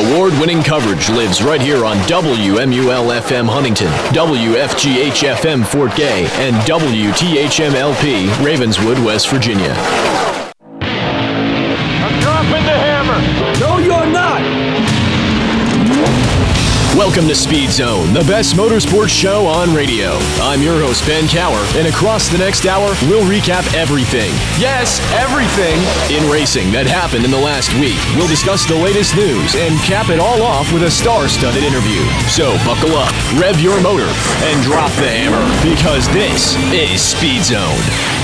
Award 0.00 0.32
winning 0.40 0.62
coverage 0.62 1.10
lives 1.10 1.42
right 1.42 1.60
here 1.60 1.84
on 1.84 1.98
WMUL 1.98 3.20
FM 3.20 3.46
Huntington, 3.46 3.88
WFGH 4.14 5.34
FM 5.34 5.66
Fort 5.66 5.94
Gay, 5.94 6.26
and 6.38 6.56
WTHMLP 6.66 8.42
Ravenswood, 8.42 8.98
West 9.04 9.28
Virginia. 9.28 10.39
Welcome 17.10 17.26
to 17.26 17.34
Speed 17.34 17.70
Zone, 17.70 18.14
the 18.14 18.22
best 18.22 18.54
motorsports 18.54 19.08
show 19.08 19.44
on 19.44 19.74
radio. 19.74 20.12
I'm 20.38 20.62
your 20.62 20.78
host, 20.78 21.04
Ben 21.08 21.26
Cower, 21.26 21.58
and 21.74 21.88
across 21.88 22.28
the 22.28 22.38
next 22.38 22.66
hour, 22.66 22.86
we'll 23.10 23.26
recap 23.26 23.66
everything. 23.74 24.30
Yes, 24.62 25.00
everything 25.18 25.74
in 26.14 26.30
racing 26.30 26.70
that 26.70 26.86
happened 26.86 27.24
in 27.24 27.32
the 27.32 27.36
last 27.36 27.74
week. 27.82 27.98
We'll 28.14 28.30
discuss 28.30 28.64
the 28.64 28.76
latest 28.76 29.16
news 29.16 29.56
and 29.56 29.74
cap 29.80 30.08
it 30.08 30.20
all 30.20 30.40
off 30.40 30.72
with 30.72 30.84
a 30.84 30.90
star 30.90 31.26
studded 31.26 31.64
interview. 31.64 32.06
So 32.30 32.54
buckle 32.62 32.94
up, 32.94 33.10
rev 33.34 33.58
your 33.58 33.82
motor, 33.82 34.06
and 34.46 34.62
drop 34.62 34.94
the 35.02 35.10
hammer, 35.10 35.42
because 35.66 36.06
this 36.14 36.54
is 36.70 37.02
Speed 37.02 37.42
Zone. 37.42 38.19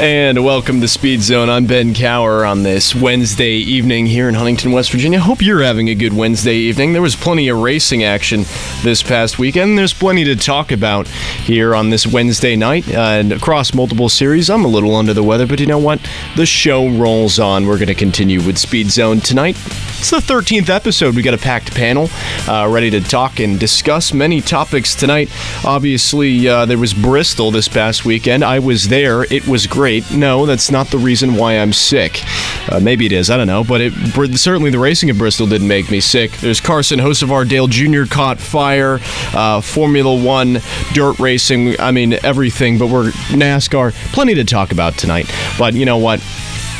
And 0.00 0.44
welcome 0.44 0.80
to 0.80 0.86
Speed 0.86 1.22
Zone. 1.22 1.50
I'm 1.50 1.66
Ben 1.66 1.92
Cower 1.92 2.44
on 2.44 2.62
this 2.62 2.94
Wednesday 2.94 3.54
evening 3.54 4.06
here 4.06 4.28
in 4.28 4.34
Huntington, 4.36 4.70
West 4.70 4.92
Virginia. 4.92 5.18
Hope 5.18 5.42
you're 5.42 5.60
having 5.60 5.88
a 5.88 5.96
good 5.96 6.12
Wednesday 6.12 6.54
evening. 6.54 6.92
There 6.92 7.02
was 7.02 7.16
plenty 7.16 7.48
of 7.48 7.58
racing 7.58 8.04
action 8.04 8.44
this 8.84 9.02
past 9.02 9.40
weekend. 9.40 9.76
There's 9.76 9.92
plenty 9.92 10.22
to 10.26 10.36
talk 10.36 10.70
about 10.70 11.08
here 11.08 11.74
on 11.74 11.90
this 11.90 12.06
Wednesday 12.06 12.54
night 12.54 12.88
uh, 12.94 13.00
and 13.00 13.32
across 13.32 13.74
multiple 13.74 14.08
series. 14.08 14.48
I'm 14.48 14.64
a 14.64 14.68
little 14.68 14.94
under 14.94 15.12
the 15.12 15.24
weather, 15.24 15.48
but 15.48 15.58
you 15.58 15.66
know 15.66 15.78
what? 15.78 15.98
The 16.36 16.46
show 16.46 16.88
rolls 16.90 17.40
on. 17.40 17.66
We're 17.66 17.78
going 17.78 17.88
to 17.88 17.94
continue 17.96 18.40
with 18.40 18.56
Speed 18.56 18.92
Zone 18.92 19.18
tonight. 19.18 19.56
It's 19.98 20.10
the 20.10 20.18
13th 20.18 20.68
episode. 20.68 21.16
We 21.16 21.22
got 21.22 21.34
a 21.34 21.38
packed 21.38 21.74
panel 21.74 22.08
uh, 22.46 22.68
ready 22.70 22.90
to 22.90 23.00
talk 23.00 23.40
and 23.40 23.58
discuss 23.58 24.14
many 24.14 24.40
topics 24.40 24.94
tonight. 24.94 25.28
Obviously, 25.64 26.46
uh, 26.46 26.66
there 26.66 26.78
was 26.78 26.94
Bristol 26.94 27.50
this 27.50 27.66
past 27.66 28.04
weekend. 28.04 28.44
I 28.44 28.60
was 28.60 28.86
there. 28.86 29.24
It 29.24 29.48
was 29.48 29.66
great. 29.66 29.87
No, 30.12 30.46
that's 30.46 30.70
not 30.70 30.88
the 30.88 30.98
reason 30.98 31.34
why 31.34 31.54
I'm 31.54 31.72
sick. 31.72 32.22
Uh, 32.70 32.80
maybe 32.80 33.06
it 33.06 33.12
is. 33.12 33.30
I 33.30 33.36
don't 33.36 33.46
know. 33.46 33.64
But 33.64 33.80
it, 33.80 33.92
certainly 34.38 34.70
the 34.70 34.78
racing 34.78 35.08
at 35.10 35.16
Bristol 35.16 35.46
didn't 35.46 35.68
make 35.68 35.90
me 35.90 36.00
sick. 36.00 36.30
There's 36.32 36.60
Carson 36.60 36.98
Hocevar 36.98 37.48
Dale 37.48 37.66
Jr. 37.66 38.04
caught 38.04 38.38
fire, 38.38 39.00
uh, 39.34 39.60
Formula 39.60 40.14
One, 40.22 40.58
dirt 40.92 41.18
racing. 41.18 41.80
I 41.80 41.90
mean, 41.90 42.12
everything. 42.24 42.78
But 42.78 42.88
we're 42.88 43.10
NASCAR. 43.30 43.92
Plenty 44.12 44.34
to 44.34 44.44
talk 44.44 44.72
about 44.72 44.98
tonight. 44.98 45.32
But 45.58 45.74
you 45.74 45.84
know 45.84 45.98
what? 45.98 46.20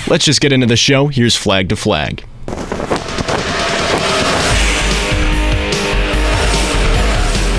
Let's 0.06 0.24
just 0.24 0.40
get 0.40 0.52
into 0.52 0.66
the 0.66 0.76
show. 0.76 1.08
Here's 1.08 1.36
Flag 1.36 1.68
to 1.70 1.76
Flag. 1.76 2.24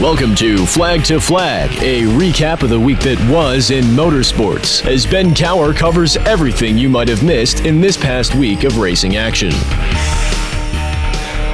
Welcome 0.09 0.33
to 0.38 0.65
Flag 0.65 1.03
to 1.03 1.19
Flag, 1.21 1.69
a 1.83 2.02
recap 2.02 2.63
of 2.63 2.71
the 2.71 2.79
week 2.79 2.99
that 3.02 3.19
was 3.31 3.69
in 3.69 3.85
motorsports, 3.85 4.83
as 4.83 5.05
Ben 5.05 5.35
Cower 5.35 5.71
covers 5.71 6.17
everything 6.17 6.79
you 6.79 6.89
might 6.89 7.07
have 7.07 7.23
missed 7.23 7.63
in 7.63 7.79
this 7.79 7.95
past 7.95 8.33
week 8.33 8.63
of 8.63 8.80
racing 8.80 9.17
action. 9.17 9.52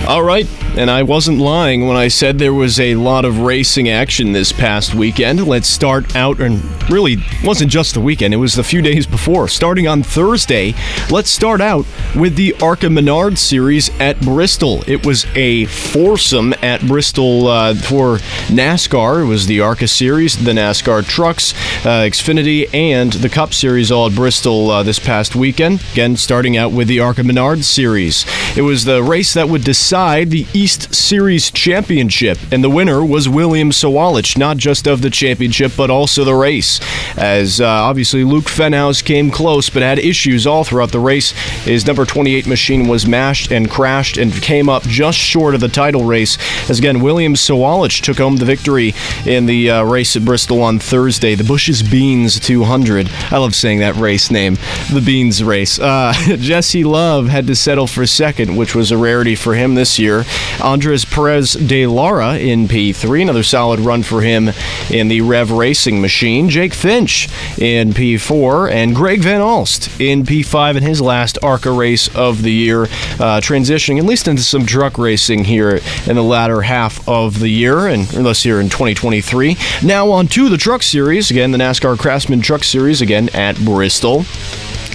All 0.08 0.23
right, 0.23 0.48
and 0.78 0.92
I 0.92 1.04
wasn't 1.04 1.40
lying 1.40 1.88
when 1.88 1.95
I 1.95 2.09
said 2.09 2.38
there 2.38 2.54
was 2.54 2.80
a 2.80 2.95
lot 2.95 3.26
of 3.26 3.40
racing 3.40 3.90
action 3.90 4.34
this 4.34 4.52
past 4.52 4.94
weekend. 4.94 5.48
Let's 5.48 5.67
start 5.67 6.16
out, 6.16 6.40
and 6.40 6.62
really 6.90 7.17
wasn't 7.44 7.72
just 7.72 7.94
the 7.94 8.02
weekend, 8.02 8.34
it 8.34 8.38
was 8.38 8.56
the 8.56 8.64
few 8.64 8.82
days 8.82 9.06
before. 9.06 9.48
Starting 9.48 9.88
on 9.88 10.04
Thursday, 10.04 10.73
let's 11.09 11.30
start 11.30 11.62
out 11.62 11.86
with 12.16 12.36
the 12.36 12.54
ARCA 12.62 12.90
Menard 12.90 13.38
Series 13.38 13.90
at 14.00 14.20
Bristol. 14.22 14.84
It 14.88 15.06
was 15.06 15.26
a 15.36 15.66
foursome 15.66 16.54
at 16.62 16.86
Bristol 16.86 17.48
uh, 17.48 17.76
for 17.76 18.17
NASCAR. 18.48 19.23
It 19.23 19.28
was 19.28 19.48
the 19.48 19.62
ARCA 19.62 19.88
Series, 19.88 20.44
the 20.44 20.52
NASCAR 20.52 21.08
Trucks, 21.08 21.54
uh, 21.86 22.04
Xfinity, 22.04 22.72
and 22.73 23.14
the 23.14 23.30
Cup 23.30 23.54
Series 23.54 23.92
all 23.92 24.08
at 24.08 24.16
Bristol 24.16 24.70
uh, 24.70 24.83
this 24.83 24.99
past 24.99 25.36
weekend. 25.36 25.82
Again, 25.94 26.17
starting 26.17 26.58
out 26.58 26.72
with 26.72 26.88
the 26.88 26.99
ARCA 26.99 27.23
Menard 27.23 27.64
Series. 27.64 28.26
It 28.58 28.61
was 28.61 28.86
the 28.86 29.02
race 29.02 29.33
that 29.33 29.49
would 29.49 29.64
decide 29.64 30.32
the 30.32 30.45
East 30.65 30.95
Series 30.95 31.52
Championship, 31.52 32.39
and 32.52 32.64
the 32.64 32.71
winner 32.71 33.05
was 33.05 33.30
William 33.30 33.70
Sawalich, 33.70 34.36
not 34.36 34.58
just 34.58 34.87
of 34.87 35.03
the 35.03 35.11
championship, 35.11 35.73
but 35.77 35.92
also 35.92 36.23
the 36.23 36.33
race. 36.33 36.80
As 37.15 37.61
uh, 37.61 37.67
obviously 37.67 38.23
Luke 38.23 38.45
Fenhaus 38.45 39.05
came 39.05 39.30
close, 39.30 39.70
but 39.70 39.83
had 39.83 39.99
issues 39.99 40.48
all 40.48 40.64
throughout 40.64 40.92
the 40.92 40.99
race. 40.99 41.33
His 41.65 41.86
number 41.86 42.04
28 42.04 42.48
machine 42.48 42.87
was 42.87 43.05
mashed 43.05 43.52
and 43.52 43.70
crashed 43.70 44.17
and 44.17 44.33
came 44.42 44.67
up 44.67 44.81
just 44.87 45.20
short 45.20 45.54
of 45.54 45.61
the 45.61 45.67
title 45.67 46.04
race. 46.04 46.36
As 46.67 46.80
again, 46.80 46.99
William 46.99 47.36
Sawalich 47.36 48.02
took 48.02 48.17
home 48.17 48.37
the 48.37 48.45
victory 48.45 48.95
in 49.23 49.45
the 49.45 49.70
uh, 49.70 49.83
race 49.83 50.15
at 50.15 50.25
Bristol 50.25 50.64
on 50.64 50.80
Thursday, 50.80 51.36
the 51.36 51.43
Bush's 51.43 51.83
Beans 51.83 52.39
200. 52.39 53.08
I 53.30 53.37
love 53.37 53.54
saying 53.54 53.81
that 53.81 53.98
race 53.98 54.31
name, 54.31 54.58
the 54.92 55.04
Beans 55.05 55.43
race. 55.43 55.77
Uh, 55.77 56.11
Jesse 56.37 56.83
Love 56.83 57.27
had 57.27 57.45
to 57.45 57.55
settle 57.55 57.86
for 57.86 58.08
second, 58.08 58.55
which 58.55 58.73
was 58.73 58.89
a 58.89 58.98
rarity 58.98 59.36
for 59.36 59.54
him 59.54 59.75
this 59.75 59.99
year. 59.99 60.25
Andres 60.61 61.05
Perez 61.05 61.54
de 61.54 61.86
Lara 61.88 62.38
in 62.38 62.67
P3, 62.67 63.21
another 63.21 63.43
solid 63.43 63.80
run 63.80 64.04
for 64.04 64.21
him 64.21 64.49
in 64.89 65.08
the 65.08 65.21
Rev 65.21 65.52
Racing 65.52 66.02
machine. 66.02 66.49
Jake 66.49 66.73
Finch 66.73 67.27
in 67.58 67.92
P4, 67.92 68.71
and 68.71 68.95
Greg 68.95 69.21
Van 69.21 69.42
Alst 69.42 69.99
in 69.99 70.23
P5 70.23 70.77
in 70.77 70.83
his 70.83 71.02
last 71.02 71.38
ARCA 71.43 71.71
race 71.71 72.14
of 72.16 72.42
the 72.42 72.52
year, 72.52 72.83
uh, 72.83 73.39
transitioning 73.42 73.98
at 73.98 74.05
least 74.05 74.27
into 74.27 74.43
some 74.43 74.66
truck 74.66 74.98
racing 74.98 75.43
here 75.43 75.80
in 76.08 76.16
the 76.16 76.23
latter 76.23 76.61
half 76.61 77.08
of 77.08 77.39
the 77.39 77.49
year, 77.49 77.87
and 77.87 78.11
unless 78.14 78.43
here 78.43 78.60
in 78.60 78.70
2023. 78.70 79.58
Now 79.83 80.10
on 80.11 80.27
to 80.30 80.49
the 80.49 80.58
Truck 80.58 80.83
Series, 80.83 81.32
again, 81.32 81.52
the 81.52 81.58
NASCAR 81.58 81.98
Craftsman 81.98 82.42
Truck 82.42 82.64
Series, 82.64 83.02
again 83.02 83.30
at 83.33 83.58
Bristol. 83.64 84.26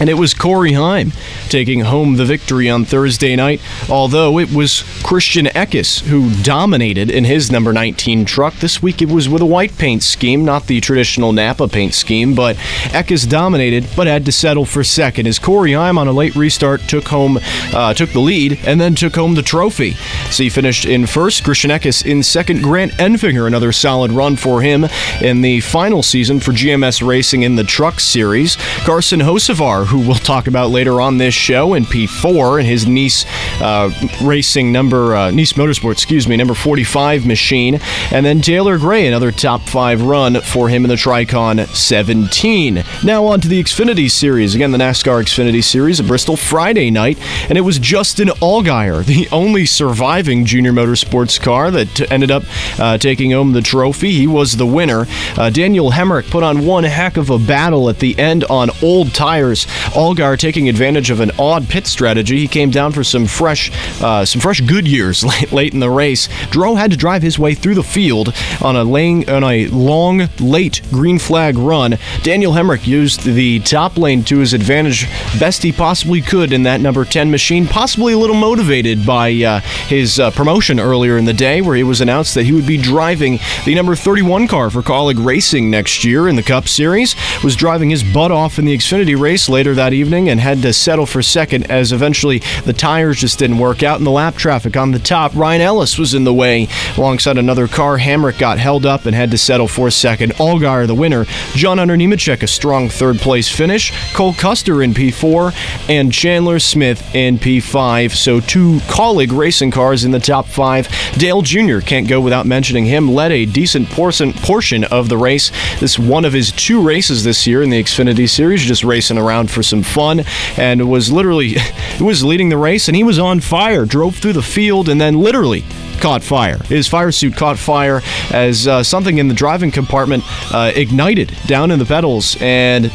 And 0.01 0.09
it 0.09 0.15
was 0.15 0.33
Corey 0.33 0.73
Heim 0.73 1.13
taking 1.51 1.81
home 1.81 2.17
the 2.17 2.25
victory 2.25 2.71
on 2.71 2.87
Thursday 2.87 3.37
night, 3.37 3.61
although 3.91 4.39
it 4.39 4.51
was 4.51 4.83
Christian 5.05 5.45
Eckes 5.47 6.01
who 6.01 6.35
dominated 6.43 7.11
in 7.11 7.25
his 7.25 7.51
number 7.51 7.73
19 7.73 8.25
truck. 8.25 8.55
This 8.55 8.83
week 8.83 9.03
it 9.03 9.11
was 9.11 9.29
with 9.29 9.43
a 9.43 9.47
white 9.47 9.77
paint 9.77 10.03
scheme, 10.03 10.43
not 10.43 10.67
the 10.67 10.81
traditional 10.81 11.33
Napa 11.33 11.69
paint 11.69 11.93
scheme, 11.93 12.35
but 12.35 12.57
Eckes 12.93 13.29
dominated 13.29 13.87
but 13.95 14.07
had 14.07 14.25
to 14.25 14.33
settle 14.33 14.65
for 14.65 14.83
second 14.83 15.27
as 15.27 15.39
Corey 15.39 15.75
Heim 15.75 15.99
on 15.99 16.09
a 16.09 16.13
late 16.13 16.35
restart 16.35 16.81
took 16.89 17.09
home 17.09 17.39
uh, 17.75 17.93
took 17.93 18.11
the 18.11 18.21
lead 18.21 18.59
and 18.65 18.81
then 18.81 18.95
took 18.95 19.17
home 19.17 19.35
the 19.35 19.43
trophy. 19.43 19.93
So 20.31 20.45
he 20.45 20.49
finished 20.49 20.87
in 20.87 21.07
first, 21.07 21.45
Christian 21.45 21.71
Eckes 21.71 22.07
in 22.07 22.23
second, 22.23 22.63
Grant 22.63 22.93
Enfinger, 22.93 23.47
another 23.47 23.71
solid 23.71 24.13
run 24.13 24.37
for 24.37 24.63
him 24.63 24.87
in 25.21 25.43
the 25.43 25.61
final 25.61 26.03
season 26.03 26.41
for 26.41 26.53
GMS 26.53 27.07
Racing 27.07 27.43
in 27.43 27.57
the 27.57 27.65
Truck 27.65 28.01
Series. 28.01 28.57
Carson 28.85 29.21
Hocevar 29.21 29.90
who 29.91 29.99
we'll 30.07 30.15
talk 30.15 30.47
about 30.47 30.71
later 30.71 31.01
on 31.01 31.19
this 31.19 31.35
show 31.35 31.75
in 31.75 31.85
P4 31.85 32.61
and 32.61 32.67
his 32.67 32.87
Niece 32.87 33.27
uh, 33.61 33.91
Racing 34.23 34.71
number, 34.71 35.17
uh, 35.17 35.31
Niece 35.33 35.55
Motorsport, 35.55 35.93
excuse 35.93 36.29
me, 36.29 36.37
number 36.37 36.55
45 36.55 37.27
machine. 37.27 37.81
And 38.13 38.25
then 38.25 38.41
Taylor 38.41 38.79
Gray, 38.79 39.09
another 39.09 39.33
top 39.33 39.63
five 39.63 40.03
run 40.03 40.41
for 40.43 40.69
him 40.69 40.85
in 40.85 40.89
the 40.89 40.95
Tricon 40.95 41.67
17. 41.67 42.85
Now 43.05 43.27
on 43.27 43.41
to 43.41 43.49
the 43.49 43.61
Xfinity 43.61 44.09
Series. 44.09 44.55
Again, 44.55 44.71
the 44.71 44.79
NASCAR 44.79 45.23
Xfinity 45.23 45.63
Series 45.63 45.99
at 45.99 46.07
Bristol 46.07 46.37
Friday 46.37 46.91
night. 46.93 47.19
And 47.49 47.59
it 47.59 47.63
was 47.63 47.81
Justin 47.81 48.29
Allgaier, 48.29 49.05
the 49.11 49.29
only 49.33 49.67
surviving 49.67 50.45
junior 50.45 50.73
motorsports 50.73 51.41
car 51.41 51.73
that 51.73 52.13
ended 52.13 52.31
up 52.31 52.45
uh, 52.79 52.97
taking 52.97 53.33
home 53.33 53.53
the 53.53 53.61
trophy. 53.61 54.13
He 54.13 54.29
was 54.29 54.57
the 54.57 54.67
winner. 54.67 55.07
Uh, 55.37 55.51
Daniel 55.51 55.91
Hemric 55.91 56.31
put 56.31 56.45
on 56.45 56.65
one 56.65 56.85
heck 56.85 57.17
of 57.17 57.31
a 57.31 57.39
battle 57.39 57.89
at 57.89 57.99
the 57.99 58.17
end 58.21 58.45
on 58.45 58.71
old 58.83 59.13
tires. 59.15 59.67
Allgaier 59.93 60.39
taking 60.39 60.69
advantage 60.69 61.11
of 61.11 61.21
an 61.21 61.31
odd 61.39 61.69
pit 61.69 61.87
strategy. 61.87 62.39
He 62.39 62.49
came 62.49 62.71
down 62.71 62.93
for 62.93 63.05
some 63.05 63.27
fresh, 63.27 63.71
uh, 64.03 64.25
some 64.25 64.41
fresh 64.41 64.61
Goodyears 64.61 65.25
late, 65.41 65.53
late 65.53 65.75
in 65.75 65.81
the 65.81 65.91
race. 65.91 66.29
Dro 66.51 66.75
had 66.75 66.91
to 66.91 66.97
drive 66.97 67.23
his 67.23 67.39
way 67.39 67.55
through 67.55 67.75
the 67.75 67.83
field 67.83 68.35
on 68.63 68.77
a 68.77 68.85
lane 68.85 69.29
on 69.29 69.45
a 69.45 69.67
long, 69.69 70.29
late 70.39 70.81
green 70.91 71.19
flag 71.19 71.57
run. 71.59 71.99
Daniel 72.23 72.53
Hemric 72.53 72.87
used 72.87 73.25
the 73.25 73.61
top 73.61 73.97
lane 73.97 74.25
to 74.25 74.39
his 74.39 74.53
advantage, 74.53 75.07
best 75.39 75.63
he 75.63 75.73
possibly 75.73 76.21
could 76.21 76.53
in 76.53 76.63
that 76.65 76.81
number 76.81 77.05
10 77.05 77.31
machine. 77.31 77.67
Possibly 77.67 78.13
a 78.13 78.19
little 78.19 78.37
motivated 78.37 79.07
by 79.07 79.31
uh, 79.43 79.61
his 79.61 80.19
uh, 80.19 80.31
promotion 80.31 80.81
earlier 80.81 81.17
in 81.17 81.25
the 81.25 81.33
day, 81.33 81.61
where 81.61 81.77
it 81.77 81.83
was 81.85 82.01
announced 82.01 82.35
that 82.35 82.45
he 82.45 82.53
would 82.53 82.67
be 82.67 82.77
driving 82.77 83.39
the 83.65 83.75
number 83.75 83.95
31 83.95 84.49
car 84.49 84.71
for 84.71 84.83
Kaulig 84.83 85.25
Racing 85.25 85.71
next 85.71 86.05
year 86.05 86.29
in 86.29 86.37
the 86.37 86.43
Cup 86.43 86.69
Series. 86.69 87.15
Was 87.43 87.57
driving 87.57 87.91
his 87.91 88.03
butt 88.03 88.31
off 88.31 88.59
in 88.59 88.65
the 88.65 88.77
Xfinity 88.77 89.19
race 89.19 89.49
later 89.49 89.70
later 89.71 89.77
that 89.77 89.93
evening 89.93 90.29
and 90.29 90.41
had 90.41 90.63
to 90.63 90.73
settle 90.73 91.07
for 91.07 91.23
second 91.23 91.71
as 91.71 91.93
eventually 91.93 92.41
the 92.65 92.73
tires 92.73 93.21
just 93.21 93.39
didn't 93.39 93.59
work 93.59 93.83
out 93.85 93.99
in 93.99 94.05
the 94.05 94.11
lap 94.11 94.35
traffic 94.35 94.77
on 94.77 94.91
the 94.91 94.99
top. 94.99 95.33
Ryan 95.35 95.61
Ellis 95.61 95.97
was 95.97 96.13
in 96.13 96.25
the 96.25 96.35
way 96.35 96.67
alongside 96.97 97.39
another 97.39 97.69
car. 97.69 97.99
Hamrick 97.99 98.39
got 98.39 98.59
held 98.59 98.85
up 98.85 99.07
and 99.07 99.15
had 99.15 99.31
to 99.31 99.39
settle 99.39 99.69
for 99.69 99.89
second. 99.91 100.33
Allgaier 100.35 100.87
the 100.87 100.95
winner. 100.95 101.25
John 101.55 101.79
Hunter 101.79 101.95
Nemechek 101.95 102.43
a 102.43 102.49
strong 102.49 102.89
third 102.89 103.19
place 103.19 103.49
finish. 103.49 103.93
Cole 104.13 104.35
Custer 104.35 104.83
in 104.83 104.93
P4 104.93 105.55
and 105.89 106.13
Chandler 106.13 106.59
Smith 106.59 107.15
in 107.15 107.39
P5. 107.39 108.17
So 108.17 108.41
two 108.41 108.79
Kaulig 108.89 109.37
Racing 109.37 109.71
cars 109.71 110.05
in 110.05 110.11
the 110.11 110.19
top 110.19 110.47
five. 110.47 110.89
Dale 111.13 111.43
Jr. 111.43 111.79
can't 111.79 112.09
go 112.09 112.21
without 112.21 112.47
mentioning 112.47 112.87
him. 112.87 113.13
Led 113.13 113.31
a 113.31 113.47
decent 113.47 113.89
portion 113.91 114.33
portion 114.33 114.85
of 114.85 115.09
the 115.09 115.17
race. 115.17 115.53
This 115.79 115.99
one 115.99 116.25
of 116.25 116.33
his 116.33 116.51
two 116.51 116.83
races 116.83 117.23
this 117.23 117.47
year 117.47 117.63
in 117.63 117.71
the 117.71 117.81
Xfinity 117.83 118.29
Series, 118.29 118.63
just 118.63 118.85
racing 118.85 119.19
around 119.19 119.50
for 119.51 119.63
some 119.63 119.83
fun, 119.83 120.25
and 120.57 120.89
was 120.89 121.11
literally 121.13 121.57
was 122.01 122.25
leading 122.25 122.49
the 122.49 122.57
race, 122.57 122.89
and 122.89 122.97
he 122.97 123.05
was 123.05 123.19
on 123.19 123.41
fire. 123.41 123.85
Drove 123.85 124.17
through 124.17 124.35
the 124.35 124.43
field 124.43 124.89
and 124.89 125.01
then 125.01 125.15
literally 125.15 125.65
caught 126.01 126.23
fire. 126.23 126.59
His 126.65 126.89
fire 126.89 127.13
suit 127.13 127.37
caught 127.37 127.59
fire 127.59 128.01
as 128.33 128.67
uh, 128.67 128.83
something 128.83 129.19
in 129.19 129.29
the 129.29 129.35
driving 129.35 129.71
compartment 129.71 130.25
uh, 130.53 130.73
ignited 130.75 131.37
down 131.47 131.71
in 131.71 131.79
the 131.79 131.85
pedals 131.85 132.37
and 132.41 132.91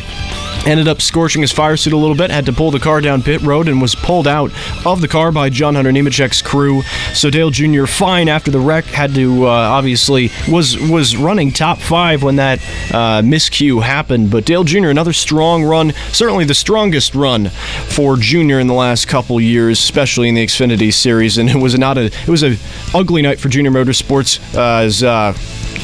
ended 0.65 0.87
up 0.87 1.01
scorching 1.01 1.41
his 1.41 1.51
fire 1.51 1.77
suit 1.77 1.93
a 1.93 1.97
little 1.97 2.15
bit, 2.15 2.31
had 2.31 2.45
to 2.45 2.53
pull 2.53 2.71
the 2.71 2.79
car 2.79 3.01
down 3.01 3.21
pit 3.21 3.41
road, 3.41 3.67
and 3.67 3.81
was 3.81 3.95
pulled 3.95 4.27
out 4.27 4.51
of 4.85 5.01
the 5.01 5.07
car 5.07 5.31
by 5.31 5.49
John 5.49 5.75
Hunter 5.75 5.91
Nemechek's 5.91 6.41
crew. 6.41 6.81
So 7.13 7.29
Dale 7.29 7.51
Jr. 7.51 7.85
fine 7.85 8.27
after 8.27 8.51
the 8.51 8.59
wreck, 8.59 8.85
had 8.85 9.13
to 9.15 9.45
uh, 9.45 9.49
obviously 9.49 10.31
was 10.49 10.77
was 10.77 11.15
running 11.15 11.51
top 11.51 11.79
five 11.79 12.23
when 12.23 12.37
that 12.37 12.59
uh, 12.93 13.21
miscue 13.21 13.83
happened. 13.83 14.31
But 14.31 14.45
Dale 14.45 14.63
Jr. 14.63 14.89
another 14.89 15.13
strong 15.13 15.63
run, 15.63 15.93
certainly 16.11 16.45
the 16.45 16.53
strongest 16.53 17.15
run 17.15 17.49
for 17.49 18.17
Jr. 18.17 18.59
in 18.59 18.67
the 18.67 18.73
last 18.73 19.07
couple 19.07 19.39
years, 19.39 19.79
especially 19.79 20.29
in 20.29 20.35
the 20.35 20.45
Xfinity 20.45 20.93
Series, 20.93 21.37
and 21.37 21.49
it 21.49 21.57
was 21.57 21.77
not 21.77 21.97
a 21.97 22.05
it 22.05 22.27
was 22.27 22.43
a 22.43 22.57
ugly 22.93 23.21
night 23.21 23.39
for 23.39 23.49
Junior 23.49 23.71
Motorsports 23.71 24.39
uh, 24.55 24.85
as. 24.85 25.03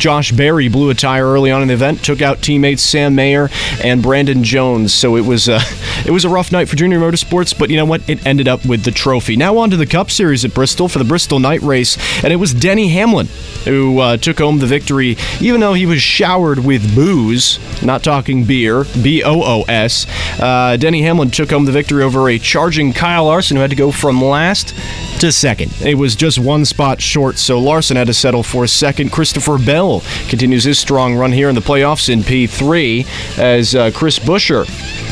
Josh 0.01 0.31
Berry 0.31 0.68
blew 0.68 0.89
a 0.89 0.95
tire 0.95 1.27
early 1.27 1.51
on 1.51 1.62
in 1.62 1.68
the 1.68 1.75
event, 1.75 2.03
took 2.03 2.24
out 2.24 2.42
teammates 2.42 2.81
Sam 2.81 3.13
Mayer 3.13 3.51
and 3.83 4.01
Brandon 4.01 4.44
Jones. 4.44 4.95
So 4.95 5.15
it 5.15 5.24
was 5.24 5.48
uh, 5.48 5.62
it 6.07 6.09
was 6.09 6.25
a 6.25 6.30
rough 6.30 6.51
night 6.51 6.68
for 6.68 6.75
Junior 6.75 7.00
Motorsports, 7.00 7.56
but 7.56 7.69
you 7.69 7.77
know 7.77 7.86
what? 7.86 8.09
It 8.09 8.25
ended 8.25 8.48
up 8.48 8.65
with 8.65 8.83
the 8.83 8.89
trophy. 8.89 9.36
Now 9.36 9.59
on 9.59 9.69
to 9.69 9.77
the 9.77 9.86
Cup 9.86 10.09
Series 10.09 10.44
at 10.44 10.56
Bristol 10.56 10.88
for 10.88 10.98
the 10.98 11.06
Bristol 11.06 11.38
Night 11.38 11.62
Race, 11.62 12.00
and 12.24 12.33
it 12.33 12.38
was 12.38 12.51
Denny 12.51 12.88
Hamlin 12.88 13.27
who 13.63 14.00
uh, 14.00 14.18
took 14.18 14.39
home 14.39 14.57
the 14.57 14.65
victory, 14.65 15.18
even 15.39 15.62
though 15.62 15.74
he 15.75 15.86
was 15.86 16.01
showered 16.01 16.57
with 16.57 16.95
boos. 16.95 17.59
Not 17.83 18.04
talking 18.04 18.44
beer, 18.44 18.86
B 19.04 19.21
O 19.24 19.44
O 19.44 19.62
S. 19.68 20.07
Uh, 20.39 20.77
Denny 20.77 21.04
Hamlin 21.04 21.30
took 21.30 21.51
home 21.51 21.65
the 21.65 21.71
victory 21.71 22.04
over 22.04 22.27
a 22.27 22.39
charging 22.39 22.92
Kyle 22.92 23.25
Larson 23.25 23.56
who 23.56 23.62
had 23.62 23.69
to 23.69 23.75
go 23.75 23.92
from 23.92 24.19
last 24.19 24.74
to 25.19 25.31
second. 25.31 25.71
It 25.86 25.94
was 25.94 26.15
just 26.15 26.39
one 26.39 26.65
spot 26.65 27.00
short, 27.00 27.38
so 27.38 27.59
Larson 27.59 27.97
had 27.97 28.07
to 28.07 28.15
settle 28.15 28.42
for 28.42 28.65
second. 28.65 29.12
Christopher 29.12 29.59
Bell 29.59 29.91
continues 30.30 30.64
his 30.64 30.80
strong 30.80 31.16
run 31.16 31.32
here 31.32 31.50
in 31.50 31.56
the 31.56 31.62
playoffs 31.62 32.10
in 32.10 32.22
P3 32.22 33.38
as 33.38 33.76
uh, 33.76 33.92
Chris 33.94 34.18
Buescher 34.18 34.66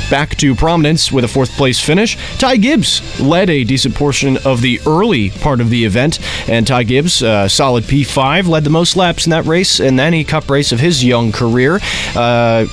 back 0.10 0.36
to 0.38 0.56
prominence 0.56 1.12
with 1.12 1.24
a 1.24 1.28
fourth 1.28 1.52
place 1.52 1.80
finish. 1.80 2.18
Ty 2.40 2.58
Gibbs 2.58 3.20
led 3.20 3.50
a 3.50 3.64
decent 3.64 3.94
portion 3.94 4.38
of 4.38 4.62
the 4.62 4.81
early 4.88 5.30
part 5.30 5.62
of 5.62 5.70
the 5.70 5.86
event, 5.86 6.20
and 6.50 6.66
Ty 6.66 6.84
Gibbs, 6.84 7.22
uh, 7.22 7.48
solid 7.48 7.84
P5, 7.84 8.48
led 8.48 8.64
the 8.64 8.70
most 8.72 8.96
laps 8.96 9.26
in 9.26 9.30
that 9.31 9.46
race 9.46 9.80
in 9.80 10.00
any 10.00 10.24
cup 10.24 10.50
race 10.50 10.72
of 10.72 10.80
his 10.80 11.04
young 11.04 11.31
career. 11.31 11.80
Uh, 12.16 12.66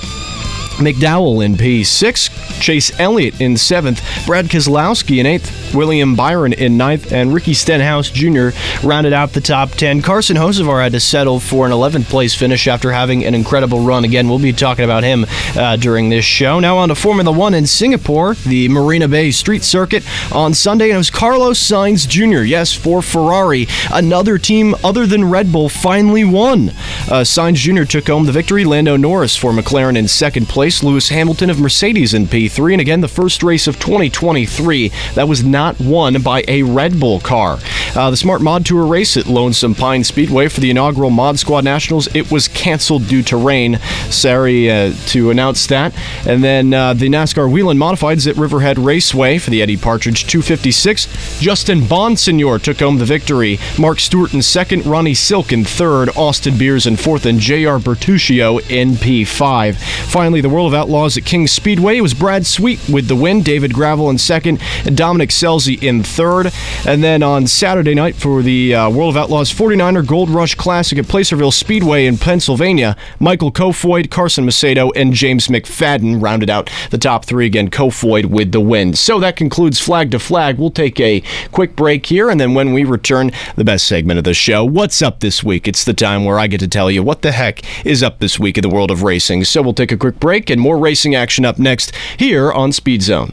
McDowell 0.76 1.44
in 1.44 1.54
P6, 1.54 2.60
Chase 2.60 2.98
Elliott 3.00 3.40
in 3.40 3.54
7th, 3.54 4.26
Brad 4.26 4.46
Keselowski 4.46 5.18
in 5.18 5.26
8th, 5.26 5.74
William 5.74 6.14
Byron 6.14 6.52
in 6.52 6.76
9th, 6.76 7.12
and 7.12 7.32
Ricky 7.32 7.54
Stenhouse 7.54 8.10
Jr. 8.10 8.50
rounded 8.86 9.14
out 9.14 9.32
the 9.32 9.40
top 9.40 9.70
10. 9.70 10.02
Carson 10.02 10.36
Hocevar 10.36 10.82
had 10.82 10.92
to 10.92 11.00
settle 11.00 11.40
for 11.40 11.64
an 11.64 11.72
11th 11.72 12.04
place 12.04 12.34
finish 12.34 12.68
after 12.68 12.92
having 12.92 13.24
an 13.24 13.34
incredible 13.34 13.80
run. 13.80 14.04
Again, 14.04 14.28
we'll 14.28 14.38
be 14.38 14.52
talking 14.52 14.84
about 14.84 15.02
him 15.02 15.24
uh, 15.56 15.76
during 15.76 16.10
this 16.10 16.24
show. 16.24 16.60
Now 16.60 16.76
on 16.76 16.90
to 16.90 16.94
Formula 16.94 17.32
One 17.32 17.54
in 17.54 17.66
Singapore, 17.66 18.34
the 18.34 18.68
Marina 18.68 19.08
Bay 19.08 19.30
Street 19.30 19.64
Circuit 19.64 20.04
on 20.32 20.52
Sunday, 20.52 20.86
and 20.86 20.94
it 20.94 20.98
was 20.98 21.10
Carlos 21.10 21.58
Sainz 21.58 22.06
Jr., 22.06 22.42
yes, 22.42 22.74
for 22.74 23.00
Ferrari. 23.00 23.66
Another 23.90 24.36
team 24.36 24.74
other 24.84 25.06
than 25.06 25.30
Red 25.30 25.50
Bull 25.50 25.70
finally 25.70 26.24
won. 26.24 26.68
Uh, 27.08 27.24
Sainz 27.24 27.56
Jr. 27.56 27.84
took 27.84 28.08
home 28.08 28.26
the 28.26 28.32
victory. 28.32 28.64
Lando 28.64 28.96
Norris 28.96 29.36
for 29.36 29.52
McLaren 29.52 29.96
in 29.96 30.08
second 30.08 30.48
place 30.48 30.65
place. 30.66 30.82
Lewis 30.82 31.10
Hamilton 31.10 31.48
of 31.48 31.60
Mercedes 31.60 32.12
in 32.12 32.26
P3. 32.26 32.72
And 32.72 32.80
again, 32.80 33.00
the 33.00 33.06
first 33.06 33.44
race 33.44 33.68
of 33.68 33.78
2023 33.78 34.90
that 35.14 35.28
was 35.28 35.44
not 35.44 35.78
won 35.78 36.20
by 36.22 36.42
a 36.48 36.64
Red 36.64 36.98
Bull 36.98 37.20
car. 37.20 37.60
Uh, 37.94 38.10
the 38.10 38.16
Smart 38.16 38.42
Mod 38.42 38.66
Tour 38.66 38.84
race 38.84 39.16
at 39.16 39.26
Lonesome 39.26 39.76
Pine 39.76 40.02
Speedway 40.02 40.48
for 40.48 40.60
the 40.60 40.70
inaugural 40.70 41.10
Mod 41.10 41.38
Squad 41.38 41.62
Nationals, 41.62 42.08
it 42.16 42.32
was 42.32 42.48
canceled 42.48 43.06
due 43.06 43.22
to 43.22 43.36
rain. 43.36 43.78
Sorry 44.10 44.68
uh, 44.68 44.92
to 45.06 45.30
announce 45.30 45.68
that. 45.68 45.94
And 46.26 46.42
then 46.42 46.74
uh, 46.74 46.94
the 46.94 47.08
NASCAR 47.08 47.50
Whelen 47.50 47.78
Modifieds 47.78 48.28
at 48.28 48.36
Riverhead 48.36 48.76
Raceway 48.76 49.38
for 49.38 49.50
the 49.50 49.62
Eddie 49.62 49.76
Partridge 49.76 50.26
256. 50.26 51.38
Justin 51.38 51.82
Bonsignore 51.82 52.60
took 52.60 52.80
home 52.80 52.98
the 52.98 53.04
victory. 53.04 53.58
Mark 53.78 54.00
Stewart 54.00 54.34
in 54.34 54.42
second, 54.42 54.84
Ronnie 54.84 55.14
Silk 55.14 55.52
in 55.52 55.64
third, 55.64 56.10
Austin 56.16 56.58
Beers 56.58 56.86
in 56.86 56.96
fourth, 56.96 57.24
and 57.24 57.38
J.R. 57.38 57.78
Bertuccio 57.78 58.58
in 58.68 58.90
P5. 58.90 59.76
Finally, 60.10 60.40
the 60.40 60.55
World 60.56 60.72
of 60.72 60.80
Outlaws 60.80 61.18
at 61.18 61.26
King 61.26 61.46
Speedway 61.46 62.00
was 62.00 62.14
Brad 62.14 62.46
Sweet 62.46 62.80
with 62.88 63.08
the 63.08 63.14
win, 63.14 63.42
David 63.42 63.74
Gravel 63.74 64.08
in 64.08 64.16
second, 64.16 64.58
and 64.86 64.96
Dominic 64.96 65.28
Scelzi 65.28 65.82
in 65.82 66.02
third. 66.02 66.50
And 66.86 67.04
then 67.04 67.22
on 67.22 67.46
Saturday 67.46 67.92
night 67.94 68.14
for 68.14 68.40
the 68.40 68.74
uh, 68.74 68.88
World 68.88 69.14
of 69.14 69.22
Outlaws 69.22 69.52
49er 69.52 70.06
Gold 70.06 70.30
Rush 70.30 70.54
Classic 70.54 70.96
at 70.98 71.08
Placerville 71.08 71.50
Speedway 71.50 72.06
in 72.06 72.16
Pennsylvania, 72.16 72.96
Michael 73.20 73.52
Kofoid, 73.52 74.10
Carson 74.10 74.46
Macedo, 74.46 74.90
and 74.96 75.12
James 75.12 75.48
McFadden 75.48 76.22
rounded 76.22 76.48
out 76.48 76.70
the 76.90 76.96
top 76.96 77.26
three 77.26 77.44
again. 77.44 77.68
Kofoid 77.68 78.24
with 78.24 78.52
the 78.52 78.60
win. 78.60 78.94
So 78.94 79.20
that 79.20 79.36
concludes 79.36 79.78
Flag 79.78 80.10
to 80.12 80.18
Flag. 80.18 80.56
We'll 80.56 80.70
take 80.70 80.98
a 80.98 81.22
quick 81.52 81.76
break 81.76 82.06
here, 82.06 82.30
and 82.30 82.40
then 82.40 82.54
when 82.54 82.72
we 82.72 82.84
return, 82.84 83.30
the 83.56 83.64
best 83.64 83.86
segment 83.86 84.16
of 84.16 84.24
the 84.24 84.32
show. 84.32 84.64
What's 84.64 85.02
up 85.02 85.20
this 85.20 85.44
week? 85.44 85.68
It's 85.68 85.84
the 85.84 85.92
time 85.92 86.24
where 86.24 86.38
I 86.38 86.46
get 86.46 86.60
to 86.60 86.68
tell 86.68 86.90
you 86.90 87.02
what 87.02 87.20
the 87.20 87.32
heck 87.32 87.60
is 87.84 88.02
up 88.02 88.20
this 88.20 88.38
week 88.38 88.56
in 88.56 88.62
the 88.62 88.70
world 88.70 88.90
of 88.90 89.02
racing. 89.02 89.44
So 89.44 89.60
we'll 89.60 89.74
take 89.74 89.92
a 89.92 89.98
quick 89.98 90.18
break 90.18 90.45
break 90.46 90.50
and 90.50 90.60
more 90.60 90.78
racing 90.78 91.14
action 91.14 91.44
up 91.44 91.58
next 91.58 91.92
here 92.18 92.52
on 92.52 92.72
Speed 92.72 93.02
Zone. 93.02 93.32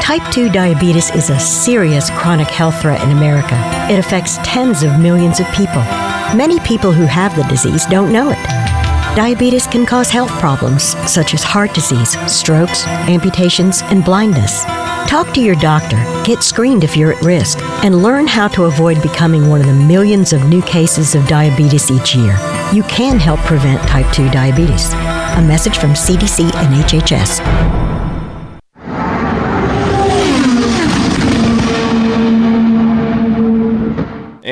Type 0.00 0.32
2 0.32 0.48
diabetes 0.50 1.14
is 1.14 1.28
a 1.28 1.38
serious 1.38 2.08
chronic 2.10 2.48
health 2.48 2.80
threat 2.80 3.02
in 3.02 3.10
America. 3.10 3.56
It 3.92 3.98
affects 3.98 4.38
tens 4.42 4.82
of 4.82 4.98
millions 4.98 5.38
of 5.40 5.46
people. 5.48 5.82
Many 6.34 6.58
people 6.60 6.92
who 6.92 7.04
have 7.04 7.36
the 7.36 7.42
disease 7.44 7.84
don't 7.86 8.12
know 8.12 8.30
it. 8.30 8.77
Diabetes 9.16 9.66
can 9.66 9.84
cause 9.84 10.10
health 10.10 10.30
problems 10.38 10.96
such 11.10 11.34
as 11.34 11.42
heart 11.42 11.74
disease, 11.74 12.16
strokes, 12.30 12.86
amputations, 12.86 13.82
and 13.84 14.04
blindness. 14.04 14.64
Talk 15.08 15.32
to 15.34 15.40
your 15.40 15.56
doctor, 15.56 15.96
get 16.24 16.42
screened 16.42 16.84
if 16.84 16.96
you're 16.96 17.12
at 17.12 17.22
risk, 17.22 17.58
and 17.82 18.02
learn 18.02 18.26
how 18.26 18.46
to 18.48 18.64
avoid 18.64 19.02
becoming 19.02 19.48
one 19.48 19.60
of 19.60 19.66
the 19.66 19.72
millions 19.72 20.32
of 20.32 20.48
new 20.48 20.62
cases 20.62 21.14
of 21.14 21.26
diabetes 21.26 21.90
each 21.90 22.14
year. 22.14 22.38
You 22.72 22.82
can 22.84 23.18
help 23.18 23.40
prevent 23.40 23.80
type 23.88 24.12
2 24.12 24.30
diabetes. 24.30 24.92
A 24.92 25.44
message 25.46 25.78
from 25.78 25.90
CDC 25.90 26.54
and 26.54 26.84
HHS. 26.84 28.07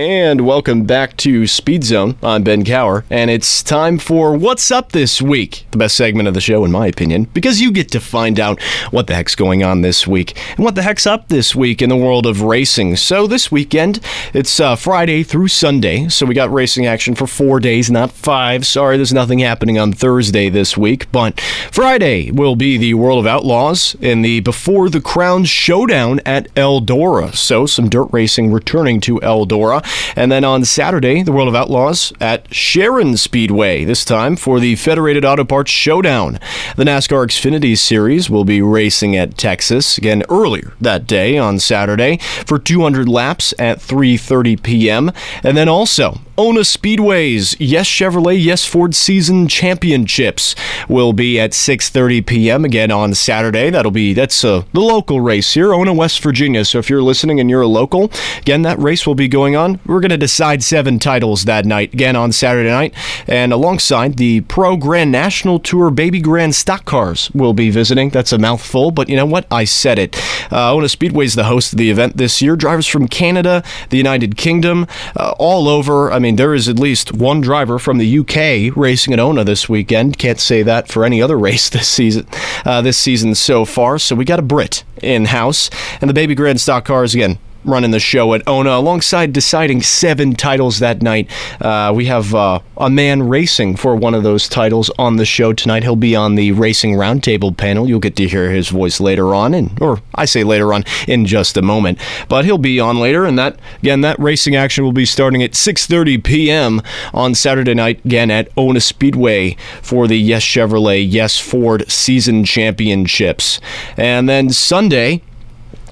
And 0.06 0.46
welcome 0.46 0.84
back 0.84 1.16
to 1.16 1.48
Speed 1.48 1.82
Zone. 1.82 2.16
I'm 2.22 2.44
Ben 2.44 2.64
Cower, 2.64 3.04
and 3.10 3.28
it's 3.28 3.60
time 3.60 3.98
for 3.98 4.36
What's 4.36 4.70
Up 4.70 4.92
This 4.92 5.20
Week, 5.20 5.66
the 5.72 5.78
best 5.78 5.96
segment 5.96 6.28
of 6.28 6.34
the 6.34 6.40
show, 6.40 6.64
in 6.64 6.70
my 6.70 6.86
opinion, 6.86 7.24
because 7.34 7.60
you 7.60 7.72
get 7.72 7.90
to 7.90 7.98
find 7.98 8.38
out 8.38 8.62
what 8.92 9.08
the 9.08 9.16
heck's 9.16 9.34
going 9.34 9.64
on 9.64 9.80
this 9.80 10.06
week 10.06 10.40
and 10.50 10.64
what 10.64 10.76
the 10.76 10.82
heck's 10.82 11.08
up 11.08 11.26
this 11.26 11.56
week 11.56 11.82
in 11.82 11.88
the 11.88 11.96
world 11.96 12.24
of 12.24 12.40
racing. 12.40 12.94
So, 12.94 13.26
this 13.26 13.50
weekend, 13.50 13.98
it's 14.32 14.60
uh, 14.60 14.76
Friday 14.76 15.24
through 15.24 15.48
Sunday, 15.48 16.08
so 16.08 16.24
we 16.24 16.36
got 16.36 16.52
racing 16.52 16.86
action 16.86 17.16
for 17.16 17.26
four 17.26 17.58
days, 17.58 17.90
not 17.90 18.12
five. 18.12 18.64
Sorry, 18.64 18.96
there's 18.96 19.12
nothing 19.12 19.40
happening 19.40 19.76
on 19.76 19.92
Thursday 19.92 20.48
this 20.48 20.76
week, 20.76 21.10
but 21.10 21.40
Friday 21.72 22.30
will 22.30 22.54
be 22.54 22.78
the 22.78 22.94
World 22.94 23.18
of 23.18 23.26
Outlaws 23.26 23.96
in 24.00 24.22
the 24.22 24.38
Before 24.38 24.88
the 24.88 25.00
Crown 25.00 25.46
Showdown 25.46 26.20
at 26.24 26.46
Eldora. 26.54 27.34
So, 27.34 27.66
some 27.66 27.88
dirt 27.88 28.10
racing 28.12 28.52
returning 28.52 29.00
to 29.00 29.18
Eldora. 29.18 29.84
And 30.14 30.30
then 30.30 30.44
on 30.44 30.64
Saturday, 30.64 31.22
the 31.22 31.32
World 31.32 31.48
of 31.48 31.54
Outlaws 31.54 32.12
at 32.20 32.52
Sharon 32.54 33.16
Speedway, 33.16 33.84
this 33.84 34.04
time 34.04 34.36
for 34.36 34.60
the 34.60 34.76
Federated 34.76 35.24
Auto 35.24 35.44
Parts 35.44 35.70
Showdown. 35.70 36.38
The 36.76 36.84
NASCAR 36.84 37.26
Xfinity 37.26 37.76
Series 37.76 38.30
will 38.30 38.44
be 38.44 38.62
racing 38.62 39.16
at 39.16 39.36
Texas 39.36 39.98
again 39.98 40.22
earlier 40.28 40.74
that 40.80 41.06
day 41.06 41.38
on 41.38 41.58
Saturday 41.58 42.18
for 42.46 42.58
200 42.58 43.08
laps 43.08 43.54
at 43.58 43.78
3:30 43.78 44.62
p.m. 44.62 45.12
And 45.42 45.56
then 45.56 45.68
also 45.68 46.20
ONA 46.38 46.60
Speedways, 46.60 47.56
Yes 47.58 47.88
Chevrolet, 47.88 48.42
Yes 48.42 48.66
Ford 48.66 48.94
Season 48.94 49.48
Championships 49.48 50.54
will 50.86 51.14
be 51.14 51.40
at 51.40 51.52
6:30 51.52 52.26
p.m. 52.26 52.64
again 52.64 52.90
on 52.90 53.14
Saturday. 53.14 53.70
That'll 53.70 53.90
be 53.90 54.12
that's 54.12 54.44
uh, 54.44 54.64
the 54.72 54.80
local 54.80 55.22
race 55.22 55.54
here, 55.54 55.72
ONA 55.72 55.94
West 55.94 56.22
Virginia. 56.22 56.64
So 56.66 56.78
if 56.78 56.90
you're 56.90 57.02
listening 57.02 57.40
and 57.40 57.48
you're 57.48 57.62
a 57.62 57.66
local, 57.66 58.10
again 58.38 58.62
that 58.62 58.78
race 58.78 59.06
will 59.06 59.14
be 59.14 59.28
going 59.28 59.56
on. 59.56 59.80
We're 59.86 60.00
going 60.00 60.10
to 60.10 60.16
decide 60.16 60.62
seven 60.62 60.98
titles 60.98 61.44
that 61.44 61.64
night 61.64 61.94
again 61.94 62.16
on 62.16 62.32
Saturday 62.32 62.70
night, 62.70 62.94
and 63.26 63.52
alongside 63.52 64.16
the 64.16 64.40
Pro 64.42 64.76
Grand 64.76 65.12
National 65.12 65.58
Tour 65.58 65.90
Baby 65.90 66.20
Grand 66.20 66.54
Stock 66.54 66.84
Cars 66.84 67.30
will 67.32 67.52
be 67.52 67.70
visiting. 67.70 68.10
That's 68.10 68.32
a 68.32 68.38
mouthful, 68.38 68.90
but 68.90 69.08
you 69.08 69.16
know 69.16 69.26
what? 69.26 69.46
I 69.50 69.64
said 69.64 69.98
it. 69.98 70.16
Uh, 70.52 70.74
ONA 70.74 70.88
Speedway 70.88 71.24
is 71.24 71.34
the 71.34 71.44
host 71.44 71.72
of 71.72 71.78
the 71.78 71.90
event 71.90 72.16
this 72.16 72.42
year. 72.42 72.56
Drivers 72.56 72.86
from 72.86 73.08
Canada, 73.08 73.62
the 73.90 73.96
United 73.96 74.36
Kingdom, 74.36 74.86
uh, 75.16 75.34
all 75.38 75.68
over. 75.68 76.12
I 76.12 76.18
mean 76.18 76.36
there 76.36 76.54
is 76.54 76.68
at 76.68 76.78
least 76.78 77.12
one 77.12 77.40
driver 77.40 77.78
from 77.78 77.98
the 77.98 78.18
UK 78.18 78.76
racing 78.76 79.12
at 79.12 79.20
ONA 79.20 79.44
this 79.44 79.68
weekend. 79.68 80.18
Can't 80.18 80.40
say 80.40 80.62
that 80.62 80.88
for 80.88 81.04
any 81.04 81.22
other 81.22 81.38
race 81.46 81.68
this 81.68 81.88
season. 81.88 82.26
Uh, 82.64 82.82
this 82.82 82.98
season 82.98 83.34
so 83.34 83.64
far. 83.64 83.98
So 83.98 84.16
we 84.16 84.24
got 84.24 84.38
a 84.38 84.42
Brit 84.42 84.84
in 85.02 85.26
house, 85.26 85.70
and 86.00 86.08
the 86.08 86.14
Baby 86.14 86.34
Grand 86.34 86.60
Stock 86.60 86.84
Cars 86.84 87.14
again 87.14 87.38
running 87.66 87.90
the 87.90 88.00
show 88.00 88.32
at 88.34 88.46
ONA 88.46 88.70
alongside 88.70 89.32
deciding 89.32 89.82
seven 89.82 90.34
titles 90.34 90.78
that 90.78 91.02
night. 91.02 91.30
Uh, 91.60 91.92
we 91.94 92.06
have 92.06 92.34
uh, 92.34 92.60
a 92.76 92.88
man 92.88 93.28
racing 93.28 93.76
for 93.76 93.96
one 93.96 94.14
of 94.14 94.22
those 94.22 94.48
titles 94.48 94.90
on 94.98 95.16
the 95.16 95.24
show 95.24 95.52
tonight. 95.52 95.82
He'll 95.82 95.96
be 95.96 96.16
on 96.16 96.36
the 96.36 96.52
Racing 96.52 96.92
Roundtable 96.92 97.56
panel. 97.56 97.88
You'll 97.88 98.00
get 98.00 98.16
to 98.16 98.28
hear 98.28 98.50
his 98.50 98.68
voice 98.68 99.00
later 99.00 99.34
on, 99.34 99.54
and 99.54 99.80
or 99.82 100.00
I 100.14 100.24
say 100.24 100.44
later 100.44 100.72
on 100.72 100.84
in 101.08 101.26
just 101.26 101.56
a 101.56 101.62
moment. 101.62 101.98
But 102.28 102.44
he'll 102.44 102.58
be 102.58 102.80
on 102.80 102.98
later, 102.98 103.24
and 103.24 103.38
that 103.38 103.58
again, 103.82 104.00
that 104.02 104.18
racing 104.18 104.56
action 104.56 104.84
will 104.84 104.92
be 104.92 105.06
starting 105.06 105.42
at 105.42 105.52
6:30 105.52 106.22
p.m. 106.22 106.82
on 107.12 107.34
Saturday 107.34 107.74
night 107.74 108.04
again 108.04 108.30
at 108.30 108.48
ONA 108.56 108.80
Speedway 108.80 109.56
for 109.82 110.06
the 110.06 110.18
Yes 110.18 110.42
Chevrolet, 110.42 111.04
Yes 111.06 111.38
Ford 111.38 111.90
season 111.90 112.44
championships, 112.44 113.60
and 113.96 114.28
then 114.28 114.50
Sunday 114.50 115.22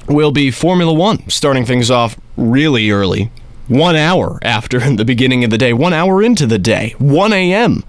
will 0.08 0.32
be 0.32 0.50
Formula 0.50 0.92
One, 0.92 1.28
starting 1.28 1.64
things 1.64 1.90
off 1.90 2.18
really 2.36 2.90
early. 2.90 3.30
One 3.66 3.96
hour 3.96 4.38
after 4.42 4.78
the 4.94 5.04
beginning 5.04 5.42
of 5.42 5.50
the 5.50 5.56
day, 5.56 5.72
one 5.72 5.94
hour 5.94 6.22
into 6.22 6.46
the 6.46 6.58
day, 6.58 6.94
1 6.98 7.32
a.m., 7.32 7.82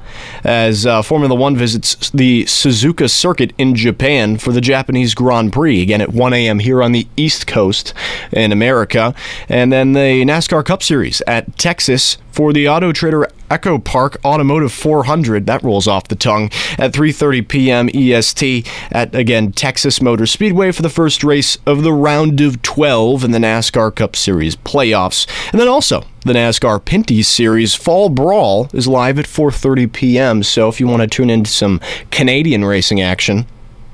as 0.44 0.86
uh, 0.86 1.02
Formula 1.02 1.36
One 1.36 1.58
visits 1.58 2.10
the 2.12 2.46
Suzuka 2.46 3.10
circuit 3.10 3.52
in 3.58 3.76
Japan 3.76 4.38
for 4.38 4.54
the 4.54 4.62
Japanese 4.62 5.14
Grand 5.14 5.52
Prix, 5.52 5.82
again 5.82 6.00
at 6.00 6.14
1 6.14 6.34
a.m. 6.34 6.60
here 6.60 6.82
on 6.82 6.94
the 6.94 7.08
East 7.18 7.46
Coast 7.46 7.94
in 8.32 8.54
America. 8.54 9.14
And 9.50 9.74
then 9.74 9.94
the 9.94 10.24
NASCAR 10.24 10.64
Cup 10.64 10.82
Series 10.82 11.22
at 11.28 11.58
Texas 11.58 12.18
for 12.36 12.52
the 12.52 12.68
Auto 12.68 12.92
Trader 12.92 13.30
Echo 13.50 13.78
Park 13.80 14.18
Automotive 14.26 14.74
400. 14.74 15.46
That 15.46 15.64
rolls 15.64 15.88
off 15.88 16.10
the 16.10 16.16
tongue 16.16 16.46
at 16.78 16.92
3:30 16.92 17.48
p.m. 17.48 17.90
EST 17.94 18.68
at 18.92 19.16
again 19.16 19.54
Texas 19.54 20.02
Motor 20.02 20.26
Speedway 20.26 20.72
for 20.74 20.82
the 20.82 20.90
first 20.90 21.24
race 21.24 21.58
of 21.66 21.84
the 21.84 21.94
round 21.94 22.42
of 22.42 22.62
12 22.62 23.24
in 23.24 23.32
the 23.32 23.40
NASCAR 23.40 23.96
Cup 23.96 24.18
Series 24.18 24.58
playoffs. 24.58 25.26
And 25.54 25.62
then 25.62 25.70
also 25.70 26.04
the 26.26 26.34
NASCAR 26.34 26.84
Pinty's 26.84 27.30
Series 27.30 27.74
Fall 27.74 28.10
Brawl 28.10 28.70
is 28.74 28.88
live 28.88 29.18
at 29.18 29.26
4:30 29.26 29.94
p.m. 29.94 30.44
So 30.44 30.68
if 30.68 30.82
you 30.82 30.88
want 30.88 31.04
to 31.04 31.08
tune 31.08 31.30
into 31.30 31.50
some 31.50 31.80
Canadian 32.12 32.66
racing 32.66 33.00
action, 33.00 33.46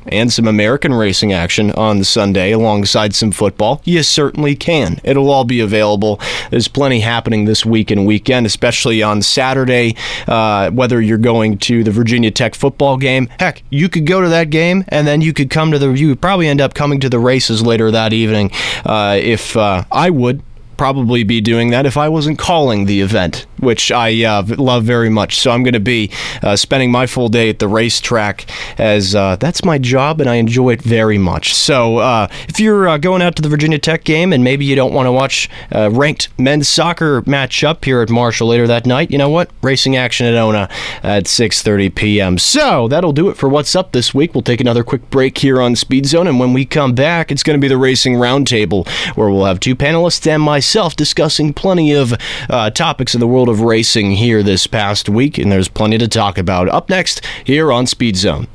and 0.07 0.31
some 0.31 0.47
American 0.47 0.93
racing 0.93 1.33
action 1.33 1.71
on 1.71 2.03
Sunday 2.03 2.51
alongside 2.51 3.13
some 3.13 3.31
football, 3.31 3.81
you 3.85 4.03
certainly 4.03 4.55
can. 4.55 4.99
It'll 5.03 5.29
all 5.29 5.43
be 5.43 5.59
available. 5.59 6.19
There's 6.49 6.67
plenty 6.67 7.01
happening 7.01 7.45
this 7.45 7.65
week 7.65 7.91
and 7.91 8.05
weekend, 8.05 8.45
especially 8.45 9.01
on 9.03 9.21
Saturday. 9.21 9.95
Uh, 10.27 10.71
whether 10.71 11.01
you're 11.01 11.17
going 11.17 11.57
to 11.59 11.83
the 11.83 11.91
Virginia 11.91 12.31
Tech 12.31 12.55
football 12.55 12.97
game, 12.97 13.29
heck, 13.39 13.63
you 13.69 13.89
could 13.89 14.05
go 14.05 14.21
to 14.21 14.29
that 14.29 14.49
game 14.49 14.83
and 14.87 15.07
then 15.07 15.21
you 15.21 15.33
could 15.33 15.49
come 15.49 15.71
to 15.71 15.79
the. 15.79 15.91
You 15.91 16.09
would 16.09 16.21
probably 16.21 16.47
end 16.47 16.61
up 16.61 16.73
coming 16.73 16.99
to 17.01 17.09
the 17.09 17.19
races 17.19 17.61
later 17.61 17.91
that 17.91 18.13
evening. 18.13 18.51
Uh, 18.85 19.17
if 19.19 19.55
uh, 19.55 19.83
I 19.91 20.09
would, 20.09 20.41
probably 20.77 21.23
be 21.23 21.41
doing 21.41 21.69
that 21.69 21.85
if 21.85 21.97
I 21.97 22.09
wasn't 22.09 22.39
calling 22.39 22.85
the 22.85 23.01
event, 23.01 23.45
which 23.59 23.91
I 23.91 24.23
uh, 24.23 24.43
love 24.57 24.83
very 24.83 25.09
much. 25.09 25.39
So 25.39 25.51
I'm 25.51 25.63
going 25.63 25.73
to 25.73 25.79
be 25.79 26.11
uh, 26.41 26.55
spending 26.55 26.91
my 26.91 27.05
full 27.05 27.29
day 27.29 27.49
at 27.49 27.59
the 27.59 27.67
racetrack 27.67 28.45
as 28.79 29.13
uh, 29.13 29.35
that's 29.35 29.63
my 29.63 29.77
job 29.77 30.19
and 30.21 30.29
I 30.29 30.35
enjoy 30.35 30.71
it 30.71 30.81
very 30.81 31.17
much. 31.17 31.53
So 31.53 31.97
uh, 31.97 32.27
if 32.47 32.59
you're 32.59 32.87
uh, 32.87 32.97
going 32.97 33.21
out 33.21 33.35
to 33.35 33.41
the 33.41 33.49
Virginia 33.49 33.77
Tech 33.77 34.03
game 34.03 34.33
and 34.33 34.43
maybe 34.43 34.65
you 34.65 34.75
don't 34.75 34.93
want 34.93 35.07
to 35.07 35.11
watch 35.11 35.49
uh, 35.71 35.91
ranked 35.91 36.29
men's 36.39 36.67
soccer 36.67 37.23
match 37.27 37.63
up 37.63 37.85
here 37.85 38.01
at 38.01 38.09
Marshall 38.09 38.47
later 38.47 38.65
that 38.67 38.85
night, 38.85 39.11
you 39.11 39.17
know 39.17 39.29
what? 39.29 39.51
Racing 39.61 39.95
action 39.95 40.25
at 40.25 40.33
ONA 40.33 40.67
at 41.03 41.25
6:30 41.25 41.93
p.m. 41.93 42.37
So 42.39 42.87
that'll 42.87 43.13
do 43.13 43.29
it 43.29 43.37
for 43.37 43.47
what's 43.47 43.75
up 43.75 43.91
this 43.91 44.13
week. 44.13 44.33
We'll 44.33 44.41
take 44.41 44.61
another 44.61 44.83
quick 44.83 45.09
break 45.09 45.37
here 45.37 45.61
on 45.61 45.75
Speed 45.75 46.07
Zone, 46.07 46.27
and 46.27 46.39
when 46.39 46.53
we 46.53 46.65
come 46.65 46.95
back, 46.95 47.31
it's 47.31 47.43
going 47.43 47.59
to 47.59 47.61
be 47.61 47.67
the 47.67 47.77
Racing 47.77 48.15
Roundtable 48.15 48.87
where 49.15 49.29
we'll 49.29 49.45
have 49.45 49.59
two 49.59 49.75
panelists 49.75 50.25
and 50.25 50.41
myself 50.41 50.60
myself 50.61 50.95
discussing 50.95 51.53
plenty 51.55 51.91
of 51.91 52.13
uh, 52.47 52.69
topics 52.69 53.15
in 53.15 53.19
the 53.19 53.25
world 53.25 53.49
of 53.49 53.61
racing 53.61 54.11
here 54.11 54.43
this 54.43 54.67
past 54.67 55.09
week, 55.09 55.39
and 55.39 55.51
there's 55.51 55.67
plenty 55.67 55.97
to 55.97 56.07
talk 56.07 56.37
about. 56.37 56.69
Up 56.69 56.87
next, 56.87 57.25
here 57.43 57.71
on 57.71 57.87
Speed 57.87 58.15
Zone. 58.15 58.45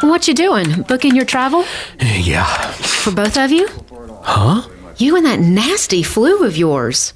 What 0.00 0.26
you 0.26 0.34
doing? 0.34 0.82
Booking 0.88 1.14
your 1.14 1.24
travel? 1.24 1.64
Yeah. 2.00 2.46
For 2.72 3.12
both 3.12 3.36
of 3.36 3.52
you? 3.52 3.68
Huh? 4.22 4.68
You 4.96 5.14
and 5.14 5.24
that 5.24 5.38
nasty 5.38 6.02
flu 6.02 6.44
of 6.44 6.56
yours. 6.56 7.12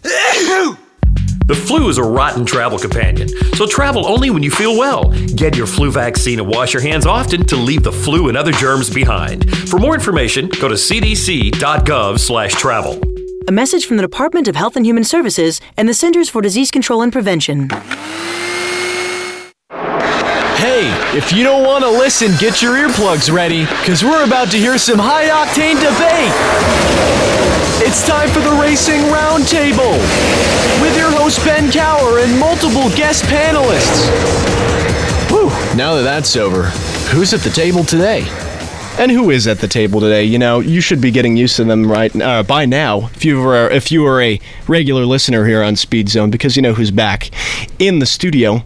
The 1.46 1.54
flu 1.56 1.88
is 1.88 1.98
a 1.98 2.02
rotten 2.02 2.46
travel 2.46 2.78
companion, 2.78 3.28
so 3.54 3.66
travel 3.66 4.06
only 4.06 4.30
when 4.30 4.44
you 4.44 4.50
feel 4.50 4.78
well. 4.78 5.10
Get 5.34 5.56
your 5.56 5.66
flu 5.66 5.90
vaccine 5.90 6.38
and 6.38 6.48
wash 6.48 6.72
your 6.72 6.82
hands 6.82 7.04
often 7.04 7.44
to 7.46 7.56
leave 7.56 7.82
the 7.82 7.90
flu 7.90 8.28
and 8.28 8.36
other 8.36 8.52
germs 8.52 8.88
behind. 8.88 9.50
For 9.68 9.76
more 9.78 9.94
information, 9.94 10.48
go 10.60 10.68
to 10.68 10.76
cdc.gov/travel. 10.76 13.02
A 13.48 13.52
message 13.52 13.86
from 13.86 13.96
the 13.96 14.02
Department 14.02 14.46
of 14.46 14.54
Health 14.54 14.76
and 14.76 14.86
Human 14.86 15.02
Services 15.02 15.60
and 15.76 15.88
the 15.88 15.94
Centers 15.94 16.28
for 16.28 16.40
Disease 16.40 16.70
Control 16.70 17.02
and 17.02 17.12
Prevention. 17.12 17.68
Hey, 20.62 20.86
if 21.16 21.32
you 21.32 21.42
don't 21.42 21.66
want 21.66 21.82
to 21.82 21.90
listen, 21.90 22.30
get 22.38 22.62
your 22.62 22.76
earplugs 22.76 23.34
ready, 23.34 23.64
because 23.64 24.04
we're 24.04 24.22
about 24.24 24.52
to 24.52 24.58
hear 24.58 24.78
some 24.78 25.00
high 25.00 25.26
octane 25.26 25.74
debate. 25.74 26.30
It's 27.84 28.06
time 28.06 28.28
for 28.28 28.38
the 28.38 28.60
Racing 28.62 29.00
Roundtable 29.10 29.98
with 30.80 30.96
your 30.96 31.10
host 31.10 31.44
Ben 31.44 31.68
Cower 31.72 32.20
and 32.20 32.38
multiple 32.38 32.88
guest 32.96 33.24
panelists. 33.24 34.08
Whew, 35.28 35.48
now 35.76 35.96
that 35.96 36.02
that's 36.02 36.36
over, 36.36 36.66
who's 37.10 37.34
at 37.34 37.40
the 37.40 37.50
table 37.50 37.82
today? 37.82 38.20
And 39.00 39.10
who 39.10 39.30
is 39.30 39.48
at 39.48 39.58
the 39.58 39.66
table 39.66 39.98
today? 40.00 40.22
You 40.22 40.38
know, 40.38 40.60
you 40.60 40.80
should 40.80 41.00
be 41.00 41.10
getting 41.10 41.36
used 41.36 41.56
to 41.56 41.64
them 41.64 41.90
right 41.90 42.14
uh, 42.22 42.44
by 42.44 42.66
now. 42.66 43.06
If 43.14 43.24
you 43.24 43.40
were 43.40 43.68
if 43.68 43.90
you 43.90 44.02
were 44.02 44.22
a 44.22 44.38
regular 44.68 45.04
listener 45.04 45.44
here 45.44 45.64
on 45.64 45.74
Speed 45.74 46.08
Zone, 46.08 46.30
because 46.30 46.54
you 46.54 46.62
know 46.62 46.74
who's 46.74 46.92
back 46.92 47.30
in 47.80 47.98
the 47.98 48.06
studio. 48.06 48.62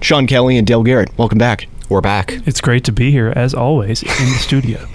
Sean 0.00 0.26
Kelly 0.26 0.58
and 0.58 0.66
Dale 0.66 0.82
Garrett, 0.82 1.16
welcome 1.16 1.38
back. 1.38 1.68
We're 1.92 2.00
back. 2.00 2.40
It's 2.46 2.62
great 2.62 2.84
to 2.84 2.92
be 2.92 3.10
here, 3.10 3.34
as 3.36 3.52
always, 3.52 4.02
in 4.02 4.08
the 4.08 4.38
studio. 4.38 4.88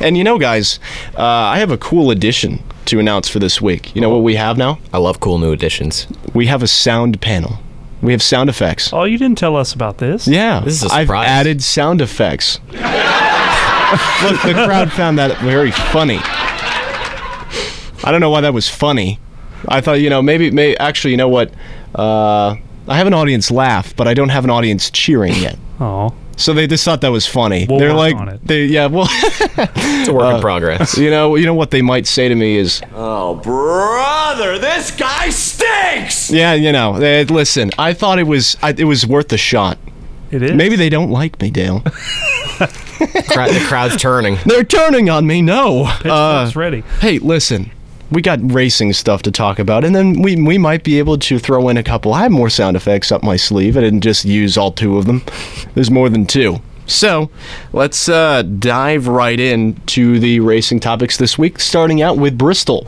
And 0.04 0.16
you 0.16 0.24
know, 0.24 0.40
guys, 0.40 0.80
uh, 1.16 1.22
I 1.22 1.60
have 1.60 1.70
a 1.70 1.78
cool 1.78 2.10
addition 2.10 2.64
to 2.86 2.98
announce 2.98 3.28
for 3.28 3.38
this 3.38 3.60
week. 3.60 3.94
You 3.94 4.00
know 4.00 4.10
what 4.10 4.24
we 4.24 4.34
have 4.34 4.58
now? 4.58 4.80
I 4.92 4.98
love 4.98 5.20
cool 5.20 5.38
new 5.38 5.52
additions. 5.52 6.08
We 6.34 6.46
have 6.46 6.64
a 6.64 6.66
sound 6.66 7.20
panel. 7.20 7.60
We 8.02 8.10
have 8.10 8.22
sound 8.22 8.50
effects. 8.50 8.92
oh, 8.92 9.04
you 9.04 9.18
didn't 9.18 9.38
tell 9.38 9.54
us 9.54 9.72
about 9.72 9.98
this? 9.98 10.26
Yeah, 10.26 10.62
This 10.64 10.82
is 10.82 10.90
a 10.90 10.94
I've 10.94 11.10
added 11.10 11.62
sound 11.62 12.00
effects. 12.00 12.58
Look, 12.72 12.80
the 14.42 14.64
crowd 14.66 14.90
found 14.90 15.16
that 15.18 15.38
very 15.42 15.70
funny. 15.70 16.18
I 18.02 18.08
don't 18.10 18.20
know 18.20 18.30
why 18.30 18.40
that 18.40 18.52
was 18.52 18.68
funny. 18.68 19.20
I 19.68 19.80
thought, 19.80 20.00
you 20.00 20.10
know, 20.10 20.22
maybe, 20.22 20.50
may 20.50 20.74
actually, 20.76 21.12
you 21.12 21.18
know 21.18 21.28
what? 21.28 21.52
Uh, 21.94 22.56
I 22.88 22.96
have 22.96 23.06
an 23.06 23.14
audience 23.14 23.52
laugh, 23.52 23.94
but 23.94 24.08
I 24.08 24.14
don't 24.14 24.30
have 24.30 24.42
an 24.42 24.50
audience 24.50 24.90
cheering 24.90 25.34
yet. 25.34 25.56
Oh, 25.80 26.12
So 26.36 26.52
they 26.52 26.66
just 26.66 26.84
thought 26.84 27.00
that 27.00 27.10
was 27.10 27.26
funny. 27.26 27.66
We'll 27.68 27.78
They're 27.78 27.88
work 27.90 27.96
like, 27.98 28.16
on 28.16 28.28
it. 28.28 28.40
they, 28.46 28.66
yeah, 28.66 28.86
well, 28.86 29.06
It's 29.10 30.08
a 30.08 30.12
work 30.12 30.34
in 30.34 30.40
progress. 30.42 30.98
you 30.98 31.10
know, 31.10 31.36
you 31.36 31.46
know 31.46 31.54
what 31.54 31.70
they 31.70 31.80
might 31.82 32.06
say 32.06 32.28
to 32.28 32.34
me 32.34 32.56
is, 32.56 32.82
Oh, 32.94 33.36
brother, 33.36 34.58
this 34.58 34.90
guy 34.90 35.30
stinks! 35.30 36.30
Yeah, 36.30 36.52
you 36.54 36.72
know. 36.72 36.96
eh, 36.96 37.24
listen, 37.28 37.70
I 37.78 37.94
thought 37.94 38.18
it 38.18 38.26
was 38.26 38.56
I, 38.62 38.74
it 38.76 38.84
was 38.84 39.06
worth 39.06 39.28
the 39.28 39.38
shot. 39.38 39.78
It 40.30 40.42
is. 40.42 40.52
Maybe 40.52 40.76
they 40.76 40.90
don't 40.90 41.10
like 41.10 41.40
me, 41.40 41.50
Dale. 41.50 41.80
Cra- 42.60 43.48
the 43.52 43.64
crowd's 43.66 43.96
turning. 43.96 44.36
They're 44.46 44.62
turning 44.64 45.08
on 45.10 45.26
me. 45.26 45.42
No. 45.42 45.84
Uh, 46.04 46.50
ready. 46.54 46.82
hey, 47.00 47.18
listen. 47.18 47.70
We 48.10 48.22
got 48.22 48.40
racing 48.52 48.92
stuff 48.92 49.22
to 49.22 49.30
talk 49.30 49.58
about, 49.58 49.84
and 49.84 49.94
then 49.94 50.20
we 50.20 50.36
we 50.36 50.58
might 50.58 50.82
be 50.82 50.98
able 50.98 51.18
to 51.18 51.38
throw 51.38 51.68
in 51.68 51.76
a 51.76 51.82
couple. 51.82 52.12
I 52.12 52.22
have 52.22 52.32
more 52.32 52.50
sound 52.50 52.76
effects 52.76 53.12
up 53.12 53.22
my 53.22 53.36
sleeve. 53.36 53.76
I 53.76 53.80
didn't 53.80 54.00
just 54.00 54.24
use 54.24 54.58
all 54.58 54.72
two 54.72 54.98
of 54.98 55.06
them. 55.06 55.22
There's 55.74 55.90
more 55.90 56.08
than 56.08 56.26
two. 56.26 56.60
So 56.86 57.30
let's 57.72 58.08
uh, 58.08 58.42
dive 58.42 59.06
right 59.06 59.38
into 59.38 60.18
the 60.18 60.40
racing 60.40 60.80
topics 60.80 61.16
this 61.16 61.38
week, 61.38 61.60
starting 61.60 62.02
out 62.02 62.16
with 62.16 62.36
Bristol. 62.36 62.84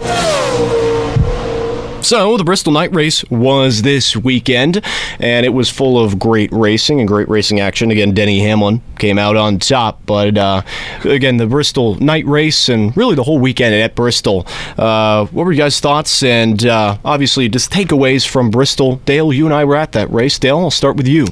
So, 2.02 2.36
the 2.36 2.44
Bristol 2.44 2.72
Night 2.72 2.92
Race 2.94 3.24
was 3.30 3.82
this 3.82 4.16
weekend, 4.16 4.82
and 5.20 5.46
it 5.46 5.50
was 5.50 5.70
full 5.70 6.02
of 6.02 6.18
great 6.18 6.50
racing 6.52 6.98
and 6.98 7.06
great 7.08 7.28
racing 7.28 7.60
action. 7.60 7.90
Again, 7.90 8.12
Denny 8.12 8.40
Hamlin 8.40 8.82
came 8.98 9.18
out 9.18 9.36
on 9.36 9.58
top, 9.58 10.04
but 10.04 10.36
uh, 10.36 10.62
again, 11.04 11.36
the 11.36 11.46
Bristol 11.46 11.94
Night 11.94 12.26
Race 12.26 12.68
and 12.68 12.94
really 12.96 13.14
the 13.14 13.22
whole 13.22 13.38
weekend 13.38 13.74
at 13.76 13.94
Bristol. 13.94 14.46
Uh, 14.76 15.26
what 15.26 15.46
were 15.46 15.52
you 15.52 15.58
guys' 15.58 15.78
thoughts? 15.80 16.22
And 16.24 16.66
uh, 16.66 16.98
obviously, 17.04 17.48
just 17.48 17.70
takeaways 17.72 18.28
from 18.28 18.50
Bristol. 18.50 18.96
Dale, 19.04 19.32
you 19.32 19.44
and 19.46 19.54
I 19.54 19.64
were 19.64 19.76
at 19.76 19.92
that 19.92 20.10
race. 20.10 20.38
Dale, 20.38 20.58
I'll 20.58 20.70
start 20.72 20.96
with 20.96 21.06
you. 21.06 21.26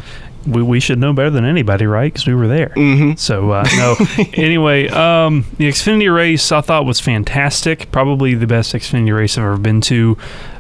we, 0.47 0.63
we 0.63 0.81
should 0.81 0.99
know 0.99 1.13
better 1.13 1.31
than 1.31 1.45
anybody, 1.45 1.87
right? 1.87 2.13
Because 2.13 2.27
we 2.27 2.35
were 2.35 2.49
there. 2.49 2.71
Mm-hmm. 2.71 3.17
So 3.17 3.51
uh, 3.51 3.69
no. 3.77 3.97
anyway, 4.35 4.89
um, 4.89 5.45
the 5.59 5.69
Xfinity 5.69 6.15
race 6.15 6.51
I 6.53 6.61
thought 6.61 6.87
was 6.87 7.01
fantastic. 7.01 7.91
Probably 7.93 8.35
the 8.35 8.47
best 8.47 8.73
Xfinity 8.73 9.15
race 9.15 9.37
I've 9.37 9.45
ever 9.45 9.59
been 9.59 9.81
to. 9.83 10.17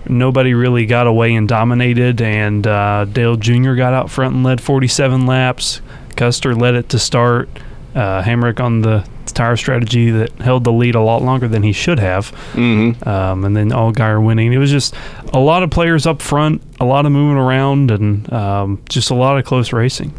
Nobody 0.09 0.54
really 0.54 0.87
got 0.87 1.07
away 1.07 1.35
and 1.35 1.49
dominated, 1.49 2.21
and 2.21 2.66
uh, 2.66 3.04
Dale 3.04 3.37
Jr. 3.37 3.75
got 3.75 3.92
out 3.92 4.11
front 4.11 4.35
and 4.35 4.45
led 4.45 4.61
47 4.61 5.26
laps. 5.26 5.80
Custer 6.16 6.54
led 6.54 6.75
it 6.75 6.88
to 6.90 6.99
start. 6.99 7.49
Uh, 7.95 8.23
Hamrick 8.23 8.61
on 8.61 8.83
the 8.83 9.07
tire 9.26 9.57
strategy 9.57 10.11
that 10.11 10.33
held 10.40 10.64
the 10.64 10.73
lead 10.73 10.95
a 10.95 11.00
lot 11.00 11.23
longer 11.23 11.49
than 11.49 11.62
he 11.62 11.73
should 11.73 11.99
have. 11.99 12.33
Mm-hmm. 12.52 13.09
Um, 13.09 13.45
and 13.45 13.57
then 13.57 13.71
Allgaier 13.71 14.25
winning. 14.25 14.52
It 14.52 14.59
was 14.59 14.71
just 14.71 14.95
a 15.33 15.38
lot 15.40 15.62
of 15.62 15.71
players 15.71 16.07
up 16.07 16.23
front, 16.23 16.62
a 16.78 16.85
lot 16.85 17.07
of 17.07 17.12
moving 17.12 17.38
around, 17.38 17.90
and 17.90 18.33
um, 18.33 18.83
just 18.88 19.11
a 19.11 19.14
lot 19.14 19.38
of 19.38 19.45
close 19.45 19.73
racing. 19.73 20.12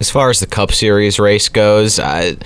As 0.00 0.10
far 0.10 0.30
as 0.30 0.40
the 0.40 0.46
Cup 0.46 0.72
Series 0.72 1.18
race 1.18 1.48
goes, 1.48 1.98
I, 1.98 2.36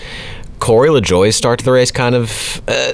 Corey 0.58 0.90
LaJoie's 0.90 1.36
start 1.36 1.58
to 1.60 1.64
the 1.64 1.72
race 1.72 1.90
kind 1.90 2.14
of 2.14 2.62
uh, 2.68 2.92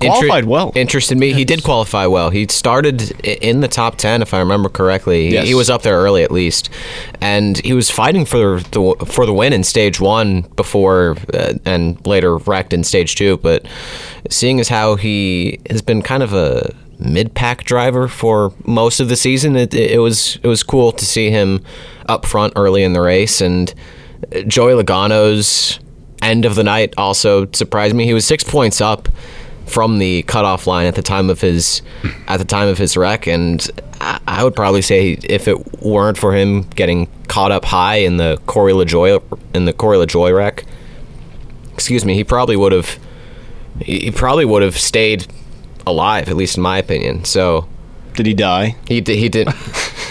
Qualified 0.00 0.44
well. 0.44 0.72
Interested 0.74 1.18
me. 1.18 1.32
He 1.32 1.44
did 1.44 1.62
qualify 1.64 2.06
well. 2.06 2.30
He 2.30 2.46
started 2.48 3.10
in 3.24 3.60
the 3.60 3.68
top 3.68 3.96
ten, 3.96 4.22
if 4.22 4.32
I 4.32 4.38
remember 4.38 4.68
correctly. 4.68 5.28
He- 5.28 5.48
He 5.48 5.54
was 5.54 5.68
up 5.70 5.82
there 5.82 5.96
early, 5.98 6.22
at 6.22 6.30
least, 6.30 6.70
and 7.20 7.58
he 7.64 7.72
was 7.72 7.90
fighting 7.90 8.24
for 8.24 8.60
the 8.60 8.94
for 9.06 9.26
the 9.26 9.32
win 9.34 9.52
in 9.52 9.64
stage 9.64 10.00
one 10.00 10.42
before, 10.56 11.16
uh, 11.34 11.54
and 11.64 12.04
later 12.06 12.36
wrecked 12.36 12.72
in 12.72 12.84
stage 12.84 13.16
two. 13.16 13.38
But 13.38 13.66
seeing 14.30 14.60
as 14.60 14.68
how 14.68 14.96
he 14.96 15.58
has 15.70 15.82
been 15.82 16.02
kind 16.02 16.22
of 16.22 16.32
a 16.32 16.72
mid-pack 17.00 17.62
driver 17.64 18.08
for 18.08 18.52
most 18.64 18.98
of 19.00 19.08
the 19.08 19.16
season, 19.16 19.56
it, 19.56 19.72
it 19.74 20.00
was 20.00 20.38
it 20.42 20.48
was 20.48 20.62
cool 20.62 20.92
to 20.92 21.04
see 21.04 21.30
him 21.30 21.62
up 22.06 22.24
front 22.26 22.52
early 22.56 22.82
in 22.84 22.92
the 22.92 23.00
race, 23.00 23.40
and 23.40 23.72
Joey 24.46 24.74
Logano's 24.74 25.78
end 26.22 26.44
of 26.44 26.56
the 26.56 26.64
night 26.64 26.92
also 26.96 27.46
surprised 27.52 27.94
me. 27.94 28.04
He 28.04 28.14
was 28.14 28.24
six 28.24 28.42
points 28.44 28.80
up 28.80 29.08
from 29.68 29.98
the 29.98 30.22
cutoff 30.22 30.66
line 30.66 30.86
at 30.86 30.94
the 30.94 31.02
time 31.02 31.30
of 31.30 31.40
his 31.40 31.82
at 32.26 32.38
the 32.38 32.44
time 32.44 32.68
of 32.68 32.78
his 32.78 32.96
wreck, 32.96 33.26
and 33.26 33.68
I, 34.00 34.20
I 34.26 34.44
would 34.44 34.54
probably 34.56 34.82
say 34.82 35.18
if 35.24 35.46
it 35.48 35.82
weren't 35.82 36.16
for 36.18 36.34
him 36.34 36.62
getting 36.70 37.08
caught 37.28 37.52
up 37.52 37.64
high 37.64 37.96
in 37.96 38.16
the 38.16 38.40
Corey 38.46 38.72
LaJoy 38.72 39.22
in 39.54 39.64
the 39.66 39.72
Corey 39.72 39.98
LaJoy 39.98 40.34
wreck, 40.36 40.64
excuse 41.74 42.04
me, 42.04 42.14
he 42.14 42.24
probably 42.24 42.56
would 42.56 42.72
have 42.72 42.98
he 43.80 44.00
he 44.00 44.10
probably 44.10 44.44
would 44.44 44.62
have 44.62 44.78
stayed 44.78 45.26
alive, 45.86 46.28
at 46.28 46.36
least 46.36 46.56
in 46.56 46.62
my 46.62 46.78
opinion. 46.78 47.24
So 47.24 47.68
Did 48.14 48.26
he 48.26 48.34
die? 48.34 48.76
he 48.86 49.00
did, 49.00 49.18
he 49.18 49.28
did. 49.28 49.48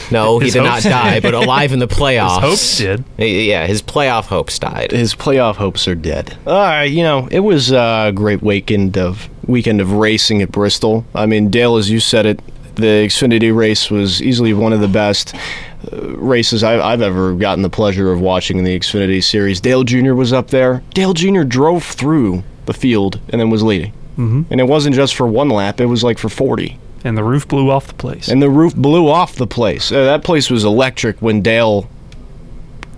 No, 0.09 0.39
he 0.39 0.49
did 0.51 0.63
not 0.63 0.81
die, 0.83 1.19
but 1.19 1.33
alive 1.33 1.73
in 1.73 1.79
the 1.79 1.87
playoffs. 1.99 2.39
hopes 2.39 2.77
did. 2.77 3.03
Yeah, 3.17 3.67
his 3.67 3.81
playoff 3.81 4.25
hopes 4.25 4.57
died. 4.57 4.91
his 4.91 5.13
playoff 5.13 5.55
hopes 5.57 5.87
are 5.87 5.95
dead. 5.95 6.37
All 6.47 6.53
right, 6.53 6.85
you 6.85 7.03
know, 7.03 7.27
it 7.29 7.41
was 7.41 7.71
a 7.71 8.11
great 8.15 8.41
weekend 8.41 8.97
of 8.97 9.29
weekend 9.47 9.81
of 9.81 9.93
racing 9.93 10.41
at 10.41 10.51
Bristol. 10.51 11.05
I 11.15 11.25
mean, 11.25 11.49
Dale, 11.49 11.77
as 11.77 11.89
you 11.89 11.99
said 11.99 12.25
it, 12.25 12.39
the 12.75 13.07
Xfinity 13.07 13.55
race 13.55 13.89
was 13.89 14.21
easily 14.21 14.53
one 14.53 14.71
of 14.71 14.79
the 14.79 14.87
best 14.87 15.33
uh, 15.91 16.15
races 16.17 16.63
I've 16.63 17.01
ever 17.01 17.33
gotten 17.33 17.63
the 17.63 17.69
pleasure 17.69 18.11
of 18.11 18.21
watching 18.21 18.59
in 18.59 18.63
the 18.63 18.77
Xfinity 18.77 19.23
series. 19.23 19.59
Dale 19.59 19.83
Jr. 19.83 20.13
was 20.13 20.31
up 20.31 20.49
there. 20.49 20.83
Dale 20.93 21.13
Jr. 21.13 21.43
drove 21.43 21.83
through 21.83 22.43
the 22.65 22.73
field 22.73 23.19
and 23.29 23.41
then 23.41 23.49
was 23.49 23.63
leading. 23.63 23.93
Mm-hmm. 24.17 24.43
And 24.51 24.59
it 24.61 24.65
wasn't 24.65 24.95
just 24.95 25.15
for 25.15 25.27
one 25.27 25.49
lap; 25.49 25.79
it 25.79 25.85
was 25.85 26.03
like 26.03 26.17
for 26.17 26.29
forty. 26.29 26.79
And 27.03 27.17
the 27.17 27.23
roof 27.23 27.47
blew 27.47 27.69
off 27.69 27.87
the 27.87 27.93
place. 27.93 28.27
And 28.27 28.41
the 28.41 28.49
roof 28.49 28.75
blew 28.75 29.07
off 29.07 29.35
the 29.35 29.47
place. 29.47 29.91
Uh, 29.91 30.03
that 30.05 30.23
place 30.23 30.49
was 30.49 30.63
electric 30.63 31.21
when 31.21 31.41
Dale 31.41 31.87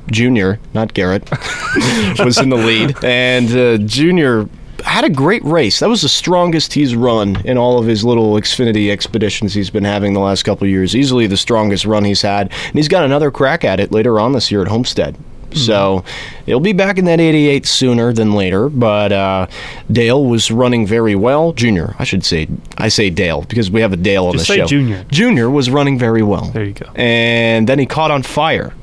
Jr., 0.09 0.53
not 0.73 0.93
Garrett, 0.93 1.29
was 2.19 2.39
in 2.39 2.49
the 2.49 2.57
lead. 2.57 2.95
And 3.03 3.51
uh, 3.51 3.77
Jr. 3.85 4.49
had 4.85 5.03
a 5.03 5.09
great 5.09 5.43
race. 5.43 5.79
That 5.79 5.89
was 5.89 6.01
the 6.01 6.09
strongest 6.09 6.73
he's 6.73 6.95
run 6.95 7.41
in 7.45 7.57
all 7.57 7.79
of 7.79 7.85
his 7.85 8.03
little 8.03 8.33
Xfinity 8.33 8.91
expeditions 8.91 9.53
he's 9.53 9.69
been 9.69 9.83
having 9.83 10.13
the 10.13 10.19
last 10.19 10.43
couple 10.43 10.65
of 10.65 10.71
years. 10.71 10.95
Easily 10.95 11.27
the 11.27 11.37
strongest 11.37 11.85
run 11.85 12.03
he's 12.03 12.21
had. 12.21 12.51
And 12.51 12.75
he's 12.75 12.87
got 12.87 13.03
another 13.03 13.31
crack 13.31 13.63
at 13.63 13.79
it 13.79 13.91
later 13.91 14.19
on 14.19 14.33
this 14.33 14.51
year 14.51 14.61
at 14.61 14.67
Homestead. 14.67 15.15
So 15.51 16.03
he'll 16.45 16.59
be 16.59 16.73
back 16.73 16.99
in 16.99 17.05
that 17.05 17.19
88 17.19 17.65
sooner 17.65 18.13
than 18.13 18.33
later. 18.33 18.69
But 18.69 19.11
uh, 19.11 19.47
Dale 19.91 20.23
was 20.23 20.51
running 20.51 20.85
very 20.85 21.15
well. 21.15 21.53
Junior, 21.53 21.95
I 21.97 22.03
should 22.03 22.23
say. 22.23 22.47
I 22.77 22.89
say 22.89 23.09
Dale 23.09 23.41
because 23.41 23.71
we 23.71 23.81
have 23.81 23.91
a 23.91 23.97
Dale 23.97 24.27
on 24.27 24.33
Just 24.33 24.47
the 24.47 24.53
say 24.53 24.59
show. 24.59 24.67
Junior. 24.67 25.05
Junior 25.09 25.49
was 25.49 25.69
running 25.71 25.97
very 25.97 26.21
well. 26.21 26.45
There 26.51 26.65
you 26.65 26.73
go. 26.73 26.91
And 26.95 27.67
then 27.67 27.79
he 27.79 27.87
caught 27.87 28.11
on 28.11 28.21
fire 28.21 28.73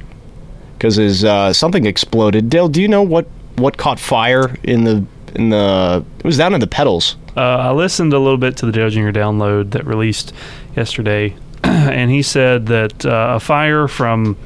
because 0.73 0.97
his 0.97 1.25
uh, 1.25 1.53
something 1.53 1.87
exploded. 1.87 2.51
Dale, 2.51 2.69
do 2.69 2.83
you 2.83 2.89
know 2.89 3.03
what 3.03 3.27
what 3.57 3.77
caught 3.77 3.99
fire 3.99 4.57
in 4.63 4.85
the 4.85 5.05
in 5.35 5.51
the? 5.51 6.05
It 6.19 6.25
was 6.25 6.37
down 6.37 6.55
in 6.55 6.61
the 6.61 6.67
pedals. 6.67 7.17
Uh, 7.37 7.41
I 7.41 7.73
listened 7.73 8.13
a 8.13 8.19
little 8.19 8.39
bit 8.39 8.57
to 8.59 8.67
the 8.67 8.73
Dale 8.73 8.89
Jr. 8.89 9.11
download 9.11 9.73
that 9.73 9.87
released 9.87 10.33
yesterday, 10.75 11.37
and 11.65 12.11
he 12.11 12.23
said 12.23 12.67
that 12.67 13.05
uh, 13.05 13.35
a 13.37 13.41
fire 13.41 13.89
from 13.89 14.37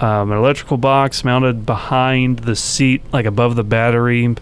um, 0.00 0.32
an 0.32 0.38
electrical 0.38 0.76
box 0.76 1.24
mounted 1.24 1.64
behind 1.64 2.40
the 2.40 2.56
seat, 2.56 3.02
like 3.12 3.26
above 3.26 3.56
the 3.56 3.64
battery, 3.64 4.34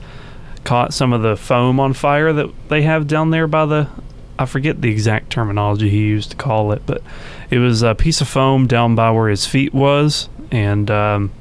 caught 0.64 0.94
some 0.94 1.12
of 1.12 1.22
the 1.22 1.36
foam 1.36 1.80
on 1.80 1.92
fire 1.92 2.32
that 2.32 2.50
they 2.68 2.82
have 2.82 3.06
down 3.06 3.30
there 3.30 3.46
by 3.46 3.66
the. 3.66 3.88
I 4.40 4.46
forget 4.46 4.82
the 4.82 4.90
exact 4.90 5.30
terminology 5.30 5.88
he 5.88 6.06
used 6.06 6.30
to 6.30 6.36
call 6.36 6.70
it, 6.70 6.82
but 6.86 7.02
it 7.50 7.58
was 7.58 7.82
a 7.82 7.96
piece 7.96 8.20
of 8.20 8.28
foam 8.28 8.68
down 8.68 8.94
by 8.94 9.10
where 9.10 9.28
his 9.28 9.46
feet 9.46 9.74
was, 9.74 10.28
and 10.52 10.88
um, 10.92 11.32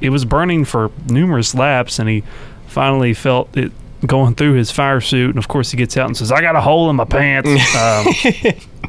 it 0.00 0.10
was 0.10 0.24
burning 0.24 0.64
for 0.64 0.92
numerous 1.08 1.54
laps, 1.54 1.98
and 1.98 2.08
he 2.08 2.22
finally 2.74 3.14
felt 3.14 3.56
it 3.56 3.70
going 4.04 4.34
through 4.34 4.54
his 4.54 4.70
fire 4.70 5.00
suit, 5.00 5.30
and 5.30 5.38
of 5.38 5.48
course 5.48 5.70
he 5.70 5.76
gets 5.76 5.96
out 5.96 6.08
and 6.08 6.16
says, 6.16 6.32
"I 6.32 6.40
got 6.40 6.56
a 6.56 6.60
hole 6.60 6.90
in 6.90 6.96
my 6.96 7.04
pants." 7.04 7.48
um, 7.76 8.06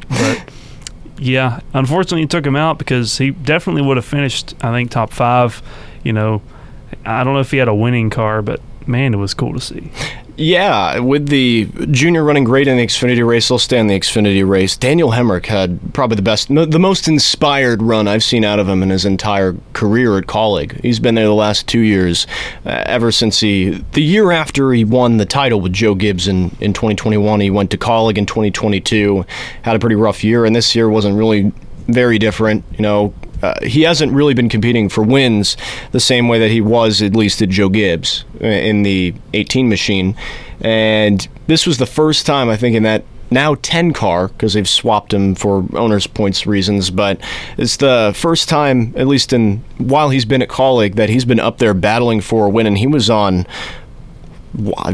but 0.08 0.50
yeah, 1.18 1.60
unfortunately, 1.72 2.22
it 2.22 2.30
took 2.30 2.44
him 2.44 2.56
out 2.56 2.78
because 2.78 3.16
he 3.18 3.30
definitely 3.30 3.82
would 3.82 3.96
have 3.96 4.04
finished. 4.04 4.54
I 4.60 4.72
think 4.72 4.90
top 4.90 5.12
five. 5.12 5.62
You 6.02 6.12
know, 6.12 6.42
I 7.04 7.24
don't 7.24 7.34
know 7.34 7.40
if 7.40 7.50
he 7.50 7.56
had 7.56 7.68
a 7.68 7.74
winning 7.74 8.10
car, 8.10 8.42
but 8.42 8.60
man, 8.86 9.14
it 9.14 9.18
was 9.18 9.34
cool 9.34 9.52
to 9.54 9.60
see. 9.60 9.90
Yeah, 10.38 10.98
with 10.98 11.28
the 11.28 11.64
junior 11.90 12.22
running 12.22 12.44
great 12.44 12.68
in 12.68 12.76
the 12.76 12.86
Xfinity 12.86 13.26
race, 13.26 13.48
he'll 13.48 13.58
stay 13.58 13.78
in 13.78 13.86
the 13.86 13.98
Xfinity 13.98 14.46
race. 14.46 14.76
Daniel 14.76 15.12
Hemric 15.12 15.46
had 15.46 15.94
probably 15.94 16.16
the 16.16 16.22
best, 16.22 16.48
the 16.48 16.78
most 16.78 17.08
inspired 17.08 17.82
run 17.82 18.06
I've 18.06 18.22
seen 18.22 18.44
out 18.44 18.58
of 18.58 18.68
him 18.68 18.82
in 18.82 18.90
his 18.90 19.06
entire 19.06 19.56
career 19.72 20.18
at 20.18 20.26
Kaulig. 20.26 20.78
He's 20.82 21.00
been 21.00 21.14
there 21.14 21.24
the 21.24 21.32
last 21.32 21.66
two 21.66 21.80
years, 21.80 22.26
uh, 22.66 22.82
ever 22.84 23.10
since 23.10 23.40
he, 23.40 23.82
the 23.92 24.02
year 24.02 24.30
after 24.30 24.74
he 24.74 24.84
won 24.84 25.16
the 25.16 25.24
title 25.24 25.60
with 25.62 25.72
Joe 25.72 25.94
Gibbs 25.94 26.28
in, 26.28 26.54
in 26.60 26.74
2021, 26.74 27.40
he 27.40 27.50
went 27.50 27.70
to 27.70 27.78
Kaulig 27.78 28.18
in 28.18 28.26
2022, 28.26 29.24
had 29.62 29.74
a 29.74 29.78
pretty 29.78 29.96
rough 29.96 30.22
year, 30.22 30.44
and 30.44 30.54
this 30.54 30.74
year 30.74 30.90
wasn't 30.90 31.16
really 31.16 31.50
very 31.88 32.18
different. 32.18 32.62
You 32.72 32.82
know, 32.82 33.14
uh, 33.42 33.54
he 33.62 33.82
hasn't 33.82 34.12
really 34.12 34.34
been 34.34 34.48
competing 34.48 34.88
for 34.88 35.02
wins 35.02 35.56
the 35.92 36.00
same 36.00 36.28
way 36.28 36.38
that 36.38 36.50
he 36.50 36.60
was, 36.60 37.02
at 37.02 37.14
least 37.14 37.42
at 37.42 37.48
Joe 37.48 37.68
Gibbs 37.68 38.24
uh, 38.42 38.46
in 38.46 38.82
the 38.82 39.14
18 39.34 39.68
machine. 39.68 40.16
And 40.60 41.26
this 41.46 41.66
was 41.66 41.78
the 41.78 41.86
first 41.86 42.26
time, 42.26 42.48
I 42.48 42.56
think, 42.56 42.76
in 42.76 42.82
that 42.84 43.04
now 43.30 43.56
10 43.56 43.92
car, 43.92 44.28
because 44.28 44.54
they've 44.54 44.68
swapped 44.68 45.12
him 45.12 45.34
for 45.34 45.64
owner's 45.74 46.06
points 46.06 46.46
reasons, 46.46 46.90
but 46.90 47.20
it's 47.58 47.76
the 47.76 48.12
first 48.14 48.48
time, 48.48 48.94
at 48.96 49.06
least 49.06 49.32
in 49.32 49.64
while 49.78 50.10
he's 50.10 50.24
been 50.24 50.42
at 50.42 50.48
Kaulig, 50.48 50.94
that 50.94 51.08
he's 51.08 51.24
been 51.24 51.40
up 51.40 51.58
there 51.58 51.74
battling 51.74 52.20
for 52.20 52.46
a 52.46 52.48
win. 52.48 52.66
And 52.66 52.78
he 52.78 52.86
was 52.86 53.10
on 53.10 53.46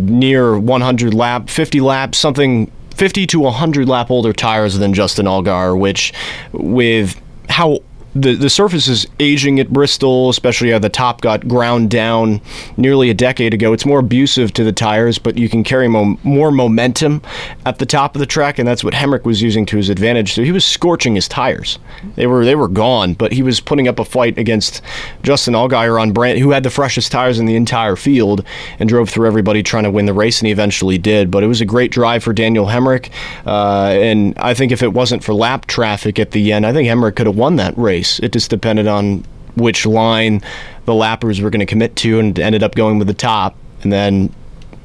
near 0.00 0.58
100 0.58 1.14
lap, 1.14 1.48
50 1.48 1.80
laps, 1.80 2.18
something 2.18 2.72
50 2.96 3.26
to 3.28 3.40
100 3.40 3.88
lap 3.88 4.10
older 4.10 4.32
tires 4.32 4.78
than 4.78 4.94
Justin 4.94 5.26
Allgaier, 5.26 5.78
which 5.78 6.12
with 6.52 7.20
how 7.48 7.80
the 8.14 8.34
the 8.34 8.50
surface 8.50 8.88
is 8.88 9.06
aging 9.20 9.58
at 9.58 9.70
Bristol, 9.70 10.28
especially 10.28 10.70
how 10.70 10.78
the 10.78 10.90
top 10.90 11.22
got 11.22 11.48
ground 11.48 11.90
down 11.90 12.42
nearly 12.76 13.08
a 13.08 13.14
decade 13.14 13.54
ago. 13.54 13.72
It's 13.72 13.86
more 13.86 14.00
abusive 14.00 14.52
to 14.54 14.64
the 14.64 14.72
tires, 14.72 15.18
but 15.18 15.38
you 15.38 15.48
can 15.48 15.64
carry 15.64 15.88
mo- 15.88 16.18
more 16.22 16.50
momentum 16.50 17.22
at 17.64 17.78
the 17.78 17.86
top 17.86 18.14
of 18.14 18.20
the 18.20 18.26
track, 18.26 18.58
and 18.58 18.68
that's 18.68 18.84
what 18.84 18.92
Hemric 18.92 19.24
was 19.24 19.40
using 19.40 19.64
to 19.66 19.78
his 19.78 19.88
advantage. 19.88 20.34
So 20.34 20.42
he 20.42 20.52
was 20.52 20.64
scorching 20.64 21.14
his 21.14 21.26
tires; 21.26 21.78
they 22.16 22.26
were 22.26 22.44
they 22.44 22.54
were 22.54 22.68
gone, 22.68 23.14
but 23.14 23.32
he 23.32 23.42
was 23.42 23.60
putting 23.60 23.88
up 23.88 23.98
a 23.98 24.04
fight 24.04 24.36
against 24.36 24.82
Justin 25.22 25.54
Allgaier 25.54 26.00
on 26.00 26.12
Brand, 26.12 26.38
who 26.38 26.50
had 26.50 26.64
the 26.64 26.70
freshest 26.70 27.12
tires 27.12 27.38
in 27.38 27.46
the 27.46 27.56
entire 27.56 27.96
field, 27.96 28.44
and 28.78 28.90
drove 28.90 29.08
through 29.08 29.26
everybody 29.26 29.62
trying 29.62 29.84
to 29.84 29.90
win 29.90 30.04
the 30.04 30.12
race, 30.12 30.38
and 30.40 30.46
he 30.46 30.52
eventually 30.52 30.98
did. 30.98 31.30
But 31.30 31.44
it 31.44 31.46
was 31.46 31.62
a 31.62 31.66
great 31.66 31.90
drive 31.90 32.22
for 32.22 32.34
Daniel 32.34 32.66
Hemric, 32.66 33.10
uh, 33.46 33.92
and 33.94 34.36
I 34.36 34.52
think 34.52 34.70
if 34.70 34.82
it 34.82 34.92
wasn't 34.92 35.24
for 35.24 35.32
lap 35.32 35.64
traffic 35.64 36.18
at 36.18 36.32
the 36.32 36.52
end, 36.52 36.66
I 36.66 36.74
think 36.74 36.86
Hemric 36.86 37.16
could 37.16 37.26
have 37.26 37.36
won 37.36 37.56
that 37.56 37.76
race. 37.78 38.01
It 38.20 38.32
just 38.32 38.50
depended 38.50 38.86
on 38.86 39.24
which 39.54 39.84
line 39.86 40.40
the 40.84 40.92
lappers 40.92 41.40
were 41.40 41.50
going 41.50 41.60
to 41.60 41.66
commit 41.66 41.96
to 41.96 42.18
and 42.18 42.38
ended 42.38 42.62
up 42.62 42.74
going 42.74 42.98
with 42.98 43.08
the 43.08 43.14
top. 43.14 43.56
And 43.82 43.92
then 43.92 44.34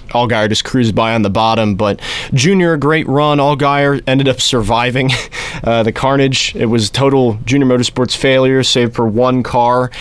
Allgaier 0.10 0.50
just 0.50 0.64
cruised 0.64 0.96
by 0.96 1.14
on 1.14 1.22
the 1.22 1.30
bottom, 1.30 1.76
but 1.76 2.00
Junior 2.34 2.74
a 2.74 2.80
great 2.80 3.08
run. 3.08 3.40
Allgaier 3.40 4.02
ended 4.08 4.28
up 4.28 4.42
surviving 4.42 5.12
uh, 5.64 5.84
the 5.84 5.92
carnage. 5.92 6.56
It 6.56 6.68
was 6.68 6.90
total 6.90 7.34
Junior 7.46 7.68
Motorsports 7.68 8.16
failure, 8.16 8.64
save 8.64 8.94
for 8.94 9.08
one 9.08 9.44
car. 9.44 9.92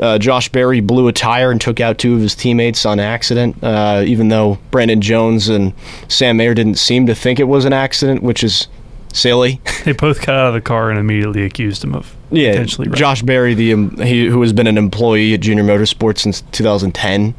Uh, 0.00 0.18
Josh 0.18 0.48
Berry 0.50 0.80
blew 0.80 1.08
a 1.08 1.12
tire 1.12 1.50
and 1.50 1.60
took 1.60 1.80
out 1.80 1.98
two 1.98 2.14
of 2.14 2.20
his 2.20 2.34
teammates 2.34 2.84
on 2.84 3.00
accident. 3.00 3.56
Uh, 3.62 4.02
even 4.06 4.28
though 4.28 4.58
Brandon 4.70 5.00
Jones 5.00 5.48
and 5.48 5.72
Sam 6.08 6.36
Mayer 6.36 6.54
didn't 6.54 6.76
seem 6.76 7.06
to 7.06 7.14
think 7.14 7.40
it 7.40 7.44
was 7.44 7.64
an 7.64 7.72
accident, 7.72 8.22
which 8.22 8.44
is 8.44 8.68
silly. 9.16 9.60
They 9.84 9.92
both 9.92 10.18
got 10.24 10.36
out 10.36 10.46
of 10.48 10.54
the 10.54 10.60
car 10.60 10.90
and 10.90 10.98
immediately 10.98 11.42
accused 11.44 11.82
him 11.84 11.94
of 11.94 12.14
Yeah, 12.30 12.52
potentially. 12.52 12.88
Josh 12.90 13.22
Berry, 13.22 13.54
the 13.54 13.72
um, 13.72 13.96
he, 13.98 14.26
who 14.26 14.40
has 14.42 14.52
been 14.52 14.66
an 14.66 14.78
employee 14.78 15.34
at 15.34 15.40
Junior 15.40 15.64
Motorsports 15.64 16.18
since 16.18 16.40
2010. 16.52 17.34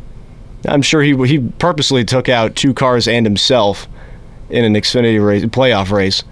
I'm 0.67 0.81
sure 0.81 1.01
he 1.01 1.15
he 1.27 1.39
purposely 1.59 2.03
took 2.03 2.29
out 2.29 2.55
two 2.55 2.73
cars 2.73 3.07
and 3.07 3.25
himself 3.25 3.87
in 4.49 4.63
an 4.65 4.73
Xfinity 4.73 5.23
race, 5.25 5.43
playoff 5.45 5.91
race. 5.91 6.23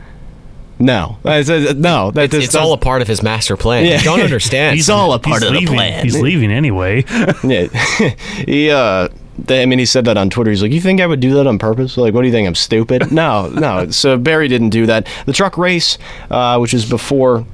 No, 0.77 1.17
That's- 1.23 1.49
uh, 1.49 1.73
no, 1.77 2.11
that 2.11 2.25
It's, 2.25 2.31
does- 2.33 2.43
it's 2.45 2.55
all 2.55 2.73
a 2.73 2.77
part 2.77 3.01
of 3.01 3.07
his 3.07 3.23
master 3.23 3.55
plan. 3.55 3.85
Yeah. 3.85 3.97
You 3.99 4.03
don't 4.03 4.19
understand. 4.19 4.75
He's 4.75 4.89
all 4.89 5.13
a 5.13 5.19
part 5.19 5.41
He's 5.41 5.47
of 5.49 5.53
leaving. 5.53 5.67
the 5.67 5.73
plan. 5.73 6.03
He's 6.03 6.19
leaving 6.19 6.51
anyway. 6.51 7.05
Yeah, 7.43 7.67
he. 8.45 8.69
Uh, 8.71 9.07
th- 9.47 9.61
I 9.61 9.65
mean, 9.65 9.79
he 9.79 9.85
said 9.85 10.05
that 10.05 10.17
on 10.17 10.29
Twitter. 10.29 10.49
He's 10.51 10.61
like, 10.61 10.71
"You 10.71 10.81
think 10.81 11.01
I 11.01 11.07
would 11.07 11.19
do 11.19 11.33
that 11.35 11.47
on 11.47 11.57
purpose? 11.59 11.97
Like, 11.97 12.13
what 12.13 12.21
do 12.21 12.27
you 12.27 12.33
think? 12.33 12.47
I'm 12.47 12.55
stupid?" 12.55 13.11
No, 13.15 13.49
no. 13.49 13.89
So 13.91 14.17
Berry 14.17 14.47
didn't 14.47 14.69
do 14.71 14.85
that. 14.87 15.07
The 15.25 15.33
truck 15.33 15.57
race, 15.57 15.97
uh, 16.29 16.57
which 16.57 16.73
is 16.73 16.85
before. 16.89 17.45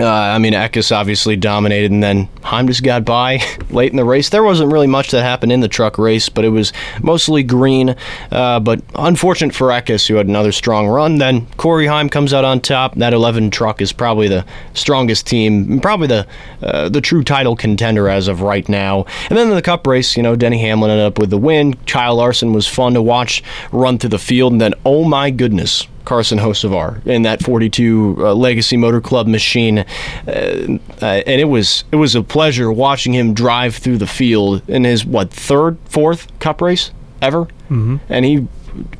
Uh, 0.00 0.06
I 0.06 0.38
mean, 0.38 0.52
Eckes 0.52 0.94
obviously 0.94 1.34
dominated, 1.34 1.90
and 1.90 2.00
then 2.00 2.28
Heim 2.42 2.68
just 2.68 2.84
got 2.84 3.04
by 3.04 3.40
late 3.70 3.90
in 3.90 3.96
the 3.96 4.04
race. 4.04 4.28
There 4.28 4.44
wasn't 4.44 4.72
really 4.72 4.86
much 4.86 5.10
that 5.10 5.22
happened 5.22 5.50
in 5.50 5.58
the 5.58 5.68
truck 5.68 5.98
race, 5.98 6.28
but 6.28 6.44
it 6.44 6.50
was 6.50 6.72
mostly 7.02 7.42
green. 7.42 7.96
Uh, 8.30 8.60
but 8.60 8.80
unfortunate 8.94 9.56
for 9.56 9.68
Eckes, 9.68 10.06
who 10.06 10.14
had 10.14 10.28
another 10.28 10.52
strong 10.52 10.86
run. 10.86 11.18
Then 11.18 11.46
Corey 11.56 11.86
Heim 11.86 12.08
comes 12.08 12.32
out 12.32 12.44
on 12.44 12.60
top. 12.60 12.94
That 12.94 13.12
11 13.12 13.50
truck 13.50 13.82
is 13.82 13.92
probably 13.92 14.28
the 14.28 14.46
strongest 14.72 15.26
team, 15.26 15.80
probably 15.80 16.06
the 16.06 16.26
uh, 16.62 16.88
the 16.88 17.00
true 17.00 17.24
title 17.24 17.56
contender 17.56 18.08
as 18.08 18.28
of 18.28 18.40
right 18.40 18.68
now. 18.68 19.04
And 19.28 19.36
then 19.36 19.48
in 19.48 19.54
the 19.54 19.62
Cup 19.62 19.84
race, 19.84 20.16
you 20.16 20.22
know, 20.22 20.36
Denny 20.36 20.60
Hamlin 20.60 20.92
ended 20.92 21.06
up 21.06 21.18
with 21.18 21.30
the 21.30 21.38
win. 21.38 21.74
Kyle 21.86 22.14
Larson 22.14 22.52
was 22.52 22.68
fun 22.68 22.94
to 22.94 23.02
watch 23.02 23.42
run 23.72 23.98
through 23.98 24.10
the 24.10 24.18
field, 24.18 24.52
and 24.52 24.60
then 24.60 24.74
oh 24.84 25.02
my 25.02 25.30
goodness. 25.30 25.88
Carson 26.08 26.38
Hocevar 26.38 27.06
in 27.06 27.20
that 27.22 27.42
42 27.42 28.16
uh, 28.18 28.34
Legacy 28.34 28.78
Motor 28.78 29.02
Club 29.02 29.26
machine, 29.26 29.80
uh, 29.80 29.84
uh, 30.26 31.04
and 31.04 31.38
it 31.38 31.50
was 31.50 31.84
it 31.92 31.96
was 31.96 32.14
a 32.14 32.22
pleasure 32.22 32.72
watching 32.72 33.12
him 33.12 33.34
drive 33.34 33.76
through 33.76 33.98
the 33.98 34.06
field 34.06 34.62
in 34.70 34.84
his 34.84 35.04
what 35.04 35.30
third, 35.30 35.76
fourth 35.84 36.26
Cup 36.38 36.62
race 36.62 36.92
ever, 37.20 37.44
mm-hmm. 37.68 37.98
and 38.08 38.24
he, 38.24 38.36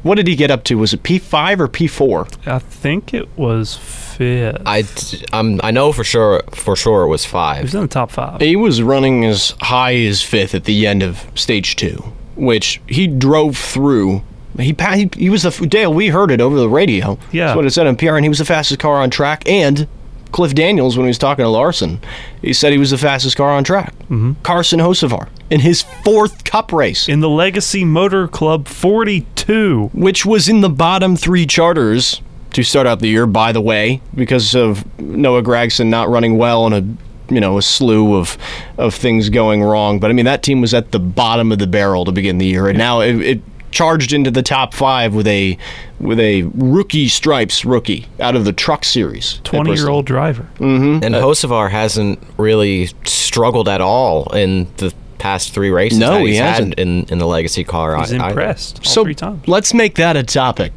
what 0.02 0.16
did 0.16 0.26
he 0.26 0.36
get 0.36 0.50
up 0.50 0.64
to? 0.64 0.76
Was 0.76 0.92
it 0.92 1.02
P5 1.02 1.60
or 1.60 1.68
P4? 1.68 2.46
I 2.46 2.58
think 2.58 3.14
it 3.14 3.38
was 3.38 3.76
fifth. 3.76 4.60
I, 4.66 4.84
um, 5.32 5.62
I 5.64 5.70
know 5.70 5.92
for 5.92 6.04
sure 6.04 6.42
for 6.50 6.76
sure 6.76 7.04
it 7.04 7.08
was 7.08 7.24
five. 7.24 7.56
He 7.56 7.60
five. 7.60 7.64
was 7.64 7.74
in 7.74 7.80
the 7.80 7.88
top 7.88 8.10
five. 8.10 8.42
He 8.42 8.54
was 8.54 8.82
running 8.82 9.24
as 9.24 9.54
high 9.62 9.96
as 9.96 10.20
fifth 10.20 10.54
at 10.54 10.64
the 10.64 10.86
end 10.86 11.02
of 11.02 11.24
stage 11.34 11.74
two, 11.76 12.12
which 12.36 12.82
he 12.86 13.06
drove 13.06 13.56
through. 13.56 14.22
He 14.58 14.74
he, 14.94 15.10
he 15.16 15.30
was 15.30 15.42
the 15.42 15.66
Dale. 15.66 15.92
We 15.92 16.08
heard 16.08 16.30
it 16.30 16.40
over 16.40 16.56
the 16.56 16.68
radio. 16.68 17.18
Yeah. 17.32 17.46
that's 17.46 17.56
what 17.56 17.64
it 17.64 17.70
said 17.70 17.86
on 17.86 17.96
PR, 17.96 18.16
and 18.16 18.24
he 18.24 18.28
was 18.28 18.38
the 18.38 18.44
fastest 18.44 18.80
car 18.80 18.96
on 18.96 19.10
track. 19.10 19.48
And 19.48 19.86
Cliff 20.32 20.54
Daniels, 20.54 20.96
when 20.96 21.06
he 21.06 21.08
was 21.08 21.18
talking 21.18 21.44
to 21.44 21.48
Larson, 21.48 22.00
he 22.42 22.52
said 22.52 22.72
he 22.72 22.78
was 22.78 22.90
the 22.90 22.98
fastest 22.98 23.36
car 23.36 23.50
on 23.50 23.64
track. 23.64 23.94
Mm-hmm. 24.10 24.32
Carson 24.42 24.80
Hocevar 24.80 25.28
in 25.48 25.60
his 25.60 25.82
fourth 26.04 26.44
Cup 26.44 26.72
race, 26.72 27.08
in 27.08 27.20
the 27.20 27.28
Legacy 27.28 27.84
Motor 27.84 28.28
Club 28.28 28.68
42. 28.68 29.90
which 29.94 30.26
was 30.26 30.48
in 30.48 30.60
the 30.60 30.68
bottom 30.68 31.16
three 31.16 31.46
charters 31.46 32.20
to 32.52 32.62
start 32.62 32.86
out 32.86 33.00
the 33.00 33.08
year. 33.08 33.26
By 33.26 33.52
the 33.52 33.60
way, 33.60 34.00
because 34.14 34.54
of 34.54 34.84
Noah 34.98 35.42
Gragson 35.42 35.86
not 35.86 36.08
running 36.08 36.36
well 36.36 36.66
and 36.66 36.74
a 36.74 37.32
you 37.32 37.40
know 37.40 37.58
a 37.58 37.62
slew 37.62 38.16
of 38.16 38.36
of 38.76 38.94
things 38.94 39.30
going 39.30 39.62
wrong. 39.62 39.98
But 40.00 40.10
I 40.10 40.14
mean 40.14 40.24
that 40.24 40.42
team 40.42 40.60
was 40.60 40.74
at 40.74 40.92
the 40.92 41.00
bottom 41.00 41.52
of 41.52 41.58
the 41.58 41.66
barrel 41.66 42.04
to 42.04 42.12
begin 42.12 42.38
the 42.38 42.46
year, 42.46 42.68
and 42.68 42.76
now 42.76 43.00
it. 43.00 43.20
it 43.20 43.40
charged 43.70 44.12
into 44.12 44.30
the 44.30 44.42
top 44.42 44.72
five 44.74 45.14
with 45.14 45.26
a 45.26 45.56
with 46.00 46.18
a 46.20 46.42
rookie 46.54 47.08
stripes 47.08 47.64
rookie 47.64 48.06
out 48.20 48.34
of 48.36 48.44
the 48.44 48.52
truck 48.52 48.84
series 48.84 49.40
20 49.44 49.74
year 49.74 49.88
old 49.88 50.06
driver. 50.06 50.48
Mm-hmm. 50.56 51.04
And 51.04 51.14
uh, 51.14 51.22
Hocevar 51.22 51.70
hasn't 51.70 52.18
really 52.36 52.88
struggled 53.04 53.68
at 53.68 53.80
all 53.80 54.32
in 54.34 54.66
the 54.78 54.94
past 55.18 55.52
three 55.52 55.70
races 55.70 55.98
No, 55.98 56.12
that 56.14 56.20
he 56.20 56.28
he's 56.28 56.38
had 56.38 56.50
hasn't. 56.50 56.74
in, 56.78 57.04
in 57.10 57.18
the 57.18 57.26
legacy 57.26 57.64
car. 57.64 57.98
He's 57.98 58.12
I- 58.12 58.18
I- 58.24 58.28
impressed 58.28 58.78
all 58.78 58.84
so 58.84 59.02
three 59.04 59.14
times. 59.14 59.46
let's 59.48 59.74
make 59.74 59.96
that 59.96 60.16
a 60.16 60.22
topic. 60.22 60.72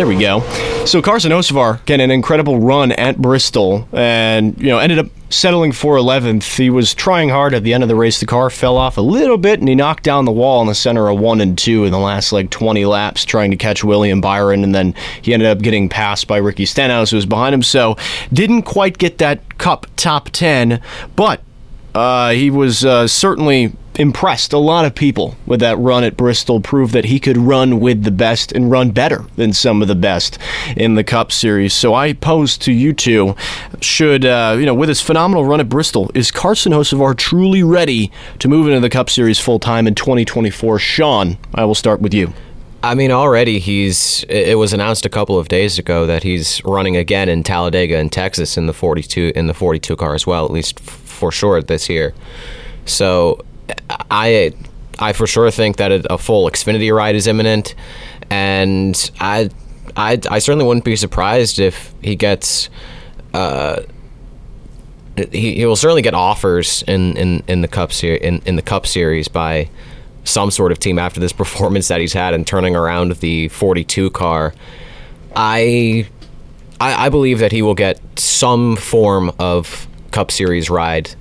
There 0.00 0.06
we 0.06 0.16
go. 0.16 0.40
So 0.86 1.02
Carson 1.02 1.30
Hocevar 1.30 1.84
getting 1.84 2.04
an 2.04 2.10
incredible 2.10 2.58
run 2.58 2.90
at 2.92 3.18
Bristol, 3.18 3.86
and 3.92 4.58
you 4.58 4.68
know 4.68 4.78
ended 4.78 4.98
up 4.98 5.08
settling 5.28 5.72
for 5.72 5.96
11th. 5.96 6.56
He 6.56 6.70
was 6.70 6.94
trying 6.94 7.28
hard 7.28 7.52
at 7.52 7.64
the 7.64 7.74
end 7.74 7.82
of 7.82 7.90
the 7.90 7.94
race. 7.94 8.18
The 8.18 8.24
car 8.24 8.48
fell 8.48 8.78
off 8.78 8.96
a 8.96 9.02
little 9.02 9.36
bit, 9.36 9.60
and 9.60 9.68
he 9.68 9.74
knocked 9.74 10.02
down 10.02 10.24
the 10.24 10.32
wall 10.32 10.62
in 10.62 10.68
the 10.68 10.74
center 10.74 11.10
of 11.10 11.20
one 11.20 11.42
and 11.42 11.58
two 11.58 11.84
in 11.84 11.92
the 11.92 11.98
last 11.98 12.32
like 12.32 12.48
20 12.48 12.86
laps, 12.86 13.26
trying 13.26 13.50
to 13.50 13.58
catch 13.58 13.84
William 13.84 14.22
Byron, 14.22 14.64
and 14.64 14.74
then 14.74 14.94
he 15.20 15.34
ended 15.34 15.50
up 15.50 15.58
getting 15.58 15.86
passed 15.86 16.26
by 16.26 16.38
Ricky 16.38 16.64
Stenhouse, 16.64 17.10
who 17.10 17.16
was 17.16 17.26
behind 17.26 17.54
him. 17.54 17.62
So 17.62 17.98
didn't 18.32 18.62
quite 18.62 18.96
get 18.96 19.18
that 19.18 19.58
Cup 19.58 19.86
top 19.96 20.30
10, 20.30 20.80
but 21.14 21.42
uh, 21.94 22.30
he 22.30 22.50
was 22.50 22.84
uh, 22.84 23.06
certainly 23.06 23.72
impressed 23.96 24.52
a 24.52 24.58
lot 24.58 24.84
of 24.84 24.94
people 24.94 25.36
with 25.46 25.60
that 25.60 25.76
run 25.78 26.04
at 26.04 26.16
Bristol. 26.16 26.60
Proved 26.60 26.92
that 26.94 27.06
he 27.06 27.18
could 27.18 27.36
run 27.36 27.80
with 27.80 28.04
the 28.04 28.10
best 28.10 28.52
and 28.52 28.70
run 28.70 28.90
better 28.90 29.24
than 29.36 29.52
some 29.52 29.82
of 29.82 29.88
the 29.88 29.94
best 29.94 30.38
in 30.76 30.94
the 30.94 31.04
Cup 31.04 31.32
Series. 31.32 31.74
So 31.74 31.94
I 31.94 32.12
pose 32.12 32.56
to 32.58 32.72
you 32.72 32.92
two: 32.92 33.34
Should 33.80 34.24
uh, 34.24 34.56
you 34.58 34.66
know, 34.66 34.74
with 34.74 34.88
his 34.88 35.00
phenomenal 35.00 35.44
run 35.44 35.60
at 35.60 35.68
Bristol, 35.68 36.10
is 36.14 36.30
Carson 36.30 36.72
Hocevar 36.72 37.16
truly 37.16 37.62
ready 37.62 38.10
to 38.38 38.48
move 38.48 38.66
into 38.66 38.80
the 38.80 38.90
Cup 38.90 39.10
Series 39.10 39.38
full 39.38 39.58
time 39.58 39.86
in 39.86 39.94
2024? 39.94 40.78
Sean, 40.78 41.38
I 41.54 41.64
will 41.64 41.74
start 41.74 42.00
with 42.00 42.14
you. 42.14 42.32
I 42.82 42.94
mean, 42.94 43.10
already 43.10 43.58
he's. 43.58 44.24
It 44.28 44.56
was 44.56 44.72
announced 44.72 45.04
a 45.04 45.10
couple 45.10 45.38
of 45.38 45.48
days 45.48 45.78
ago 45.78 46.06
that 46.06 46.22
he's 46.22 46.64
running 46.64 46.96
again 46.96 47.28
in 47.28 47.42
Talladega 47.42 47.98
in 47.98 48.08
Texas 48.08 48.56
in 48.56 48.66
the 48.66 48.72
42 48.72 49.32
in 49.34 49.48
the 49.48 49.54
42 49.54 49.96
car 49.96 50.14
as 50.14 50.26
well, 50.26 50.46
at 50.46 50.50
least 50.50 50.80
for 51.20 51.30
sure 51.30 51.62
this 51.62 51.88
year. 51.88 52.14
So, 52.86 53.44
I 54.10 54.52
I 54.98 55.12
for 55.12 55.26
sure 55.26 55.50
think 55.50 55.76
that 55.76 56.06
a, 56.10 56.18
full 56.18 56.50
Xfinity 56.50 56.94
ride 56.94 57.14
is 57.14 57.26
imminent, 57.26 57.74
and 58.30 59.10
I 59.20 59.50
I 59.96 60.18
I 60.30 60.38
certainly 60.38 60.64
wouldn't 60.64 60.84
be 60.84 60.96
surprised 60.96 61.58
if 61.58 61.94
he 62.02 62.16
gets. 62.16 62.68
Uh, 63.32 63.82
he, 65.32 65.56
he 65.56 65.66
will 65.66 65.76
certainly 65.76 66.02
get 66.02 66.14
offers 66.14 66.82
in, 66.86 67.16
in, 67.16 67.42
in 67.46 67.60
the 67.60 67.68
cup 67.68 67.92
ser- 67.92 68.14
in, 68.14 68.40
in 68.46 68.56
the 68.56 68.62
cup 68.62 68.86
series 68.86 69.28
by 69.28 69.68
some 70.24 70.50
sort 70.50 70.72
of 70.72 70.78
team 70.78 70.98
after 70.98 71.20
this 71.20 71.32
performance 71.42 71.88
that 71.88 72.00
he's 72.00 72.12
had 72.12 72.32
and 72.34 72.46
turning 72.46 72.74
around 72.74 73.12
the 73.16 73.48
42 73.48 74.10
car. 74.10 74.54
I, 75.36 76.08
I 76.80 77.06
I 77.06 77.08
believe 77.08 77.38
that 77.38 77.52
he 77.52 77.62
will 77.62 77.74
get 77.74 78.00
some 78.18 78.76
form 78.76 79.30
of 79.38 79.86
Cup 80.10 80.30
Series 80.30 80.70
ride 80.70 81.14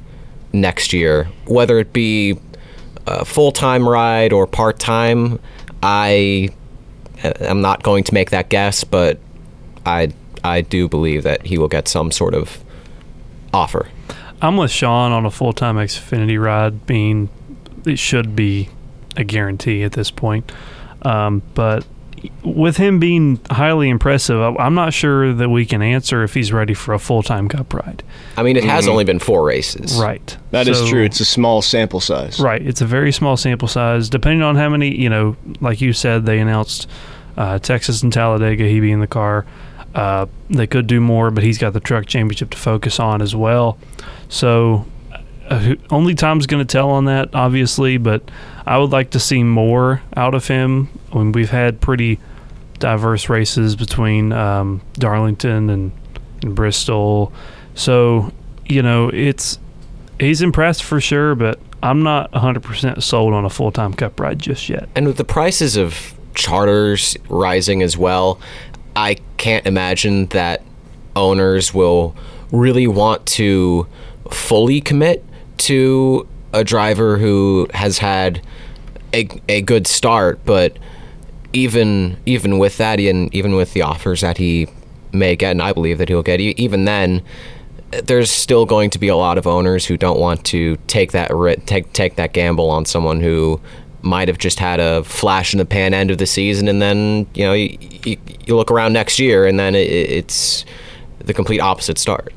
next 0.54 0.94
year, 0.94 1.26
whether 1.46 1.80
it 1.80 1.94
be 1.94 2.40
a 3.08 3.26
full 3.26 3.52
time 3.52 3.88
ride 3.88 4.34
or 4.34 4.48
part 4.48 4.80
time. 4.80 5.40
I 5.82 6.50
am 7.24 7.62
not 7.62 7.84
going 7.84 8.04
to 8.06 8.14
make 8.14 8.32
that 8.32 8.50
guess, 8.50 8.84
but 8.84 9.20
I 9.86 10.14
I 10.44 10.62
do 10.62 10.88
believe 10.88 11.24
that 11.24 11.46
he 11.46 11.58
will 11.58 11.68
get 11.68 11.88
some 11.88 12.12
sort 12.12 12.34
of 12.34 12.64
offer. 13.54 13.88
I'm 14.42 14.56
with 14.58 14.72
Sean 14.72 15.12
on 15.12 15.26
a 15.26 15.32
full 15.32 15.54
time 15.54 15.76
Xfinity 15.76 16.42
ride 16.42 16.86
being 16.86 17.30
it 17.86 18.00
should 18.00 18.36
be 18.36 18.70
a 19.18 19.24
guarantee 19.24 19.84
at 19.84 19.94
this 19.94 20.12
point. 20.12 20.52
Um, 21.02 21.42
but 21.54 21.86
with 22.44 22.78
him 22.78 23.00
being 23.00 23.40
highly 23.50 23.90
impressive, 23.90 24.40
I- 24.42 24.56
I'm 24.64 24.74
not 24.76 24.94
sure 24.94 25.34
that 25.34 25.50
we 25.50 25.66
can 25.66 25.82
answer 25.82 26.24
if 26.24 26.34
he's 26.34 26.52
ready 26.52 26.74
for 26.74 26.94
a 26.94 27.00
full 27.00 27.24
time 27.24 27.48
Cup 27.48 27.74
ride. 27.74 28.04
I 28.38 28.44
mean, 28.44 28.58
it 28.58 28.64
has 28.64 28.86
Mhm. 28.86 28.90
only 28.90 29.04
been 29.04 29.20
four 29.20 29.44
races. 29.44 29.98
Right. 30.02 30.36
That 30.52 30.68
is 30.68 30.78
So- 30.80 30.88
true. 30.88 31.04
It's 31.04 31.20
a 31.20 31.26
small 31.26 31.62
sample 31.62 32.00
size. 32.00 32.40
Right. 32.40 32.62
It's 32.66 32.82
a 32.82 32.86
very 32.86 33.12
small 33.12 33.38
sample 33.38 33.68
size. 33.68 34.10
Depending 34.10 34.42
on 34.42 34.56
how 34.56 34.70
many, 34.70 34.96
you 34.96 35.10
know, 35.10 35.36
like 35.62 35.82
you 35.82 35.94
said, 35.94 36.26
they 36.26 36.40
announced 36.40 36.88
uh, 37.38 37.58
Texas 37.60 38.04
and 38.04 38.12
Talladega, 38.12 38.66
he 38.66 38.82
be 38.82 38.92
in 38.92 39.00
the 39.00 39.08
car. 39.08 39.46
Uh, 39.96 40.26
they 40.50 40.68
could 40.68 40.88
do 40.88 41.00
more, 41.00 41.32
but 41.32 41.42
he's 41.44 41.58
got 41.58 41.72
the 41.74 41.80
truck 41.80 42.06
championship 42.06 42.50
to 42.50 42.58
focus 42.58 43.00
on 43.00 43.22
as 43.22 43.34
well. 43.34 43.78
So 44.28 44.86
uh, 45.50 45.76
only 45.90 46.14
time's 46.16 46.46
going 46.48 46.66
to 46.66 46.72
tell 46.72 46.90
on 46.90 47.06
that, 47.06 47.30
obviously, 47.34 47.98
but 47.98 48.22
I 48.70 48.78
would 48.78 48.92
like 48.92 49.10
to 49.12 49.20
see 49.20 49.44
more 49.44 50.04
out 50.16 50.36
of 50.36 50.48
him. 50.48 50.90
I 51.12 51.18
mean, 51.18 51.32
we've 51.32 51.50
had 51.50 51.82
pretty 51.82 52.20
diverse 52.78 53.28
races 53.28 53.76
between 53.76 54.32
um, 54.32 54.82
Darlington 54.94 55.72
and, 55.72 55.92
and 56.44 56.54
Bristol. 56.54 57.34
So, 57.74 58.32
you 58.68 58.84
know, 58.84 59.10
it's 59.10 59.58
he's 60.20 60.44
impressed 60.44 60.84
for 60.84 61.02
sure, 61.02 61.34
but 61.34 61.60
I'm 61.82 62.04
not 62.04 62.32
100% 62.32 63.02
sold 63.02 63.34
on 63.34 63.44
a 63.44 63.50
full 63.50 63.72
time 63.72 63.92
cup 63.92 64.20
ride 64.20 64.38
just 64.38 64.70
yet. 64.70 64.88
And 64.94 65.08
with 65.08 65.18
the 65.18 65.26
prices 65.26 65.76
of 65.76 66.14
charters 66.36 67.18
rising 67.28 67.82
as 67.82 67.98
well, 67.98 68.40
I 68.96 69.18
can't 69.38 69.66
imagine 69.66 70.28
that 70.28 70.62
owners 71.16 71.74
will 71.74 72.16
really 72.52 72.86
want 72.86 73.26
to 73.26 73.88
fully 74.30 74.80
commit 74.80 75.26
to 75.58 76.28
a 76.54 76.64
driver 76.64 77.18
who 77.18 77.68
has 77.74 77.98
had 77.98 78.42
a, 79.14 79.28
a 79.48 79.62
good 79.62 79.88
start, 79.88 80.40
but 80.46 80.78
even 81.54 82.18
even 82.26 82.60
with 82.60 82.78
that, 82.78 83.00
and 83.00 83.34
even 83.34 83.56
with 83.56 83.74
the 83.74 83.82
offers 83.82 84.22
that 84.22 84.38
he 84.38 84.68
may 85.12 85.36
get, 85.36 85.52
and 85.52 85.62
I 85.62 85.74
believe 85.74 85.98
that 85.98 86.10
he'll 86.10 86.24
get, 86.24 86.40
even 86.40 86.86
then, 86.86 87.24
there's 88.04 88.30
still 88.30 88.66
going 88.66 88.90
to 88.92 89.00
be 89.00 89.08
a 89.08 89.16
lot 89.16 89.38
of 89.38 89.48
owners 89.48 89.86
who 89.86 89.98
don't 89.98 90.20
want 90.20 90.46
to 90.46 90.78
take 90.88 91.12
that 91.12 91.32
take 91.66 91.92
take 91.94 92.16
that 92.16 92.34
gamble 92.34 92.70
on 92.70 92.86
someone 92.86 93.20
who 93.20 93.60
might 94.02 94.28
have 94.28 94.38
just 94.38 94.60
had 94.60 94.80
a 94.80 95.04
flash 95.04 95.54
in 95.54 95.58
the 95.58 95.66
pan 95.66 95.94
end 95.94 96.12
of 96.12 96.20
the 96.20 96.28
season, 96.28 96.68
and 96.68 96.82
then 96.82 97.28
you 97.34 97.44
know 97.44 97.54
you, 97.54 97.78
you, 98.06 98.18
you 98.46 98.56
look 98.56 98.72
around 98.72 98.94
next 98.94 99.20
year, 99.20 99.46
and 99.46 99.60
then 99.60 99.76
it, 99.76 99.90
it's 99.90 100.66
the 101.20 101.34
complete 101.34 101.60
opposite 101.60 101.98
start. 101.98 102.34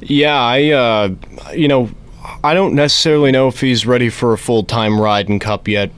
Yeah, 0.00 0.38
I, 0.38 0.70
uh, 0.70 1.14
you 1.54 1.66
know, 1.66 1.88
I 2.42 2.54
don't 2.54 2.74
necessarily 2.74 3.32
know 3.32 3.48
if 3.48 3.60
he's 3.60 3.86
ready 3.86 4.08
for 4.08 4.32
a 4.32 4.38
full 4.38 4.62
time 4.64 5.00
ride 5.00 5.28
in 5.28 5.38
Cup 5.38 5.68
yet. 5.68 5.90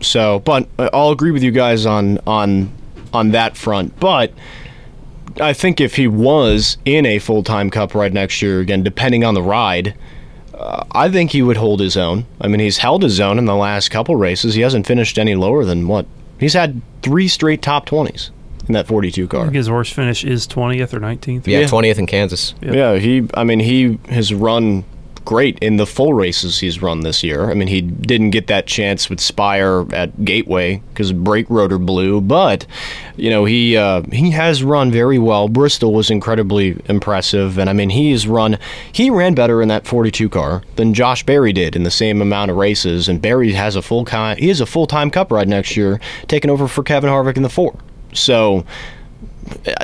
So, 0.00 0.40
but 0.40 0.68
I'll 0.78 1.10
agree 1.10 1.30
with 1.30 1.42
you 1.42 1.50
guys 1.52 1.86
on 1.86 2.18
on 2.26 2.70
on 3.12 3.30
that 3.32 3.56
front. 3.56 3.98
But 4.00 4.32
I 5.40 5.52
think 5.52 5.80
if 5.80 5.96
he 5.96 6.06
was 6.06 6.76
in 6.84 7.06
a 7.06 7.18
full 7.18 7.42
time 7.42 7.70
Cup 7.70 7.94
ride 7.94 8.12
next 8.14 8.42
year, 8.42 8.60
again, 8.60 8.82
depending 8.82 9.24
on 9.24 9.34
the 9.34 9.42
ride, 9.42 9.94
uh, 10.54 10.84
I 10.92 11.08
think 11.08 11.30
he 11.30 11.42
would 11.42 11.56
hold 11.56 11.80
his 11.80 11.96
own. 11.96 12.26
I 12.40 12.48
mean, 12.48 12.60
he's 12.60 12.78
held 12.78 13.02
his 13.02 13.20
own 13.20 13.38
in 13.38 13.44
the 13.46 13.54
last 13.56 13.90
couple 13.90 14.16
races. 14.16 14.54
He 14.54 14.60
hasn't 14.60 14.86
finished 14.86 15.18
any 15.18 15.34
lower 15.34 15.64
than 15.64 15.88
what 15.88 16.06
he's 16.38 16.54
had 16.54 16.80
three 17.02 17.28
straight 17.28 17.62
top 17.62 17.86
twenties 17.86 18.30
in 18.68 18.74
that 18.74 18.86
forty 18.86 19.10
two 19.10 19.24
I 19.24 19.28
car. 19.28 19.44
think 19.44 19.56
his 19.56 19.70
worst 19.70 19.92
finish 19.94 20.24
is 20.24 20.46
20th 20.46 20.92
or 20.94 21.00
19th. 21.00 21.46
Yeah, 21.46 21.60
Yeah. 21.60 21.66
twentieth 21.66 21.98
in 21.98 22.06
Kansas. 22.06 22.54
Yep. 22.60 22.74
Yeah, 22.74 22.96
he. 22.98 23.26
I 23.34 23.44
mean, 23.44 23.60
he 23.60 23.98
has 24.08 24.32
run 24.34 24.84
great 25.24 25.58
in 25.60 25.76
the 25.76 25.86
full 25.86 26.14
races 26.14 26.60
he's 26.60 26.82
run 26.82 27.00
this 27.00 27.22
year. 27.22 27.50
I 27.50 27.54
mean, 27.54 27.68
he 27.68 27.80
didn't 27.80 28.30
get 28.30 28.46
that 28.48 28.66
chance 28.66 29.08
with 29.08 29.20
Spire 29.20 29.86
at 29.94 30.24
Gateway 30.24 30.82
because 30.90 31.12
brake 31.12 31.46
rotor 31.48 31.78
blew, 31.78 32.20
but 32.20 32.66
you 33.16 33.30
know 33.30 33.44
he 33.44 33.76
uh, 33.76 34.02
he 34.12 34.30
has 34.30 34.62
run 34.62 34.90
very 34.90 35.18
well. 35.18 35.48
Bristol 35.48 35.92
was 35.92 36.10
incredibly 36.10 36.80
impressive, 36.86 37.58
and 37.58 37.68
I 37.68 37.72
mean 37.72 37.90
he's 37.90 38.26
run. 38.26 38.58
He 38.92 39.10
ran 39.10 39.34
better 39.34 39.62
in 39.62 39.68
that 39.68 39.86
42 39.86 40.28
car 40.28 40.62
than 40.76 40.94
Josh 40.94 41.24
Berry 41.24 41.52
did 41.52 41.76
in 41.76 41.82
the 41.82 41.90
same 41.90 42.20
amount 42.22 42.50
of 42.50 42.56
races, 42.56 43.08
and 43.08 43.20
Berry 43.20 43.52
has 43.52 43.76
a 43.76 43.82
full 43.82 44.04
time. 44.04 44.36
He 44.36 44.48
has 44.48 44.60
a 44.60 44.66
full 44.66 44.86
time 44.86 45.10
Cup 45.10 45.30
ride 45.30 45.48
next 45.48 45.76
year, 45.76 46.00
taking 46.28 46.50
over 46.50 46.68
for 46.68 46.82
Kevin 46.82 47.10
Harvick 47.10 47.36
in 47.36 47.42
the 47.42 47.48
four. 47.48 47.76
So 48.14 48.64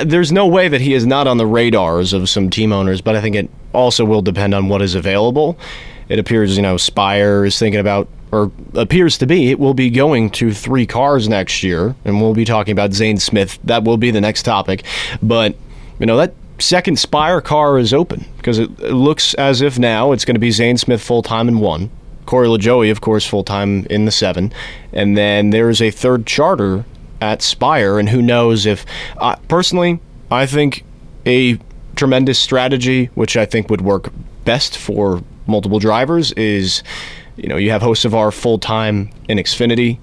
there's 0.03 0.31
no 0.31 0.47
way 0.47 0.67
that 0.67 0.81
he 0.81 0.93
is 0.93 1.05
not 1.05 1.27
on 1.27 1.37
the 1.37 1.45
radars 1.45 2.13
of 2.13 2.29
some 2.29 2.49
team 2.49 2.71
owners, 2.71 3.01
but 3.01 3.15
I 3.15 3.21
think 3.21 3.35
it 3.35 3.49
also 3.73 4.05
will 4.05 4.21
depend 4.21 4.53
on 4.53 4.67
what 4.69 4.81
is 4.81 4.95
available. 4.95 5.57
It 6.07 6.19
appears, 6.19 6.55
you 6.55 6.63
know, 6.63 6.77
Spire 6.77 7.45
is 7.45 7.57
thinking 7.59 7.79
about, 7.79 8.07
or 8.31 8.51
appears 8.73 9.17
to 9.19 9.25
be, 9.25 9.51
it 9.51 9.59
will 9.59 9.73
be 9.73 9.89
going 9.89 10.29
to 10.31 10.53
three 10.53 10.85
cars 10.85 11.29
next 11.29 11.63
year, 11.63 11.95
and 12.05 12.21
we'll 12.21 12.33
be 12.33 12.45
talking 12.45 12.71
about 12.71 12.93
Zane 12.93 13.17
Smith. 13.17 13.59
That 13.63 13.83
will 13.83 13.97
be 13.97 14.11
the 14.11 14.21
next 14.21 14.43
topic. 14.43 14.83
But, 15.21 15.55
you 15.99 16.05
know, 16.05 16.17
that 16.17 16.33
second 16.57 16.99
Spire 16.99 17.41
car 17.41 17.77
is 17.77 17.93
open 17.93 18.25
because 18.37 18.59
it, 18.59 18.69
it 18.79 18.93
looks 18.93 19.33
as 19.35 19.61
if 19.61 19.79
now 19.79 20.11
it's 20.11 20.25
going 20.25 20.35
to 20.35 20.39
be 20.39 20.51
Zane 20.51 20.77
Smith 20.77 21.01
full 21.01 21.21
time 21.21 21.47
in 21.47 21.59
one. 21.59 21.91
Corey 22.25 22.47
LaJoie, 22.47 22.91
of 22.91 23.01
course, 23.01 23.25
full 23.25 23.43
time 23.43 23.85
in 23.85 24.05
the 24.05 24.11
seven. 24.11 24.53
And 24.93 25.17
then 25.17 25.49
there's 25.49 25.81
a 25.81 25.89
third 25.89 26.27
charter 26.27 26.85
at 27.21 27.41
Spire, 27.41 27.99
and 27.99 28.09
who 28.09 28.21
knows 28.21 28.65
if. 28.65 28.85
Uh, 29.17 29.35
personally, 29.47 29.99
I 30.31 30.45
think 30.45 30.83
a 31.25 31.59
tremendous 31.95 32.39
strategy, 32.39 33.05
which 33.15 33.35
I 33.35 33.45
think 33.45 33.69
would 33.69 33.81
work 33.81 34.11
best 34.45 34.77
for 34.77 35.21
multiple 35.47 35.79
drivers, 35.79 36.31
is 36.33 36.83
you 37.35 37.47
know 37.47 37.57
you 37.57 37.71
have 37.71 37.81
Hocevar 37.81 38.33
full 38.33 38.57
time 38.59 39.09
in 39.27 39.37
Xfinity 39.37 39.99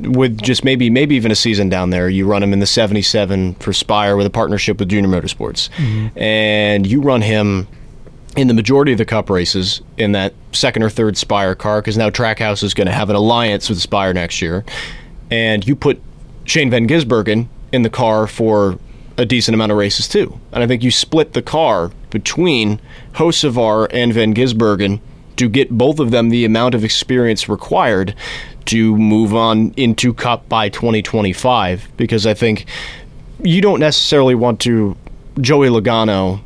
with 0.00 0.40
just 0.42 0.64
maybe 0.64 0.90
maybe 0.90 1.14
even 1.14 1.30
a 1.30 1.36
season 1.36 1.68
down 1.68 1.90
there. 1.90 2.08
You 2.08 2.26
run 2.26 2.42
him 2.42 2.52
in 2.52 2.58
the 2.58 2.66
77 2.66 3.54
for 3.54 3.72
Spire 3.72 4.16
with 4.16 4.26
a 4.26 4.30
partnership 4.30 4.78
with 4.78 4.88
Junior 4.88 5.08
Motorsports, 5.08 5.68
and 6.16 6.86
you 6.86 7.00
run 7.00 7.22
him 7.22 7.68
in 8.36 8.48
the 8.48 8.54
majority 8.54 8.92
of 8.92 8.98
the 8.98 9.04
cup 9.04 9.30
races 9.30 9.80
in 9.96 10.12
that 10.12 10.34
second 10.52 10.82
or 10.82 10.90
third 10.90 11.16
Spire 11.16 11.54
car 11.54 11.80
because 11.80 11.96
now 11.96 12.10
Trackhouse 12.10 12.62
is 12.62 12.74
going 12.74 12.86
to 12.86 12.92
have 12.92 13.08
an 13.08 13.16
alliance 13.16 13.68
with 13.68 13.80
Spire 13.80 14.12
next 14.12 14.42
year, 14.42 14.64
and 15.30 15.66
you 15.66 15.76
put 15.76 16.02
Shane 16.46 16.70
Van 16.70 16.88
Gisbergen 16.88 17.48
in 17.72 17.82
the 17.82 17.90
car 17.90 18.26
for 18.26 18.78
a 19.18 19.26
decent 19.26 19.54
amount 19.54 19.72
of 19.72 19.78
races 19.78 20.08
too, 20.08 20.38
and 20.52 20.62
I 20.62 20.66
think 20.66 20.82
you 20.82 20.90
split 20.90 21.32
the 21.32 21.42
car 21.42 21.90
between 22.10 22.80
Hocevar 23.14 23.88
and 23.92 24.12
Van 24.12 24.34
Gisbergen 24.34 25.00
to 25.36 25.48
get 25.48 25.70
both 25.70 25.98
of 25.98 26.10
them 26.10 26.30
the 26.30 26.44
amount 26.44 26.74
of 26.74 26.84
experience 26.84 27.48
required 27.48 28.14
to 28.66 28.96
move 28.96 29.34
on 29.34 29.72
into 29.76 30.12
Cup 30.12 30.48
by 30.48 30.68
2025 30.68 31.88
because 31.96 32.26
I 32.26 32.34
think 32.34 32.66
you 33.42 33.60
don't 33.60 33.80
necessarily 33.80 34.34
want 34.34 34.60
to 34.60 34.96
Joey 35.40 35.68
Logano 35.68 36.40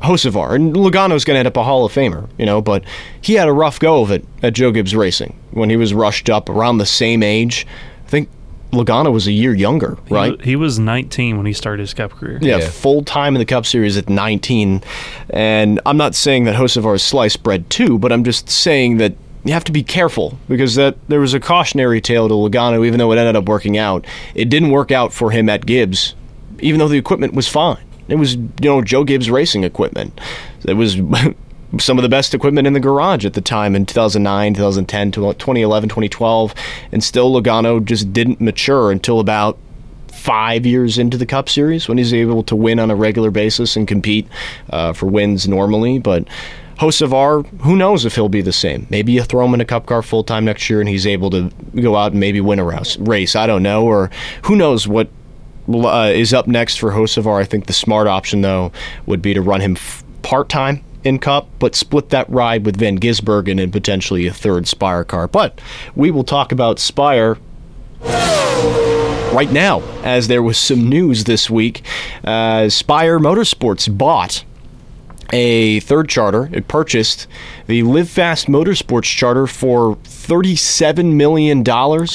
Hocevar. 0.00 0.54
And 0.54 0.74
Logano's 0.74 1.24
going 1.24 1.36
to 1.36 1.38
end 1.38 1.48
up 1.48 1.56
a 1.56 1.62
Hall 1.62 1.84
of 1.84 1.92
Famer, 1.92 2.28
you 2.38 2.46
know, 2.46 2.60
but 2.60 2.84
he 3.20 3.34
had 3.34 3.48
a 3.48 3.52
rough 3.52 3.78
go 3.78 4.02
of 4.02 4.10
it 4.10 4.24
at 4.42 4.54
Joe 4.54 4.72
Gibbs 4.72 4.94
Racing 4.94 5.38
when 5.52 5.70
he 5.70 5.76
was 5.76 5.94
rushed 5.94 6.28
up 6.28 6.48
around 6.48 6.78
the 6.78 6.86
same 6.86 7.22
age. 7.22 7.66
I 8.06 8.08
think 8.08 8.28
Logano 8.72 9.12
was 9.12 9.26
a 9.26 9.32
year 9.32 9.54
younger, 9.54 9.98
He 10.06 10.14
right? 10.14 10.38
wa- 10.38 10.44
He, 10.44 10.54
was 10.56 10.78
19 10.78 11.36
when 11.36 11.46
he 11.46 11.52
started 11.52 11.80
his 11.82 11.92
Cup 11.94 12.12
career. 12.12 12.38
Yeah, 12.40 12.58
Yeah. 12.58 12.68
full 12.68 13.02
time 13.02 13.34
in 13.34 13.40
the 13.40 13.44
Cup 13.44 13.66
Series 13.66 13.96
at 13.96 14.08
19. 14.08 14.82
And 15.30 15.80
I'm 15.86 15.96
not 15.96 16.14
saying 16.14 16.44
that 16.44 16.54
Hocevar 16.56 16.94
is 16.94 17.02
sliced 17.02 17.42
bread 17.42 17.68
too, 17.70 17.98
but 17.98 18.12
I'm 18.12 18.22
just 18.24 18.48
saying 18.48 18.98
that 18.98 19.14
you 19.44 19.52
have 19.54 19.64
to 19.64 19.72
be 19.72 19.82
careful 19.82 20.38
because 20.48 20.74
that 20.76 20.96
there 21.08 21.18
was 21.20 21.34
a 21.34 21.40
cautionary 21.40 22.00
tale 22.00 22.28
to 22.28 22.34
Logano, 22.34 22.86
even 22.86 22.98
though 22.98 23.10
it 23.12 23.16
ended 23.18 23.36
up 23.36 23.46
working 23.48 23.76
out. 23.78 24.04
It 24.34 24.48
didn't 24.50 24.70
work 24.70 24.90
out 24.92 25.12
for 25.12 25.30
him 25.30 25.48
at 25.48 25.64
Gibbs, 25.66 26.14
even 26.60 26.78
though 26.78 26.88
the 26.88 26.98
equipment 26.98 27.34
was 27.34 27.48
fine. 27.48 27.78
It 28.08 28.16
was, 28.16 28.34
you 28.36 28.48
know, 28.62 28.82
Joe 28.82 29.02
Gibbs 29.04 29.30
racing 29.30 29.64
equipment. 29.64 30.20
It 30.66 30.74
was 30.74 30.96
some 31.78 31.98
of 31.98 32.02
the 32.02 32.08
best 32.08 32.34
equipment 32.34 32.66
in 32.66 32.72
the 32.72 32.80
garage 32.80 33.24
at 33.24 33.34
the 33.34 33.40
time 33.40 33.76
in 33.76 33.86
2009, 33.86 34.54
2010, 34.54 35.12
2011, 35.12 35.88
2012. 35.88 36.54
And 36.92 37.04
still, 37.04 37.32
Logano 37.32 37.84
just 37.84 38.12
didn't 38.12 38.40
mature 38.40 38.90
until 38.90 39.20
about 39.20 39.58
five 40.12 40.66
years 40.66 40.98
into 40.98 41.16
the 41.16 41.26
Cup 41.26 41.48
Series 41.48 41.88
when 41.88 41.96
he's 41.96 42.12
able 42.12 42.42
to 42.42 42.56
win 42.56 42.78
on 42.78 42.90
a 42.90 42.96
regular 42.96 43.30
basis 43.30 43.76
and 43.76 43.86
compete 43.88 44.28
uh, 44.70 44.92
for 44.92 45.06
wins 45.06 45.48
normally. 45.48 45.98
But 45.98 46.26
Hocevar, 46.78 47.46
who 47.60 47.76
knows 47.76 48.04
if 48.04 48.16
he'll 48.16 48.28
be 48.28 48.42
the 48.42 48.52
same? 48.52 48.86
Maybe 48.90 49.12
you 49.12 49.22
throw 49.22 49.44
him 49.44 49.54
in 49.54 49.60
a 49.60 49.64
Cup 49.64 49.86
car 49.86 50.02
full 50.02 50.24
time 50.24 50.44
next 50.44 50.68
year 50.68 50.80
and 50.80 50.88
he's 50.88 51.06
able 51.06 51.30
to 51.30 51.50
go 51.80 51.96
out 51.96 52.12
and 52.12 52.20
maybe 52.20 52.40
win 52.40 52.58
a 52.58 52.64
race. 52.64 53.36
I 53.36 53.46
don't 53.46 53.62
know. 53.62 53.84
Or 53.84 54.10
who 54.44 54.56
knows 54.56 54.88
what 54.88 55.08
uh, 55.72 56.10
is 56.12 56.34
up 56.34 56.46
next 56.46 56.76
for 56.76 56.90
Hocevar. 56.90 57.40
I 57.40 57.44
think 57.44 57.66
the 57.66 57.72
smart 57.72 58.06
option, 58.06 58.40
though, 58.40 58.72
would 59.06 59.22
be 59.22 59.34
to 59.34 59.40
run 59.40 59.60
him 59.60 59.76
f- 59.76 60.02
part 60.22 60.48
time 60.48 60.84
in 61.04 61.18
Cup, 61.18 61.48
but 61.58 61.74
split 61.74 62.10
that 62.10 62.28
ride 62.30 62.64
with 62.66 62.76
Van 62.76 62.98
Gisbergen 62.98 63.62
and 63.62 63.72
potentially 63.72 64.26
a 64.26 64.32
third 64.32 64.66
Spire 64.66 65.04
car. 65.04 65.28
But 65.28 65.60
we 65.94 66.10
will 66.10 66.24
talk 66.24 66.52
about 66.52 66.78
Spire 66.78 67.38
right 69.32 69.50
now, 69.52 69.80
as 70.02 70.28
there 70.28 70.42
was 70.42 70.58
some 70.58 70.88
news 70.88 71.24
this 71.24 71.48
week. 71.48 71.82
Uh, 72.24 72.68
Spire 72.68 73.18
Motorsports 73.18 73.96
bought 73.96 74.44
a 75.32 75.80
third 75.80 76.08
charter. 76.08 76.48
It 76.52 76.68
purchased 76.68 77.26
the 77.66 77.82
Live 77.82 78.08
Fast 78.08 78.46
Motorsports 78.46 79.04
charter 79.04 79.46
for 79.46 79.96
$37 79.96 81.14
million. 81.14 81.62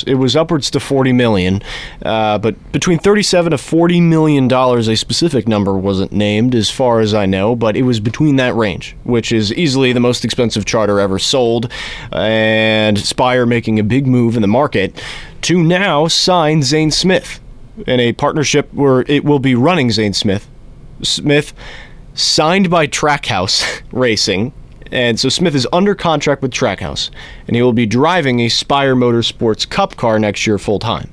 It 0.08 0.18
was 0.18 0.36
upwards 0.36 0.70
to 0.72 0.80
40 0.80 1.14
million, 1.14 1.62
uh, 2.04 2.38
but 2.38 2.72
between 2.72 3.00
37 3.00 3.52
to 3.52 3.58
$40 3.58 4.02
million, 4.02 4.52
a 4.52 4.96
specific 4.96 5.48
number 5.48 5.78
wasn't 5.78 6.12
named 6.12 6.56
as 6.56 6.70
far 6.70 7.00
as 7.00 7.14
I 7.14 7.26
know, 7.26 7.56
but 7.56 7.76
it 7.76 7.84
was 7.84 8.00
between 8.00 8.36
that 8.38 8.56
range, 8.56 8.96
which 9.04 9.32
is 9.32 9.54
easily 9.54 9.94
the 9.94 10.00
most 10.00 10.26
expensive 10.26 10.66
charter 10.66 11.00
ever 11.00 11.20
sold. 11.20 11.72
And 12.12 12.98
Spire 13.00 13.46
making 13.46 13.80
a 13.80 13.84
big 13.84 14.08
move 14.08 14.36
in 14.36 14.42
the 14.42 14.48
market 14.48 15.02
to 15.44 15.64
now 15.64 16.08
sign 16.08 16.64
Zane 16.64 16.92
Smith 16.92 17.40
in 17.88 18.00
a 18.00 18.14
partnership 18.14 18.74
where 18.74 19.02
it 19.02 19.24
will 19.24 19.40
be 19.40 19.56
running 19.56 19.92
Zane 19.92 20.14
Smith. 20.14 20.48
Smith 21.02 21.54
signed 22.16 22.70
by 22.70 22.88
Trackhouse 22.88 23.82
Racing. 23.92 24.54
And 24.92 25.20
so 25.20 25.30
Smith 25.30 25.56
is 25.56 25.68
under 25.74 25.96
contract 25.96 26.42
with 26.42 26.52
Trackhouse, 26.52 27.10
and 27.48 27.56
he 27.56 27.62
will 27.62 27.74
be 27.74 27.86
driving 27.86 28.40
a 28.40 28.50
Spire 28.50 28.96
Motorsports 28.96 29.68
Cup 29.70 29.98
car 29.98 30.20
next 30.20 30.48
year 30.48 30.58
full 30.58 30.80
time. 30.80 31.12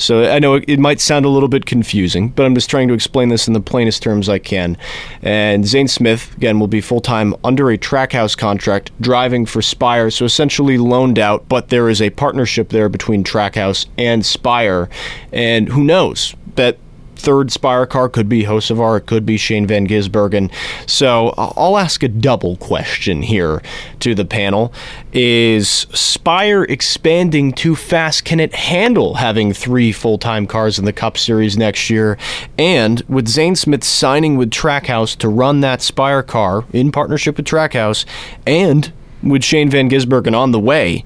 So 0.00 0.30
I 0.30 0.38
know 0.38 0.54
it 0.54 0.78
might 0.78 0.98
sound 0.98 1.26
a 1.26 1.28
little 1.28 1.48
bit 1.48 1.66
confusing, 1.66 2.30
but 2.30 2.46
I'm 2.46 2.54
just 2.54 2.70
trying 2.70 2.88
to 2.88 2.94
explain 2.94 3.28
this 3.28 3.46
in 3.46 3.52
the 3.52 3.60
plainest 3.60 4.02
terms 4.02 4.30
I 4.30 4.38
can. 4.38 4.78
And 5.20 5.66
Zane 5.66 5.88
Smith, 5.88 6.34
again, 6.38 6.58
will 6.58 6.68
be 6.68 6.80
full 6.80 7.02
time 7.02 7.34
under 7.44 7.70
a 7.70 7.76
Trackhouse 7.76 8.36
contract, 8.36 8.92
driving 9.00 9.44
for 9.44 9.60
Spire, 9.60 10.10
so 10.10 10.24
essentially 10.24 10.78
loaned 10.78 11.18
out, 11.18 11.48
but 11.50 11.68
there 11.68 11.90
is 11.90 12.00
a 12.00 12.10
partnership 12.10 12.70
there 12.70 12.88
between 12.88 13.24
Trackhouse 13.24 13.86
and 13.98 14.24
Spire. 14.24 14.88
And 15.32 15.68
who 15.68 15.84
knows 15.84 16.34
that 16.54 16.78
third 17.20 17.52
Spire 17.52 17.86
car 17.86 18.08
could 18.08 18.28
be 18.28 18.44
Hocevar, 18.44 18.98
it 18.98 19.06
could 19.06 19.24
be 19.24 19.36
Shane 19.36 19.66
Van 19.66 19.86
Gisbergen. 19.86 20.50
So 20.86 21.28
uh, 21.30 21.52
I'll 21.56 21.78
ask 21.78 22.02
a 22.02 22.08
double 22.08 22.56
question 22.56 23.22
here 23.22 23.62
to 24.00 24.14
the 24.14 24.24
panel. 24.24 24.72
Is 25.12 25.68
Spire 25.68 26.64
expanding 26.64 27.52
too 27.52 27.76
fast? 27.76 28.24
Can 28.24 28.40
it 28.40 28.54
handle 28.54 29.14
having 29.14 29.52
three 29.52 29.92
full 29.92 30.18
time 30.18 30.46
cars 30.46 30.78
in 30.78 30.84
the 30.84 30.92
Cup 30.92 31.16
Series 31.16 31.56
next 31.56 31.90
year? 31.90 32.18
And 32.58 33.02
with 33.08 33.28
Zane 33.28 33.56
Smith 33.56 33.84
signing 33.84 34.36
with 34.36 34.50
Trackhouse 34.50 35.16
to 35.18 35.28
run 35.28 35.60
that 35.60 35.82
Spire 35.82 36.22
car 36.22 36.64
in 36.72 36.92
partnership 36.92 37.36
with 37.36 37.46
Trackhouse, 37.46 38.04
and 38.46 38.92
with 39.22 39.44
Shane 39.44 39.70
Van 39.70 39.90
Gisbergen 39.90 40.34
on 40.34 40.52
the 40.52 40.60
way, 40.60 41.04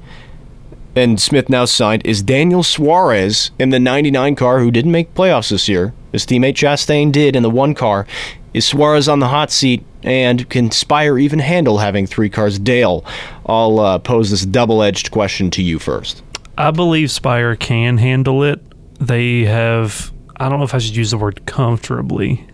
and 0.97 1.21
Smith 1.21 1.49
now 1.49 1.65
signed 1.65 2.07
is 2.07 2.23
Daniel 2.23 2.63
Suarez 2.63 3.51
in 3.59 3.71
the 3.71 3.81
99 3.81 4.37
car 4.37 4.61
who 4.61 4.71
didn't 4.71 4.93
make 4.93 5.15
playoffs 5.15 5.51
this 5.51 5.69
year. 5.69 5.93
His 6.15 6.25
teammate 6.25 6.55
Chastain 6.55 7.11
did 7.11 7.35
in 7.35 7.43
the 7.43 7.51
one 7.51 7.75
car. 7.75 8.07
Is 8.53 8.65
Suarez 8.65 9.09
on 9.09 9.19
the 9.19 9.27
hot 9.27 9.51
seat 9.51 9.85
and 10.05 10.49
can 10.49 10.71
Spire 10.71 11.19
even 11.19 11.41
handle 11.41 11.79
having 11.79 12.07
three 12.07 12.31
cars? 12.31 12.57
Dale, 12.57 13.05
I'll 13.47 13.81
uh, 13.81 13.99
pose 13.99 14.31
this 14.31 14.47
double 14.47 14.81
edged 14.81 15.11
question 15.11 15.51
to 15.51 15.63
you 15.63 15.81
first. 15.81 16.23
I 16.57 16.71
believe 16.71 17.11
Spire 17.11 17.57
can 17.57 17.99
handle 17.99 18.45
it. 18.45 18.61
They 19.01 19.43
have, 19.43 20.13
I 20.37 20.49
don't 20.49 20.61
know 20.61 20.65
if 20.65 20.73
I 20.73 20.79
should 20.79 20.95
use 20.95 21.11
the 21.11 21.19
word 21.19 21.45
comfortably 21.47 22.47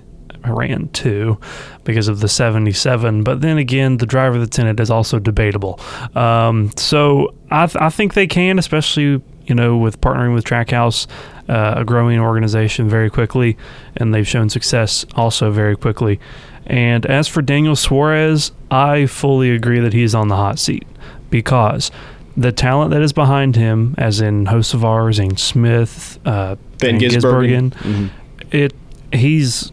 ran 0.46 0.88
two 0.88 1.38
because 1.84 2.08
of 2.08 2.20
the 2.20 2.28
77. 2.28 3.24
But 3.24 3.42
then 3.42 3.58
again, 3.58 3.98
the 3.98 4.06
driver 4.06 4.38
that's 4.38 4.58
in 4.58 4.66
it 4.68 4.80
is 4.80 4.90
also 4.90 5.18
debatable. 5.18 5.78
Um, 6.14 6.70
so 6.76 7.34
I, 7.50 7.66
th- 7.66 7.76
I 7.76 7.90
think 7.90 8.14
they 8.14 8.26
can, 8.26 8.58
especially 8.58 9.22
you 9.46 9.54
know 9.54 9.76
with 9.76 10.00
partnering 10.00 10.32
with 10.32 10.44
Trackhouse, 10.44 11.06
uh, 11.50 11.74
a 11.78 11.84
growing 11.84 12.20
organization 12.20 12.88
very 12.88 13.10
quickly, 13.10 13.56
and 13.96 14.14
they've 14.14 14.28
shown 14.28 14.48
success 14.48 15.04
also 15.16 15.50
very 15.50 15.76
quickly. 15.76 16.20
And 16.66 17.04
as 17.06 17.26
for 17.26 17.42
Daniel 17.42 17.74
Suarez, 17.74 18.52
I 18.70 19.06
fully 19.06 19.50
agree 19.50 19.80
that 19.80 19.92
he's 19.92 20.14
on 20.14 20.28
the 20.28 20.36
hot 20.36 20.60
seat 20.60 20.86
because 21.28 21.90
the 22.36 22.52
talent 22.52 22.92
that 22.92 23.02
is 23.02 23.12
behind 23.12 23.56
him, 23.56 23.96
as 23.98 24.20
in 24.20 24.46
Hocevar, 24.46 25.12
Zane 25.12 25.36
Smith, 25.36 26.20
uh, 26.24 26.54
Van 26.78 27.00
Gisbergen, 27.00 27.70
mm-hmm. 27.72 28.06
it 28.52 28.72
he's 29.12 29.72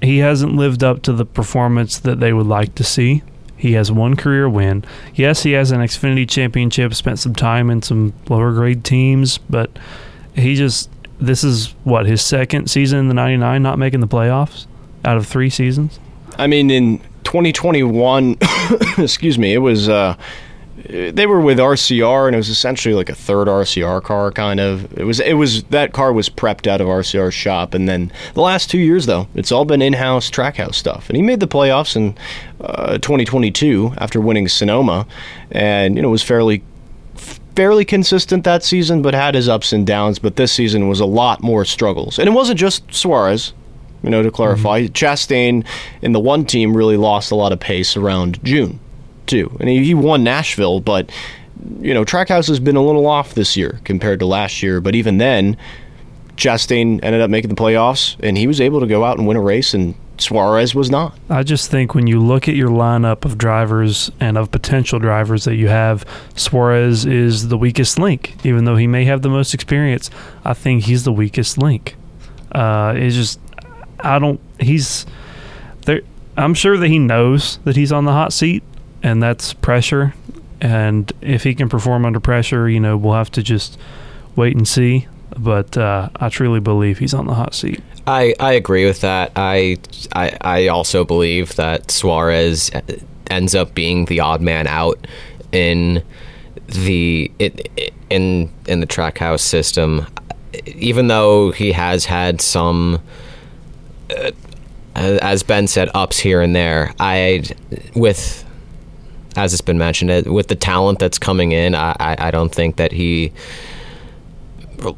he 0.00 0.18
hasn't 0.18 0.54
lived 0.54 0.82
up 0.82 1.02
to 1.02 1.12
the 1.12 1.26
performance 1.26 1.98
that 1.98 2.20
they 2.20 2.32
would 2.32 2.46
like 2.46 2.74
to 2.76 2.84
see. 2.84 3.22
He 3.54 3.72
has 3.72 3.92
one 3.92 4.16
career 4.16 4.48
win. 4.48 4.84
Yes, 5.14 5.42
he 5.42 5.52
has 5.52 5.72
an 5.72 5.80
Xfinity 5.80 6.26
championship, 6.26 6.94
spent 6.94 7.18
some 7.18 7.34
time 7.34 7.68
in 7.68 7.82
some 7.82 8.14
lower 8.28 8.52
grade 8.52 8.84
teams, 8.84 9.36
but 9.36 9.76
he 10.34 10.54
just 10.54 10.88
this 11.20 11.44
is 11.44 11.74
what 11.84 12.06
his 12.06 12.22
second 12.22 12.68
season 12.68 12.98
in 12.98 13.08
the 13.08 13.14
99 13.14 13.62
not 13.62 13.78
making 13.78 14.00
the 14.00 14.08
playoffs 14.08 14.66
out 15.04 15.16
of 15.16 15.26
3 15.26 15.50
seasons. 15.50 15.98
I 16.38 16.46
mean 16.46 16.70
in 16.70 16.98
2021, 17.24 18.36
excuse 18.98 19.38
me, 19.38 19.52
it 19.52 19.58
was 19.58 19.88
uh 19.88 20.16
they 20.88 21.26
were 21.26 21.40
with 21.40 21.58
RCR, 21.58 22.26
and 22.26 22.34
it 22.34 22.38
was 22.38 22.48
essentially 22.48 22.94
like 22.94 23.08
a 23.08 23.14
third 23.14 23.48
RCR 23.48 24.02
car, 24.02 24.30
kind 24.30 24.60
of. 24.60 24.96
It 24.96 25.04
was 25.04 25.20
it 25.20 25.34
was 25.34 25.64
that 25.64 25.92
car 25.92 26.12
was 26.12 26.28
prepped 26.28 26.66
out 26.66 26.80
of 26.80 26.86
RCR's 26.86 27.34
shop, 27.34 27.74
and 27.74 27.88
then 27.88 28.12
the 28.34 28.40
last 28.40 28.70
two 28.70 28.78
years 28.78 29.06
though, 29.06 29.28
it's 29.34 29.52
all 29.52 29.64
been 29.64 29.82
in-house 29.82 30.30
trackhouse 30.30 30.76
stuff. 30.76 31.08
And 31.08 31.16
he 31.16 31.22
made 31.22 31.40
the 31.40 31.48
playoffs 31.48 31.96
in 31.96 32.16
uh, 32.60 32.98
2022 32.98 33.94
after 33.98 34.20
winning 34.20 34.48
Sonoma, 34.48 35.06
and 35.50 35.96
you 35.96 36.02
know 36.02 36.08
it 36.08 36.12
was 36.12 36.22
fairly 36.22 36.62
fairly 37.18 37.84
consistent 37.84 38.44
that 38.44 38.62
season, 38.62 39.02
but 39.02 39.14
had 39.14 39.34
his 39.34 39.48
ups 39.48 39.72
and 39.72 39.86
downs. 39.86 40.18
But 40.18 40.36
this 40.36 40.52
season 40.52 40.88
was 40.88 41.00
a 41.00 41.06
lot 41.06 41.42
more 41.42 41.64
struggles, 41.64 42.18
and 42.18 42.28
it 42.28 42.32
wasn't 42.32 42.58
just 42.58 42.92
Suarez. 42.94 43.52
You 44.02 44.10
know, 44.10 44.22
to 44.22 44.30
clarify, 44.30 44.82
mm-hmm. 44.82 44.92
Chastain 44.92 45.66
in 46.02 46.12
the 46.12 46.20
one 46.20 46.44
team 46.44 46.76
really 46.76 46.96
lost 46.96 47.32
a 47.32 47.34
lot 47.34 47.50
of 47.50 47.58
pace 47.58 47.96
around 47.96 48.42
June 48.44 48.78
too. 49.26 49.56
And 49.60 49.68
he, 49.68 49.84
he 49.84 49.94
won 49.94 50.24
Nashville, 50.24 50.80
but 50.80 51.10
you 51.80 51.92
know, 51.92 52.04
Trackhouse 52.04 52.48
has 52.48 52.60
been 52.60 52.76
a 52.76 52.84
little 52.84 53.06
off 53.06 53.34
this 53.34 53.56
year 53.56 53.80
compared 53.84 54.20
to 54.20 54.26
last 54.26 54.62
year. 54.62 54.80
But 54.80 54.94
even 54.94 55.18
then, 55.18 55.56
Chastain 56.36 57.00
ended 57.02 57.20
up 57.20 57.30
making 57.30 57.50
the 57.50 57.56
playoffs, 57.56 58.16
and 58.20 58.38
he 58.38 58.46
was 58.46 58.60
able 58.60 58.80
to 58.80 58.86
go 58.86 59.04
out 59.04 59.18
and 59.18 59.26
win 59.26 59.36
a 59.36 59.40
race, 59.40 59.74
and 59.74 59.94
Suarez 60.20 60.74
was 60.74 60.90
not. 60.90 61.18
I 61.30 61.42
just 61.42 61.70
think 61.70 61.94
when 61.94 62.06
you 62.06 62.20
look 62.20 62.48
at 62.48 62.54
your 62.54 62.70
lineup 62.70 63.24
of 63.24 63.38
drivers 63.38 64.10
and 64.20 64.36
of 64.36 64.50
potential 64.50 64.98
drivers 64.98 65.44
that 65.44 65.56
you 65.56 65.68
have, 65.68 66.04
Suarez 66.34 67.06
is 67.06 67.48
the 67.48 67.58
weakest 67.58 67.98
link. 67.98 68.34
Even 68.44 68.64
though 68.64 68.76
he 68.76 68.86
may 68.86 69.04
have 69.04 69.22
the 69.22 69.28
most 69.28 69.54
experience, 69.54 70.10
I 70.44 70.54
think 70.54 70.84
he's 70.84 71.04
the 71.04 71.12
weakest 71.12 71.58
link. 71.58 71.96
Uh, 72.52 72.94
it's 72.96 73.14
just, 73.14 73.40
I 74.00 74.18
don't. 74.18 74.40
He's 74.58 75.06
there. 75.86 76.02
I'm 76.36 76.54
sure 76.54 76.76
that 76.76 76.88
he 76.88 76.98
knows 76.98 77.58
that 77.64 77.76
he's 77.76 77.92
on 77.92 78.04
the 78.04 78.12
hot 78.12 78.32
seat, 78.32 78.62
and 79.02 79.22
that's 79.22 79.52
pressure. 79.54 80.14
And 80.60 81.12
if 81.20 81.44
he 81.44 81.54
can 81.54 81.68
perform 81.68 82.04
under 82.04 82.20
pressure, 82.20 82.68
you 82.68 82.80
know, 82.80 82.96
we'll 82.96 83.14
have 83.14 83.30
to 83.32 83.42
just 83.42 83.78
wait 84.34 84.56
and 84.56 84.66
see. 84.66 85.06
But 85.38 85.76
uh, 85.76 86.08
I 86.16 86.28
truly 86.28 86.60
believe 86.60 86.98
he's 86.98 87.14
on 87.14 87.26
the 87.26 87.34
hot 87.34 87.54
seat. 87.54 87.80
I, 88.06 88.34
I 88.40 88.52
agree 88.52 88.86
with 88.86 89.02
that. 89.02 89.32
I, 89.36 89.76
I 90.14 90.36
I 90.40 90.68
also 90.68 91.04
believe 91.04 91.56
that 91.56 91.90
Suarez 91.90 92.70
ends 93.30 93.54
up 93.54 93.74
being 93.74 94.06
the 94.06 94.20
odd 94.20 94.40
man 94.40 94.66
out 94.66 95.06
in 95.52 96.02
the 96.66 97.30
it, 97.38 97.92
in 98.10 98.50
in 98.66 98.80
the 98.80 98.86
trackhouse 98.86 99.40
system, 99.40 100.06
even 100.66 101.08
though 101.08 101.52
he 101.52 101.72
has 101.72 102.04
had 102.04 102.40
some. 102.40 103.00
Uh, 104.10 104.32
as 104.96 105.44
Ben 105.44 105.68
said, 105.68 105.88
ups 105.94 106.18
here 106.18 106.40
and 106.40 106.56
there. 106.56 106.92
I, 106.98 107.44
with 107.94 108.44
as 109.36 109.52
it's 109.52 109.60
been 109.60 109.78
mentioned, 109.78 110.26
with 110.26 110.48
the 110.48 110.56
talent 110.56 110.98
that's 110.98 111.18
coming 111.18 111.52
in, 111.52 111.74
I, 111.74 111.94
I, 112.00 112.16
I 112.18 112.30
don't 112.30 112.52
think 112.52 112.76
that 112.76 112.90
he 112.90 113.32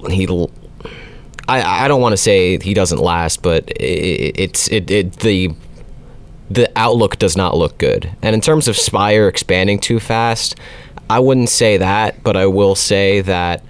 he. 0.08 0.26
I, 1.48 1.84
I 1.84 1.88
don't 1.88 2.00
want 2.00 2.12
to 2.12 2.16
say 2.16 2.58
he 2.58 2.74
doesn't 2.74 3.00
last, 3.00 3.42
but 3.42 3.68
it, 3.70 4.38
it's 4.38 4.68
it, 4.68 4.90
it 4.90 5.12
the 5.20 5.54
the 6.50 6.70
outlook 6.76 7.18
does 7.18 7.36
not 7.36 7.56
look 7.56 7.78
good. 7.78 8.10
And 8.22 8.34
in 8.34 8.40
terms 8.40 8.68
of 8.68 8.76
Spire 8.76 9.28
expanding 9.28 9.78
too 9.78 10.00
fast, 10.00 10.56
I 11.08 11.20
wouldn't 11.20 11.48
say 11.48 11.76
that, 11.76 12.22
but 12.22 12.36
I 12.36 12.46
will 12.46 12.74
say 12.74 13.20
that 13.20 13.64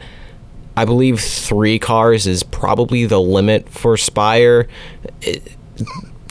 I 0.76 0.84
believe 0.84 1.20
three 1.20 1.78
cars 1.78 2.26
is 2.26 2.42
probably 2.42 3.04
the 3.04 3.20
limit 3.20 3.68
for 3.68 3.96
Spire. 3.96 4.66
It, 5.20 5.56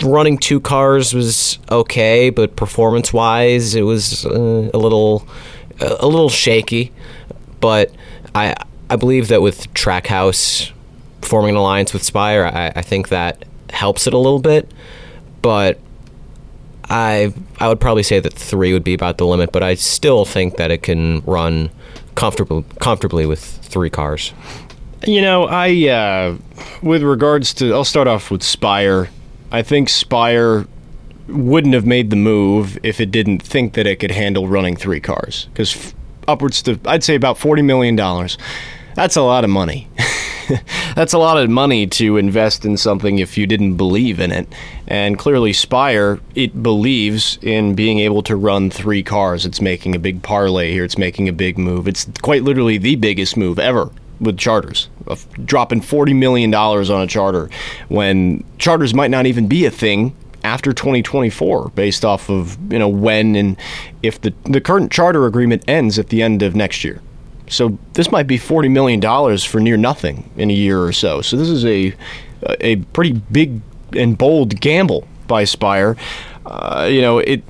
running 0.04 0.38
two 0.38 0.60
cars 0.60 1.14
was 1.14 1.60
okay, 1.70 2.30
but 2.30 2.56
performance 2.56 3.14
wise, 3.14 3.76
it 3.76 3.82
was 3.82 4.26
uh, 4.26 4.72
a 4.74 4.78
little 4.78 5.28
a 5.80 6.08
little 6.08 6.30
shaky. 6.30 6.92
But 7.60 7.92
I 8.34 8.56
I 8.90 8.96
believe 8.96 9.28
that 9.28 9.42
with 9.42 9.72
Trackhouse 9.74 10.72
forming 11.22 11.52
an 11.52 11.56
alliance 11.58 11.94
with 11.94 12.04
Spire, 12.04 12.46
I, 12.46 12.72
I 12.76 12.82
think 12.82 13.10
that 13.10 13.46
helps 13.70 14.08
it 14.08 14.14
a 14.14 14.18
little 14.18 14.40
bit. 14.40 14.72
But 15.42 15.80
I 16.90 17.34
I 17.60 17.68
would 17.68 17.80
probably 17.80 18.04
say 18.04 18.20
that 18.20 18.34
three 18.34 18.74
would 18.74 18.84
be 18.84 18.94
about 18.94 19.18
the 19.18 19.26
limit, 19.26 19.52
but 19.52 19.64
I 19.64 19.76
still 19.76 20.26
think 20.26 20.58
that 20.58 20.72
it 20.72 20.84
can 20.84 21.22
run 21.26 21.70
comfortably 22.16 22.66
comfortably 22.80 23.26
with 23.26 23.40
three 23.40 23.90
cars. 23.90 24.34
You 25.06 25.22
know, 25.22 25.46
I 25.46 25.88
uh, 25.88 26.38
with 26.82 27.04
regards 27.04 27.54
to, 27.56 27.74
I'll 27.74 27.86
start 27.86 28.08
off 28.08 28.32
with 28.32 28.44
Spire. 28.44 29.10
I 29.52 29.62
think 29.62 29.88
Spire 29.88 30.66
wouldn't 31.28 31.74
have 31.74 31.86
made 31.86 32.10
the 32.10 32.16
move 32.16 32.78
if 32.84 33.00
it 33.00 33.12
didn't 33.12 33.42
think 33.42 33.74
that 33.74 33.88
it 33.88 33.98
could 33.98 34.12
handle 34.12 34.48
running 34.48 34.76
three 34.76 35.00
cars. 35.00 35.48
Because 35.54 35.76
f- 35.76 35.94
upwards 36.28 36.62
to, 36.64 36.80
I'd 36.86 37.04
say 37.04 37.16
about 37.16 37.38
$40 37.38 37.64
million. 37.64 37.96
That's 39.00 39.16
a 39.16 39.22
lot 39.22 39.46
of 39.46 39.50
money. 39.50 39.88
That's 40.94 41.14
a 41.14 41.18
lot 41.18 41.38
of 41.38 41.50
money 41.50 41.88
to 41.88 42.18
invest 42.18 42.66
in 42.66 42.76
something 42.76 43.20
if 43.20 43.38
you 43.38 43.48
didn't 43.48 43.78
believe 43.78 44.20
in 44.20 44.30
it. 44.30 44.54
And 44.88 45.18
clearly, 45.18 45.54
Spire, 45.54 46.20
it 46.36 46.62
believes 46.62 47.40
in 47.42 47.76
being 47.76 48.00
able 48.00 48.22
to 48.24 48.36
run 48.36 48.70
three 48.70 49.02
cars. 49.02 49.46
It's 49.46 49.62
making 49.62 49.96
a 49.96 50.00
big 50.00 50.22
parlay 50.22 50.74
here. 50.74 50.84
It's 50.84 50.98
making 50.98 51.30
a 51.30 51.32
big 51.32 51.58
move. 51.58 51.88
It's 51.88 52.08
quite 52.22 52.44
literally 52.44 52.78
the 52.78 52.98
biggest 52.98 53.38
move 53.38 53.58
ever 53.58 53.90
with 54.20 54.38
charters, 54.38 54.90
dropping 55.46 55.80
$40 55.80 56.14
million 56.14 56.54
on 56.54 57.02
a 57.02 57.08
charter 57.08 57.50
when 57.88 58.44
charters 58.58 58.94
might 58.94 59.12
not 59.12 59.26
even 59.26 59.48
be 59.48 59.66
a 59.66 59.72
thing 59.72 60.14
after 60.44 60.74
2024 60.74 61.70
based 61.70 62.04
off 62.04 62.30
of 62.30 62.58
you 62.70 62.80
know 62.80 62.90
when 62.90 63.36
and 63.36 63.58
if 64.04 64.20
the 64.22 64.34
the 64.46 64.62
current 64.62 64.90
charter 64.90 65.26
agreement 65.26 65.62
ends 65.68 66.00
at 66.00 66.08
the 66.08 66.22
end 66.22 66.42
of 66.42 66.56
next 66.56 66.82
year 66.86 67.02
so 67.50 67.78
this 67.94 68.12
might 68.12 68.28
be 68.28 68.38
$40 68.38 68.72
million 68.72 69.38
for 69.40 69.60
near 69.60 69.78
nothing 69.78 70.30
in 70.38 70.50
a 70.50 70.54
year 70.54 70.82
or 70.82 70.94
so. 70.94 71.22
So 71.22 71.36
this 71.36 71.50
is 71.50 71.66
a 71.66 71.94
a 72.62 72.78
pretty 72.78 73.12
big 73.32 73.60
and 73.94 74.18
bold 74.18 74.62
gamble 74.62 75.06
by 75.28 75.44
Spire. 75.44 75.98
Uh, 76.46 76.88
you 76.90 77.02
know 77.02 77.20
it 77.20 77.44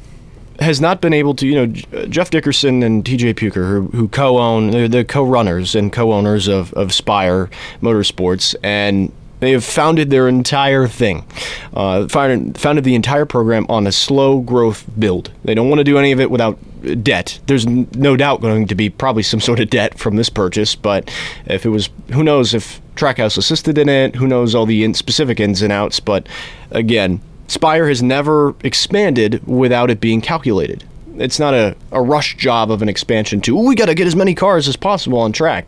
has 0.60 0.82
not 0.82 1.02
been 1.02 1.14
able 1.14 1.34
to, 1.36 1.48
you 1.48 1.56
know, 1.56 2.06
Jeff 2.08 2.30
Dickerson 2.30 2.84
and 2.84 3.04
TJ 3.04 3.38
Puchyr, 3.38 3.66
who, 3.66 3.88
who 3.98 4.08
co-own, 4.10 4.72
they're 4.72 4.88
the 4.88 5.06
co-runners 5.06 5.74
and 5.74 5.92
co-owners 5.92 6.48
of, 6.48 6.74
of 6.74 6.94
Spire 6.94 7.50
Motorsports, 7.82 8.56
and 8.62 9.12
they 9.40 9.52
have 9.52 9.64
founded 9.64 10.10
their 10.10 10.28
entire 10.28 10.88
thing, 10.88 11.26
uh, 11.74 12.08
founded, 12.08 12.58
founded 12.58 12.84
the 12.84 12.96
entire 12.96 13.26
program 13.26 13.66
on 13.70 13.88
a 13.88 13.92
slow 13.92 14.40
growth 14.40 14.86
build. 14.98 15.32
They 15.44 15.56
don't 15.56 15.70
want 15.70 15.80
to 15.80 15.84
do 15.84 15.98
any 15.98 16.12
of 16.12 16.20
it 16.20 16.30
without 16.30 16.58
debt. 17.04 17.40
There's 17.48 17.66
no 17.66 18.16
doubt 18.16 18.42
going 18.42 18.68
to 18.68 18.76
be 18.76 18.90
probably 18.90 19.24
some 19.24 19.40
sort 19.40 19.60
of 19.60 19.70
debt 19.70 19.98
from 19.98 20.16
this 20.16 20.30
purchase, 20.30 20.76
but 20.76 21.10
if 21.46 21.66
it 21.66 21.70
was, 21.70 21.90
who 22.12 22.24
knows 22.24 22.54
if 22.54 22.82
Trackhouse 22.96 23.38
assisted 23.38 23.78
in 23.78 23.88
it, 23.88 24.16
who 24.16 24.28
knows 24.28 24.56
all 24.56 24.66
the 24.66 24.84
in 24.84 24.94
specific 24.94 25.40
ins 25.40 25.62
and 25.62 25.72
outs, 25.72 26.00
but 26.00 26.28
again, 26.72 27.22
Spire 27.48 27.88
has 27.88 28.04
never 28.04 28.56
expanded 28.64 29.46
without 29.48 29.90
it 29.90 30.00
being 30.00 30.22
calculated. 30.22 30.84
It's 31.16 31.40
not 31.40 31.54
a, 31.54 31.76
a 31.92 32.02
rush 32.02 32.38
job 32.38 32.72
of 32.72 32.82
an 32.82 32.90
expansion 32.90 33.42
to, 33.42 33.56
we 33.56 33.76
got 33.76 33.88
to 33.88 33.96
get 33.96 34.08
as 34.08 34.16
many 34.16 34.36
cars 34.36 34.68
as 34.68 34.76
possible 34.76 35.20
on 35.20 35.32
track. 35.32 35.68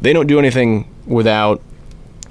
They 0.00 0.12
don't 0.12 0.26
do 0.26 0.38
anything 0.38 0.92
without 1.06 1.62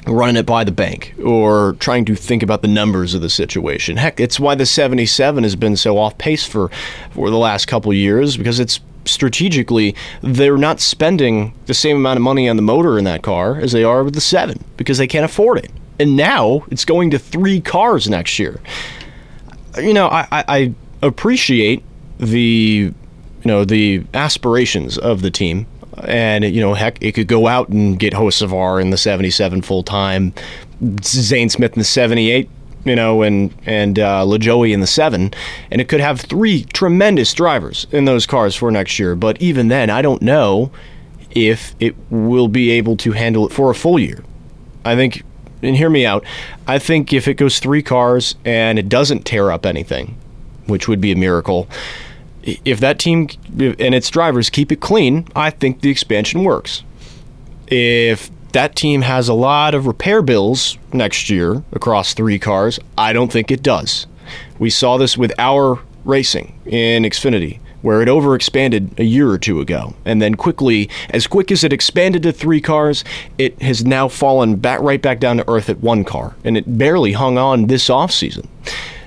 running 0.08 0.36
it 0.36 0.46
by 0.46 0.64
the 0.64 0.72
bank 0.72 1.14
or 1.24 1.74
trying 1.80 2.06
to 2.06 2.16
think 2.16 2.42
about 2.44 2.62
the 2.62 2.68
numbers 2.68 3.14
of 3.14 3.22
the 3.22 3.30
situation. 3.30 3.98
Heck, 3.98 4.20
it's 4.20 4.40
why 4.40 4.56
the 4.56 4.66
77 4.66 5.44
has 5.44 5.56
been 5.56 5.76
so 5.76 5.98
off 5.98 6.18
pace 6.18 6.46
for 6.46 6.70
for 7.12 7.30
the 7.30 7.38
last 7.38 7.68
couple 7.68 7.94
years 7.94 8.38
because 8.38 8.60
it's 8.60 8.80
strategically 9.06 9.96
they're 10.22 10.58
not 10.58 10.80
spending 10.80 11.54
the 11.66 11.74
same 11.74 11.98
amount 11.98 12.18
of 12.18 12.24
money 12.24 12.48
on 12.48 12.56
the 12.56 12.62
motor 12.62 12.98
in 12.98 13.04
that 13.04 13.24
car 13.24 13.58
as 13.58 13.72
they 13.72 13.84
are 13.84 14.04
with 14.04 14.14
the 14.14 14.22
7 14.22 14.64
because 14.78 14.98
they 14.98 15.08
can't 15.08 15.26
afford 15.26 15.58
it. 15.58 15.72
And 16.00 16.16
now 16.16 16.64
it's 16.72 16.86
going 16.86 17.12
to 17.12 17.20
3 17.20 17.62
cars 17.62 18.10
next 18.10 18.40
year. 18.40 18.60
You 19.78 19.94
know, 19.94 20.08
I, 20.08 20.28
I, 20.32 20.44
I 20.48 20.74
appreciate 21.02 21.84
the 22.20 22.94
you 23.44 23.48
know 23.48 23.66
the 23.66 24.04
aspirations 24.14 24.98
of 24.98 25.22
the 25.22 25.32
team 25.32 25.66
and 26.08 26.44
you 26.44 26.62
know 26.62 26.74
heck 26.74 27.02
it 27.02 27.14
could 27.14 27.28
go 27.28 27.48
out 27.48 27.70
and 27.70 28.00
get 28.00 28.14
Hocevar 28.14 28.82
in 28.82 28.90
the 28.90 28.98
77 28.98 29.62
full 29.62 29.84
time 29.84 30.34
Zane 31.04 31.50
Smith 31.50 31.74
in 31.74 31.80
the 31.80 31.86
78 31.86 32.50
you 32.86 32.96
know 32.96 33.22
and 33.22 33.54
and 33.66 34.00
uh, 34.00 34.24
LaJoie 34.24 34.74
in 34.74 34.82
the 34.82 34.88
7 34.88 35.34
and 35.72 35.82
it 35.82 35.88
could 35.88 36.00
have 36.00 36.22
three 36.22 36.64
tremendous 36.66 37.34
drivers 37.34 37.88
in 37.92 38.06
those 38.06 38.26
cars 38.26 38.56
for 38.56 38.72
next 38.72 39.00
year. 39.00 39.16
But 39.16 39.42
even 39.42 39.68
then 39.68 39.90
I 39.90 40.02
don't 40.02 40.22
know 40.22 40.72
if 41.32 41.76
it 41.80 41.96
will 42.10 42.48
be 42.48 42.72
able 42.72 42.98
to 42.98 43.12
handle 43.14 43.48
it 43.48 43.54
for 43.54 43.72
a 43.72 43.76
full 43.76 44.00
year. 44.00 44.24
I 44.84 44.96
think 44.96 45.24
and 45.62 45.76
hear 45.76 45.90
me 45.90 46.06
out 46.06 46.26
I 46.68 46.80
think 46.80 47.14
if 47.14 47.28
it 47.28 47.36
goes 47.36 47.60
three 47.60 47.84
cars 47.84 48.36
and 48.46 48.80
it 48.80 48.90
doesn't 48.90 49.26
tear 49.26 49.52
up 49.52 49.66
anything 49.66 50.18
which 50.66 50.88
would 50.88 51.02
be 51.02 51.12
a 51.12 51.16
miracle 51.16 51.68
if 52.44 52.80
that 52.80 53.00
team 53.00 53.30
and 53.60 53.96
its 53.96 54.10
drivers 54.10 54.50
keep 54.50 54.72
it 54.72 54.80
clean, 54.80 55.28
I 55.36 55.50
think 55.50 55.82
the 55.82 55.90
expansion 55.90 56.44
works. 56.44 56.84
If 57.68 58.30
that 58.52 58.76
team 58.76 59.02
has 59.02 59.30
a 59.30 59.34
lot 59.34 59.74
of 59.74 59.88
repair 59.88 60.22
bills 60.22 60.78
next 60.92 61.30
year 61.30 61.64
across 61.72 62.14
three 62.14 62.40
cars, 62.40 62.80
I 62.98 63.14
don't 63.14 63.32
think 63.32 63.52
it 63.52 63.64
does. 63.64 64.08
We 64.60 64.70
saw 64.70 64.98
this 64.98 65.18
with 65.18 65.32
our 65.38 65.80
racing 66.04 66.60
in 66.66 67.04
Xfinity, 67.04 67.60
where 67.82 68.02
it 68.02 68.08
overexpanded 68.08 69.00
a 69.00 69.06
year 69.06 69.30
or 69.30 69.38
two 69.38 69.62
ago, 69.62 69.94
and 70.06 70.22
then 70.22 70.36
quickly, 70.36 70.90
as 71.12 71.28
quick 71.28 71.52
as 71.52 71.64
it 71.64 71.74
expanded 71.74 72.24
to 72.24 72.32
three 72.32 72.62
cars, 72.62 73.04
it 73.38 73.60
has 73.62 73.86
now 73.86 74.08
fallen 74.08 74.56
back 74.56 74.80
right 74.82 75.02
back 75.02 75.20
down 75.20 75.38
to 75.38 75.50
earth 75.50 75.70
at 75.70 75.80
one 75.80 76.04
car, 76.04 76.36
and 76.44 76.58
it 76.58 76.78
barely 76.78 77.14
hung 77.14 77.38
on 77.38 77.68
this 77.68 77.88
offseason. 77.88 78.48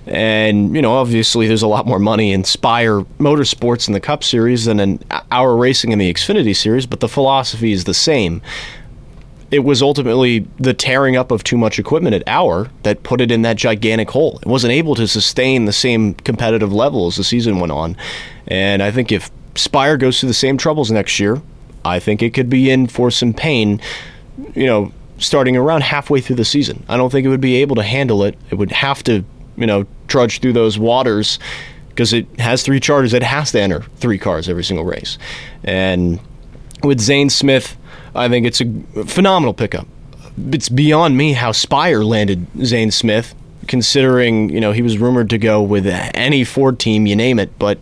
And, 0.07 0.75
you 0.77 0.83
know, 0.83 0.93
obviously 0.93 1.49
there's 1.49 1.63
a 1.63 1.67
lot 1.67 1.87
more 1.87 1.99
money 1.99 2.33
in 2.33 2.45
Spire 2.45 3.01
Motorsports 3.19 3.89
in 3.89 3.95
the 3.95 4.01
Cup 4.01 4.23
Series 4.23 4.67
than 4.67 4.79
in 4.79 5.03
our 5.31 5.57
racing 5.57 5.93
in 5.93 5.99
the 5.99 6.13
Xfinity 6.13 6.55
Series, 6.55 6.85
but 6.87 7.01
the 7.01 7.09
philosophy 7.09 7.73
is 7.73 7.85
the 7.85 7.95
same. 7.95 8.43
It 9.51 9.61
was 9.61 9.81
ultimately 9.81 10.47
the 10.59 10.75
tearing 10.75 11.17
up 11.17 11.31
of 11.31 11.45
too 11.45 11.57
much 11.57 11.79
equipment 11.79 12.15
at 12.15 12.23
Our 12.27 12.69
that 12.83 13.03
put 13.03 13.21
it 13.21 13.31
in 13.31 13.43
that 13.43 13.57
gigantic 13.57 14.11
hole. 14.11 14.39
It 14.43 14.49
wasn't 14.49 14.73
able 14.73 14.95
to 14.97 15.07
sustain 15.07 15.65
the 15.65 15.73
same 15.73 16.15
competitive 16.15 16.73
level 16.73 17.07
as 17.07 17.17
the 17.17 17.25
season 17.25 17.61
went 17.61 17.73
on. 17.73 17.97
And 18.47 18.83
I 18.83 18.91
think 18.91 19.13
if 19.13 19.31
Spire 19.55 19.97
goes 19.97 20.21
through 20.21 20.29
the 20.29 20.35
same 20.35 20.59
troubles 20.59 20.91
next 20.91 21.21
year, 21.21 21.41
I 21.85 21.99
think 21.99 22.21
it 22.23 22.35
could 22.35 22.51
be 22.51 22.71
in 22.71 22.89
for 22.89 23.11
some 23.11 23.33
pain, 23.33 23.81
you 24.55 24.67
know, 24.67 24.93
starting 25.19 25.57
around 25.57 25.83
halfway 25.83 26.21
through 26.21 26.37
the 26.37 26.45
season. 26.45 26.85
I 26.89 26.97
don't 26.97 27.11
think 27.11 27.25
it 27.25 27.29
would 27.29 27.41
be 27.41 27.57
able 27.57 27.77
to 27.77 27.83
handle 27.83 28.25
it. 28.25 28.37
It 28.51 28.57
would 28.57 28.73
have 28.73 29.05
to 29.05 29.25
you 29.57 29.67
know, 29.67 29.87
trudge 30.09 30.41
through 30.41 30.53
those 30.53 30.79
waters 30.79 31.39
because 31.89 32.13
it 32.13 32.27
has 32.41 32.63
three 32.63 32.81
charters. 32.81 33.15
It 33.15 33.23
has 33.23 33.53
to 33.53 33.61
enter 33.61 33.83
three 33.97 34.19
cars 34.19 34.49
every 34.49 34.65
single 34.65 34.85
race. 34.85 35.19
And 35.63 36.19
with 36.83 37.01
Zane 37.01 37.31
Smith, 37.31 37.77
I 38.15 38.29
think 38.29 38.47
it's 38.47 38.61
a 38.61 39.05
phenomenal 39.05 39.55
pickup. 39.55 39.87
It's 40.51 40.69
beyond 40.69 41.17
me 41.17 41.33
how 41.33 41.53
Spire 41.53 42.05
landed 42.05 42.47
Zane 42.65 42.91
Smith, 42.91 43.35
considering, 43.69 44.51
you 44.51 44.61
know, 44.61 44.73
he 44.73 44.83
was 44.83 44.99
rumored 44.99 45.31
to 45.31 45.39
go 45.39 45.63
with 45.63 45.87
any 45.87 46.45
Ford 46.45 46.79
team, 46.79 47.07
you 47.07 47.15
name 47.17 47.39
it, 47.39 47.57
but 47.59 47.81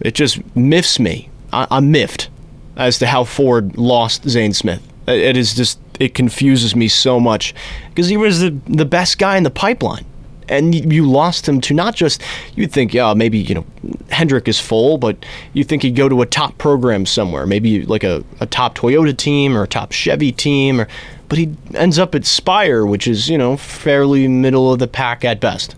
it 0.00 0.14
just 0.14 0.40
miffs 0.56 0.98
me. 0.98 1.28
I- 1.52 1.66
I'm 1.70 1.90
miffed 1.90 2.30
as 2.76 2.98
to 3.00 3.06
how 3.06 3.24
Ford 3.24 3.76
lost 3.76 4.28
Zane 4.28 4.54
Smith. 4.54 4.82
It 5.06 5.36
is 5.36 5.54
just, 5.54 5.78
it 6.00 6.14
confuses 6.14 6.74
me 6.76 6.88
so 6.88 7.18
much 7.20 7.54
because 7.90 8.08
he 8.08 8.16
was 8.16 8.40
the, 8.40 8.50
the 8.66 8.84
best 8.84 9.18
guy 9.18 9.36
in 9.36 9.42
the 9.42 9.50
pipeline 9.50 10.04
and 10.48 10.92
you 10.92 11.08
lost 11.08 11.48
him 11.48 11.60
to 11.60 11.74
not 11.74 11.94
just 11.94 12.22
you'd 12.54 12.72
think 12.72 12.94
yeah 12.94 13.14
maybe 13.14 13.38
you 13.38 13.54
know 13.54 13.64
Hendrick 14.10 14.48
is 14.48 14.58
full 14.58 14.98
but 14.98 15.24
you 15.52 15.64
think 15.64 15.82
he'd 15.82 15.96
go 15.96 16.08
to 16.08 16.22
a 16.22 16.26
top 16.26 16.56
program 16.58 17.06
somewhere 17.06 17.46
maybe 17.46 17.84
like 17.84 18.04
a, 18.04 18.24
a 18.40 18.46
top 18.46 18.76
Toyota 18.76 19.16
team 19.16 19.56
or 19.56 19.62
a 19.62 19.68
top 19.68 19.92
Chevy 19.92 20.32
team 20.32 20.80
or 20.80 20.88
but 21.28 21.38
he 21.38 21.54
ends 21.74 21.98
up 21.98 22.14
at 22.14 22.24
Spire 22.24 22.86
which 22.86 23.06
is 23.06 23.28
you 23.28 23.38
know 23.38 23.56
fairly 23.56 24.28
middle 24.28 24.72
of 24.72 24.78
the 24.78 24.88
pack 24.88 25.24
at 25.24 25.40
best. 25.40 25.74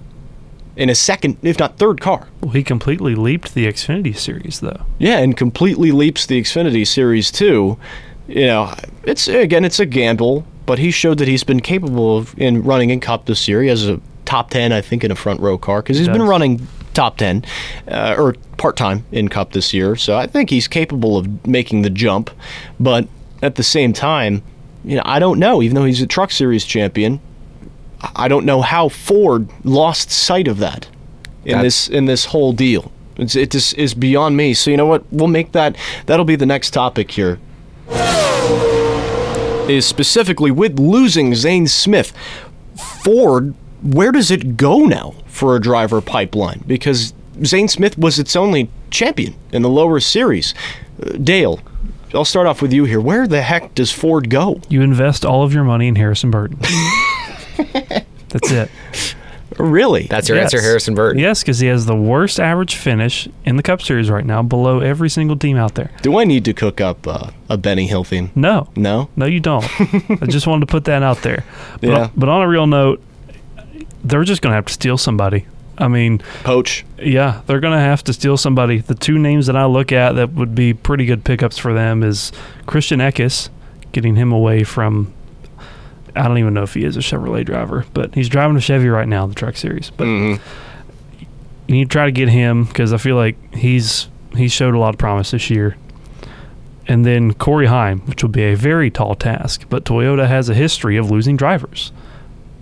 In 0.76 0.88
a 0.88 0.94
second 0.94 1.36
if 1.42 1.58
not 1.58 1.76
third 1.76 2.00
car. 2.00 2.28
Well 2.40 2.52
he 2.52 2.62
completely 2.62 3.14
leaped 3.14 3.54
the 3.54 3.66
Xfinity 3.66 4.16
series 4.16 4.60
though. 4.60 4.82
Yeah 4.98 5.18
and 5.18 5.36
completely 5.36 5.92
leaps 5.92 6.26
the 6.26 6.40
Xfinity 6.40 6.86
series 6.86 7.30
too. 7.30 7.78
You 8.28 8.46
know 8.46 8.74
it's 9.04 9.28
again 9.28 9.64
it's 9.64 9.80
a 9.80 9.86
gamble 9.86 10.46
but 10.70 10.78
he 10.78 10.92
showed 10.92 11.18
that 11.18 11.26
he's 11.26 11.42
been 11.42 11.58
capable 11.58 12.16
of 12.16 12.38
in 12.38 12.62
running 12.62 12.90
in 12.90 13.00
Cup 13.00 13.26
this 13.26 13.48
year. 13.48 13.60
He 13.60 13.68
has 13.68 13.88
a 13.88 14.00
top 14.30 14.48
10, 14.50 14.70
I 14.70 14.80
think, 14.80 15.02
in 15.02 15.10
a 15.10 15.16
front 15.16 15.40
row 15.40 15.58
car 15.58 15.82
because 15.82 15.98
he's 15.98 16.08
been 16.08 16.22
running 16.22 16.68
top 16.94 17.16
10 17.16 17.44
uh, 17.88 18.14
or 18.16 18.34
part 18.58 18.76
time 18.76 19.04
in 19.10 19.26
Cup 19.26 19.52
this 19.52 19.74
year. 19.74 19.96
So 19.96 20.16
I 20.16 20.28
think 20.28 20.50
he's 20.50 20.68
capable 20.68 21.16
of 21.18 21.44
making 21.48 21.82
the 21.82 21.90
jump. 21.90 22.30
But 22.78 23.08
at 23.42 23.56
the 23.56 23.64
same 23.64 23.92
time, 23.92 24.44
you 24.84 24.94
know, 24.94 25.02
I 25.04 25.18
don't 25.18 25.40
know. 25.40 25.60
Even 25.62 25.74
though 25.74 25.84
he's 25.84 26.00
a 26.00 26.06
Truck 26.06 26.30
Series 26.30 26.64
champion, 26.64 27.20
I 28.14 28.28
don't 28.28 28.46
know 28.46 28.62
how 28.62 28.88
Ford 28.88 29.48
lost 29.64 30.12
sight 30.12 30.46
of 30.46 30.58
that 30.58 30.86
in 31.44 31.56
That's- 31.56 31.86
this 31.86 31.88
in 31.88 32.04
this 32.04 32.26
whole 32.26 32.52
deal. 32.52 32.92
It's, 33.16 33.34
it 33.34 33.50
just 33.50 33.76
is 33.76 33.94
beyond 33.94 34.36
me. 34.36 34.54
So 34.54 34.70
you 34.70 34.76
know 34.76 34.86
what? 34.86 35.04
We'll 35.10 35.26
make 35.26 35.50
that. 35.52 35.76
That'll 36.06 36.24
be 36.24 36.36
the 36.36 36.46
next 36.46 36.70
topic 36.70 37.10
here. 37.10 37.40
Is 39.68 39.86
specifically 39.86 40.52
with 40.52 40.78
losing 40.78 41.34
Zane 41.34 41.66
Smith, 41.66 42.12
Ford 43.04 43.54
where 43.82 44.12
does 44.12 44.30
it 44.30 44.56
go 44.56 44.80
now 44.80 45.14
for 45.26 45.56
a 45.56 45.60
driver 45.60 46.00
pipeline? 46.00 46.62
Because 46.66 47.12
Zane 47.44 47.68
Smith 47.68 47.96
was 47.98 48.18
its 48.18 48.36
only 48.36 48.70
champion 48.90 49.34
in 49.52 49.62
the 49.62 49.68
lower 49.68 50.00
series. 50.00 50.54
Uh, 51.02 51.12
Dale, 51.12 51.60
I'll 52.14 52.24
start 52.24 52.46
off 52.46 52.60
with 52.60 52.72
you 52.72 52.84
here. 52.84 53.00
Where 53.00 53.26
the 53.26 53.40
heck 53.42 53.74
does 53.74 53.90
Ford 53.92 54.28
go? 54.30 54.60
You 54.68 54.82
invest 54.82 55.24
all 55.24 55.42
of 55.44 55.54
your 55.54 55.64
money 55.64 55.88
in 55.88 55.96
Harrison 55.96 56.30
Burton. 56.30 56.58
That's 58.28 58.50
it. 58.50 58.70
Really? 59.58 60.04
That's 60.06 60.28
your 60.28 60.38
Yes. 60.38 60.46
answer, 60.54 60.60
Harrison 60.62 60.94
Burton. 60.94 61.20
Yes, 61.20 61.42
because 61.42 61.58
he 61.58 61.66
has 61.66 61.84
the 61.84 61.96
worst 61.96 62.40
average 62.40 62.76
finish 62.76 63.28
in 63.44 63.56
the 63.56 63.62
Cup 63.62 63.82
Series 63.82 64.08
right 64.08 64.24
now, 64.24 64.42
below 64.42 64.78
every 64.80 65.10
single 65.10 65.36
team 65.36 65.56
out 65.56 65.74
there. 65.74 65.90
Do 66.02 66.18
I 66.18 66.24
need 66.24 66.44
to 66.46 66.52
cook 66.54 66.80
up 66.80 67.06
uh, 67.06 67.30
a 67.48 67.58
Benny 67.58 67.86
Hill 67.86 68.04
theme? 68.04 68.30
No, 68.34 68.68
No. 68.76 69.08
no, 69.16 69.26
you 69.26 69.40
don't. 69.40 69.64
I 70.22 70.26
just 70.26 70.46
wanted 70.46 70.66
to 70.66 70.70
put 70.70 70.84
that 70.84 71.02
out 71.02 71.18
there. 71.22 71.44
But, 71.80 71.90
Yeah. 71.90 72.10
but 72.16 72.28
on 72.28 72.42
a 72.42 72.48
real 72.48 72.66
note, 72.66 73.02
they're 74.04 74.24
just 74.24 74.42
going 74.42 74.50
to 74.52 74.56
have 74.56 74.66
to 74.66 74.72
steal 74.72 74.98
somebody. 74.98 75.46
I 75.78 75.88
mean, 75.88 76.18
Poach. 76.44 76.84
yeah, 76.98 77.40
they're 77.46 77.60
going 77.60 77.72
to 77.72 77.82
have 77.82 78.04
to 78.04 78.12
steal 78.12 78.36
somebody. 78.36 78.78
The 78.78 78.94
two 78.94 79.18
names 79.18 79.46
that 79.46 79.56
I 79.56 79.64
look 79.64 79.92
at 79.92 80.12
that 80.12 80.32
would 80.32 80.54
be 80.54 80.74
pretty 80.74 81.06
good 81.06 81.24
pickups 81.24 81.56
for 81.56 81.72
them 81.72 82.02
is 82.02 82.32
Christian 82.66 83.00
Eckes, 83.00 83.48
getting 83.92 84.16
him 84.16 84.30
away 84.32 84.62
from. 84.64 85.12
I 86.14 86.26
don't 86.28 86.38
even 86.38 86.52
know 86.54 86.64
if 86.64 86.74
he 86.74 86.84
is 86.84 86.96
a 86.96 87.00
Chevrolet 87.00 87.44
driver, 87.46 87.86
but 87.94 88.14
he's 88.14 88.28
driving 88.28 88.56
a 88.56 88.60
Chevy 88.60 88.88
right 88.88 89.08
now, 89.08 89.26
the 89.26 89.34
Truck 89.34 89.56
Series. 89.56 89.90
But 89.96 90.06
Mhm. 90.06 90.40
you 91.66 91.74
need 91.76 91.84
to 91.84 91.92
try 91.92 92.04
to 92.06 92.12
get 92.12 92.28
him 92.28 92.64
because 92.64 92.92
I 92.92 92.96
feel 92.98 93.16
like 93.16 93.36
he's 93.54 94.08
he 94.36 94.48
showed 94.48 94.74
a 94.74 94.78
lot 94.78 94.90
of 94.94 94.98
promise 94.98 95.30
this 95.32 95.50
year. 95.50 95.76
And 96.86 97.04
then 97.06 97.32
Corey 97.34 97.66
Heim, 97.66 98.00
which 98.06 98.22
will 98.22 98.30
be 98.30 98.42
a 98.44 98.54
very 98.54 98.90
tall 98.90 99.14
task, 99.14 99.64
but 99.68 99.84
Toyota 99.84 100.26
has 100.28 100.48
a 100.48 100.54
history 100.54 100.96
of 100.96 101.10
losing 101.10 101.36
drivers 101.36 101.90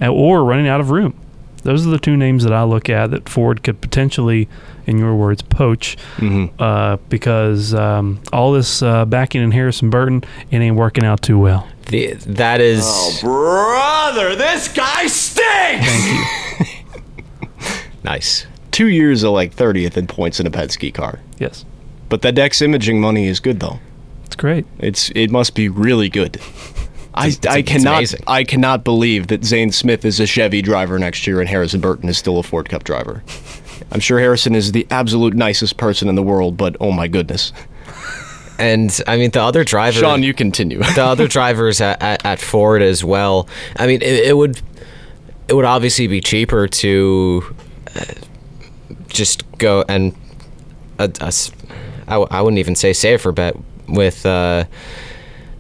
and- 0.01 0.11
or 0.13 0.45
running 0.45 0.67
out 0.69 0.81
of 0.81 0.91
room. 0.91 1.15
Those 1.63 1.87
are 1.87 1.91
the 1.91 1.99
two 1.99 2.17
names 2.17 2.45
that 2.45 2.53
I 2.53 2.63
look 2.65 2.89
at 2.89 3.11
that 3.11 3.29
Ford 3.29 3.63
could 3.63 3.81
potentially, 3.81 4.49
in 4.87 4.99
your 4.99 5.15
words, 5.15 5.43
poach 5.43 5.97
Mhm. 6.19 6.51
uh, 6.59 6.97
because 7.09 7.75
um, 7.75 8.21
all 8.33 8.53
this 8.53 8.83
uh, 8.83 9.05
backing 9.05 9.43
in 9.43 9.51
Harrison 9.51 9.91
Burton, 9.91 10.23
it 10.51 10.59
ain't 10.59 10.77
working 10.77 11.05
out 11.05 11.21
too 11.23 11.39
well. 11.39 11.67
The, 11.89 12.15
that 12.27 12.61
is. 12.61 12.83
Oh, 12.85 13.19
brother, 13.23 14.37
this 14.37 14.69
guy 14.69 15.07
stinks! 15.07 15.87
Thank 15.87 16.69
you. 16.69 16.75
Nice. 18.05 18.47
Two 18.71 18.87
years 18.89 19.23
of 19.23 19.33
like 19.33 19.55
30th 19.55 19.97
in 19.97 20.07
points 20.07 20.41
in 20.41 20.47
a 20.47 20.51
Penske 20.51 20.95
car. 20.95 21.19
Yes, 21.39 21.65
But 22.09 22.23
that 22.23 22.35
Dex 22.35 22.63
imaging 22.63 23.01
money 23.01 23.27
is 23.27 23.41
good 23.41 23.61
though. 23.61 23.81
it's 24.25 24.37
great. 24.37 24.65
It's 24.79 25.11
it 25.15 25.31
must 25.31 25.55
be 25.55 25.69
really 25.69 26.09
good. 26.09 26.41
I, 27.15 27.29
It's- 27.29 27.47
I 27.53 27.59
it's 27.59 27.71
cannot 27.71 27.97
amazing. 27.99 28.21
I 28.27 28.45
cannot 28.45 28.85
believe 28.85 29.27
that 29.29 29.45
Zane 29.45 29.73
Smith 29.73 30.05
is 30.05 30.21
a 30.21 30.27
Chevy 30.27 30.63
driver 30.63 30.99
next 30.99 31.27
year 31.27 31.41
and 31.41 31.49
Harrison 31.49 31.81
Burton 31.81 32.09
is 32.09 32.19
still 32.19 32.39
a 32.39 32.43
Ford 32.43 32.69
Cup 32.69 32.85
driver. 32.85 33.23
I'm 33.93 34.01
sure 34.01 34.19
Harrison 34.19 34.55
is 34.55 34.73
the 34.73 34.87
absolute 34.91 35.35
nicest 35.35 35.77
person 35.77 36.09
in 36.09 36.15
the 36.15 36.23
world, 36.23 36.57
but 36.57 36.77
oh 36.81 36.93
my 36.93 37.09
goodness. 37.09 37.53
And 38.59 38.97
I 39.07 39.17
mean, 39.17 39.31
the 39.31 39.41
other 39.41 39.63
driver. 39.65 39.99
Sean, 40.01 40.23
you 40.25 40.35
continue. 40.35 40.79
the 40.81 41.05
other 41.05 41.29
drivers 41.37 41.81
at, 41.81 42.03
at, 42.03 42.25
at 42.27 42.41
Ford 42.41 42.83
as 42.83 43.05
well. 43.05 43.49
I 43.77 43.87
mean, 43.87 44.03
it, 44.03 44.27
it 44.27 44.37
would 44.37 44.61
it 45.49 45.55
would 45.55 45.65
obviously 45.65 46.09
be 46.09 46.21
cheaper 46.21 46.67
to 46.69 47.55
uh, 47.95 48.05
just 49.07 49.45
go 49.59 49.85
and 49.89 50.15
uh, 50.99 51.09
us. 51.21 51.53
I, 52.09 52.13
w- 52.15 52.29
I 52.31 52.43
wouldn't 52.43 52.59
even 52.59 52.75
say 52.75 52.93
safer 52.93 53.31
bet 53.33 53.57
with 53.87 54.27
uh, 54.27 54.65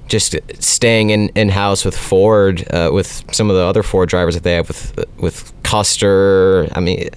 just 0.08 0.34
staying 0.60 1.10
in 1.10 1.28
in 1.30 1.48
house 1.50 1.84
with 1.84 1.96
Ford 1.96 2.66
uh, 2.72 2.90
with 2.92 3.22
some 3.32 3.50
of 3.50 3.56
the 3.56 3.62
other 3.62 3.82
Ford 3.82 4.08
drivers 4.08 4.34
that 4.34 4.42
they 4.42 4.54
have 4.54 4.68
with 4.68 5.04
with 5.18 5.52
Custer. 5.62 6.66
I 6.72 6.80
mean, 6.80 7.08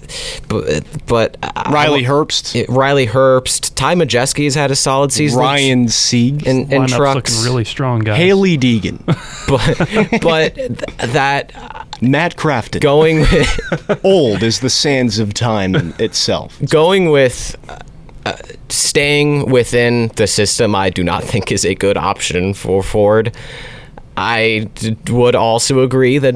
but 0.48 0.84
but 1.06 1.36
Riley 1.70 2.04
I- 2.06 2.08
Herbst, 2.08 2.66
Riley 2.68 3.06
Herbst, 3.06 3.74
Ty 3.74 3.94
Majeski's 3.94 4.54
had 4.54 4.70
a 4.70 4.76
solid 4.76 5.10
season. 5.12 5.38
Ryan 5.40 5.88
Sieg, 5.88 6.46
and, 6.46 6.72
in 6.72 6.82
Lineup's 6.82 6.92
trucks. 6.92 7.34
looking 7.34 7.44
really 7.50 7.64
strong, 7.64 8.00
guys. 8.00 8.18
Hailie 8.18 8.58
Deegan, 8.58 8.98
but 9.48 10.20
but 10.22 10.54
th- 10.54 11.12
that 11.12 11.52
Matt 12.02 12.36
Crafton. 12.36 12.80
going 12.80 13.20
with, 13.20 14.00
Old 14.04 14.42
is 14.42 14.60
the 14.60 14.70
sands 14.70 15.18
of 15.18 15.32
time 15.34 15.74
itself. 15.98 16.60
going 16.68 17.10
with 17.10 17.56
uh, 18.24 18.36
staying 18.68 19.50
within 19.50 20.08
the 20.16 20.26
system, 20.26 20.74
I 20.74 20.90
do 20.90 21.02
not 21.02 21.24
think 21.24 21.50
is 21.50 21.64
a 21.64 21.74
good 21.74 21.96
option 21.96 22.54
for 22.54 22.82
Ford. 22.82 23.34
I 24.16 24.68
d- 24.74 24.96
would 25.12 25.34
also 25.34 25.80
agree 25.80 26.18
that 26.18 26.34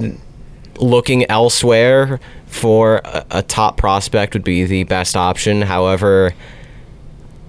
looking 0.81 1.29
elsewhere 1.31 2.21
for 2.47 3.01
a, 3.05 3.25
a 3.31 3.43
top 3.43 3.77
prospect 3.77 4.35
would 4.35 4.45
be 4.45 4.65
the 4.65 4.85
best 4.85 5.17
option. 5.17 5.63
However, 5.63 6.35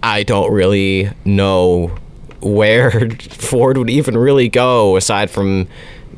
I 0.03 0.23
don't 0.23 0.51
really 0.51 1.09
know 1.25 1.97
where 2.41 3.09
Ford 3.31 3.77
would 3.77 3.89
even 3.89 4.17
really 4.17 4.49
go 4.49 4.95
aside 4.97 5.29
from 5.31 5.67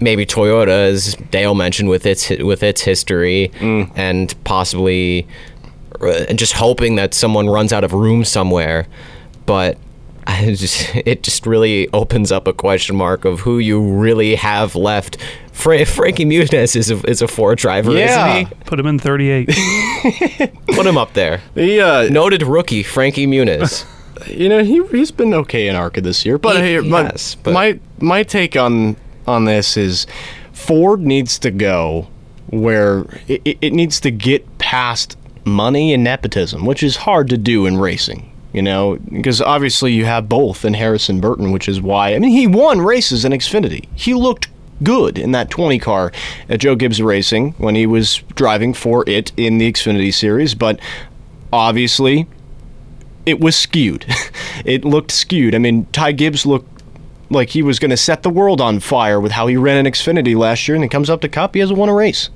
maybe 0.02 0.26
Toyota, 0.26 0.68
as 0.70 1.16
Dale 1.32 1.56
mentioned, 1.56 1.90
with 1.90 2.06
its 2.06 2.30
with 2.30 2.64
its 2.64 2.82
history 2.82 3.52
and 3.96 4.34
possibly 4.44 5.28
and 6.02 6.38
just 6.40 6.54
hoping 6.54 6.96
that 6.96 7.14
someone 7.14 7.48
runs 7.50 7.74
out 7.74 7.84
of 7.84 7.94
room 7.94 8.24
somewhere. 8.26 8.88
But 9.46 9.78
I 10.28 10.54
just, 10.54 10.96
it 10.96 11.24
just 11.24 11.46
really 11.48 11.88
opens 11.92 12.32
up 12.32 12.48
a 12.48 12.54
question 12.54 12.96
mark 12.96 13.26
of 13.26 13.40
who 13.42 13.58
you 13.60 13.82
really 13.82 14.36
have 14.36 14.76
left. 14.76 15.18
Fra- 15.52 15.86
Frankie 15.86 16.24
Muniz 16.26 16.76
is 16.76 16.90
a, 16.92 16.98
is 17.10 17.22
a 17.22 17.28
Ford 17.28 17.58
driver, 17.58 17.92
Yeah. 17.92 18.38
isn't 18.42 18.60
Put 18.66 18.80
him 18.80 18.86
in 18.86 19.00
38. 19.00 19.48
Put 20.68 20.86
him 20.86 20.98
up 20.98 21.14
there. 21.14 21.42
The 21.56 21.82
uh, 21.82 22.10
Noted 22.10 22.44
rookie 22.44 22.84
Frankie 22.84 23.28
Muniz. 23.28 23.86
you 24.28 24.48
know 24.50 24.64
he 24.64 24.86
he's 24.88 25.12
been 25.12 25.34
okay 25.34 25.68
in 25.68 25.76
ARCA 25.76 26.00
this 26.02 26.26
year, 26.26 26.38
but, 26.38 26.64
He- 26.64 26.80
my, 26.80 27.02
yes, 27.04 27.36
but- 27.36 27.54
my 27.54 27.80
my 28.00 28.24
take 28.24 28.56
on 28.56 28.96
on 29.28 29.46
this 29.46 29.76
is 29.78 30.06
Ford 30.54 31.02
needs 31.02 31.38
to 31.40 31.52
go 31.52 32.08
where 32.48 33.02
it, 33.28 33.42
it- 33.46 33.58
it 33.62 33.74
needs 33.74 34.00
to 34.02 34.12
get 34.12 34.58
past 34.60 35.18
money 35.46 35.94
and 35.94 36.04
nepotism, 36.04 36.66
which 36.66 36.84
is 36.84 36.98
hard 36.98 37.30
to 37.30 37.38
do 37.38 37.66
in 37.66 37.78
racing. 37.78 38.32
You 38.52 38.64
know, 38.64 38.98
because 39.12 39.42
obviously 39.42 39.94
you 39.94 40.06
have 40.06 40.28
both 40.28 40.66
in 40.66 40.74
Harrison 40.74 41.22
Burton, 41.22 41.52
which 41.52 41.70
is 41.70 41.82
why 41.82 42.16
I 42.16 42.20
mean 42.20 42.32
he 42.32 42.48
won 42.48 42.82
races 42.82 43.24
in 43.24 43.32
Xfinity. 43.32 43.88
He 43.96 44.16
looked 44.16 44.48
good 44.82 45.20
in 45.20 45.32
that 45.34 45.50
20 45.52 45.78
car 45.78 46.12
at 46.48 46.60
Joe 46.60 46.76
Gibbs 46.76 47.02
Racing 47.02 47.52
when 47.58 47.76
he 47.76 47.86
was 47.86 48.24
driving 48.36 48.74
for 48.74 49.04
it 49.08 49.32
in 49.38 49.60
the 49.60 49.72
Xfinity 49.72 50.12
series, 50.14 50.56
but 50.56 50.80
obviously 51.54 52.28
it 53.26 53.40
was 53.40 53.56
skewed. 53.56 54.06
it 54.66 54.84
looked 54.84 55.12
skewed. 55.12 55.54
I 55.54 55.60
mean, 55.60 55.86
Ty 55.92 56.14
Gibbs 56.14 56.46
looked 56.46 56.84
like 57.30 57.50
he 57.50 57.62
was 57.62 57.80
going 57.80 57.92
to 57.92 57.98
set 57.98 58.24
the 58.24 58.30
world 58.30 58.60
on 58.60 58.80
fire 58.80 59.20
with 59.20 59.32
how 59.32 59.48
he 59.48 59.56
ran 59.56 59.86
in 59.86 59.92
Xfinity 59.92 60.36
last 60.36 60.68
year, 60.68 60.76
and 60.76 60.84
he 60.84 60.90
comes 60.90 61.10
up 61.10 61.22
to 61.22 61.30
Cup, 61.30 61.54
he 61.54 61.60
hasn't 61.60 61.78
won 61.78 61.90
a 61.90 61.94
race. 61.94 62.30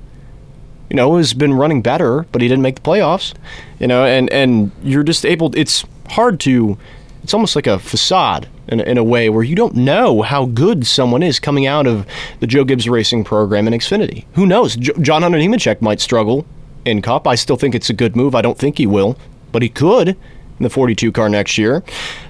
You 0.90 0.96
know, 0.96 1.16
has 1.16 1.34
been 1.34 1.54
running 1.54 1.82
better, 1.82 2.26
but 2.30 2.42
he 2.42 2.48
didn't 2.48 2.62
make 2.62 2.76
the 2.76 2.80
playoffs. 2.82 3.34
You 3.78 3.86
know, 3.86 4.04
and 4.04 4.30
and 4.30 4.70
you're 4.82 5.02
just 5.02 5.24
able. 5.24 5.54
It's 5.56 5.84
hard 6.10 6.40
to. 6.40 6.78
It's 7.22 7.32
almost 7.32 7.56
like 7.56 7.66
a 7.66 7.78
facade 7.78 8.48
in, 8.68 8.80
in 8.80 8.98
a 8.98 9.04
way 9.04 9.30
where 9.30 9.42
you 9.42 9.56
don't 9.56 9.74
know 9.74 10.20
how 10.20 10.44
good 10.44 10.86
someone 10.86 11.22
is 11.22 11.40
coming 11.40 11.66
out 11.66 11.86
of 11.86 12.06
the 12.40 12.46
Joe 12.46 12.64
Gibbs 12.64 12.86
Racing 12.86 13.24
program 13.24 13.66
in 13.66 13.72
Xfinity. 13.72 14.24
Who 14.34 14.44
knows? 14.44 14.76
Jo- 14.76 14.92
John 15.00 15.22
Hunter 15.22 15.38
Nemechek 15.38 15.80
might 15.80 16.00
struggle 16.00 16.44
in 16.84 17.00
Cup. 17.00 17.26
I 17.26 17.34
still 17.34 17.56
think 17.56 17.74
it's 17.74 17.88
a 17.88 17.94
good 17.94 18.14
move. 18.14 18.34
I 18.34 18.42
don't 18.42 18.58
think 18.58 18.76
he 18.76 18.86
will, 18.86 19.16
but 19.52 19.62
he 19.62 19.70
could 19.70 20.08
in 20.08 20.16
the 20.60 20.70
42 20.70 21.12
car 21.12 21.28
next 21.28 21.56
year. 21.58 21.82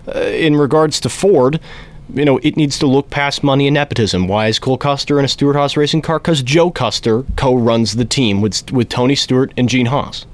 Uh, 0.07 0.21
in 0.21 0.57
regards 0.57 1.01
to 1.01 1.09
Ford, 1.09 1.61
you 2.13 2.25
know, 2.25 2.39
it 2.39 2.57
needs 2.57 2.79
to 2.81 2.87
look 2.87 3.11
past 3.11 3.43
money 3.43 3.67
and 3.67 3.75
nepotism. 3.75 4.29
Why 4.29 4.49
is 4.49 4.59
Cole 4.59 4.79
Custer 4.79 5.19
in 5.19 5.25
a 5.25 5.29
Stewart 5.29 5.57
Haas 5.57 5.77
racing 5.77 6.03
car? 6.03 6.19
Because 6.19 6.43
Joe 6.43 6.71
Custer 6.71 7.25
co-runs 7.37 7.97
the 7.97 8.05
team 8.05 8.41
with 8.41 8.71
with 8.73 8.89
Tony 8.89 9.15
Stewart 9.15 9.53
and 9.57 9.69
Gene 9.69 9.87
Haas. 9.87 10.27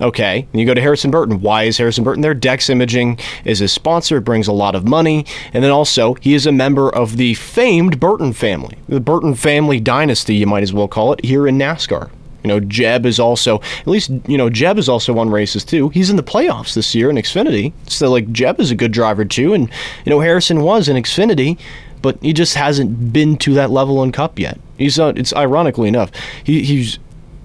Okay, 0.00 0.48
and 0.50 0.60
you 0.60 0.66
go 0.66 0.74
to 0.74 0.80
Harrison 0.80 1.10
Burton. 1.10 1.40
Why 1.40 1.64
is 1.64 1.78
Harrison 1.78 2.02
Burton 2.02 2.22
there? 2.22 2.34
Dex 2.34 2.68
Imaging 2.68 3.18
is 3.44 3.60
his 3.60 3.72
sponsor. 3.72 4.16
It 4.16 4.22
brings 4.22 4.48
a 4.48 4.52
lot 4.52 4.74
of 4.74 4.88
money, 4.88 5.24
and 5.52 5.62
then 5.62 5.70
also 5.70 6.14
he 6.14 6.34
is 6.34 6.46
a 6.46 6.52
member 6.52 6.88
of 6.88 7.18
the 7.18 7.34
famed 7.34 8.00
Burton 8.00 8.32
family, 8.32 8.78
the 8.88 9.00
Burton 9.00 9.34
family 9.34 9.78
dynasty, 9.78 10.34
you 10.34 10.46
might 10.46 10.62
as 10.62 10.72
well 10.72 10.88
call 10.88 11.12
it, 11.12 11.24
here 11.24 11.46
in 11.46 11.56
NASCAR. 11.56 12.10
You 12.42 12.48
know, 12.48 12.60
Jeb 12.60 13.06
is 13.06 13.18
also 13.18 13.60
at 13.80 13.86
least 13.86 14.10
you 14.26 14.36
know 14.36 14.50
Jeb 14.50 14.78
is 14.78 14.88
also 14.88 15.12
won 15.12 15.30
races 15.30 15.64
too. 15.64 15.88
He's 15.90 16.10
in 16.10 16.16
the 16.16 16.22
playoffs 16.22 16.74
this 16.74 16.94
year 16.94 17.10
in 17.10 17.16
Xfinity, 17.16 17.72
so 17.86 18.10
like 18.10 18.30
Jeb 18.32 18.60
is 18.60 18.70
a 18.70 18.74
good 18.74 18.92
driver 18.92 19.24
too, 19.24 19.54
and 19.54 19.68
you 20.04 20.10
know 20.10 20.20
Harrison 20.20 20.62
was 20.62 20.88
in 20.88 20.96
Xfinity, 20.96 21.58
but 22.00 22.18
he 22.22 22.32
just 22.32 22.54
hasn't 22.54 23.12
been 23.12 23.36
to 23.38 23.54
that 23.54 23.70
level 23.70 24.02
in 24.02 24.12
Cup 24.12 24.38
yet. 24.38 24.58
He's 24.78 24.98
uh, 24.98 25.12
it's 25.16 25.32
ironically 25.34 25.88
enough, 25.88 26.10
he, 26.44 26.62
he's 26.62 26.98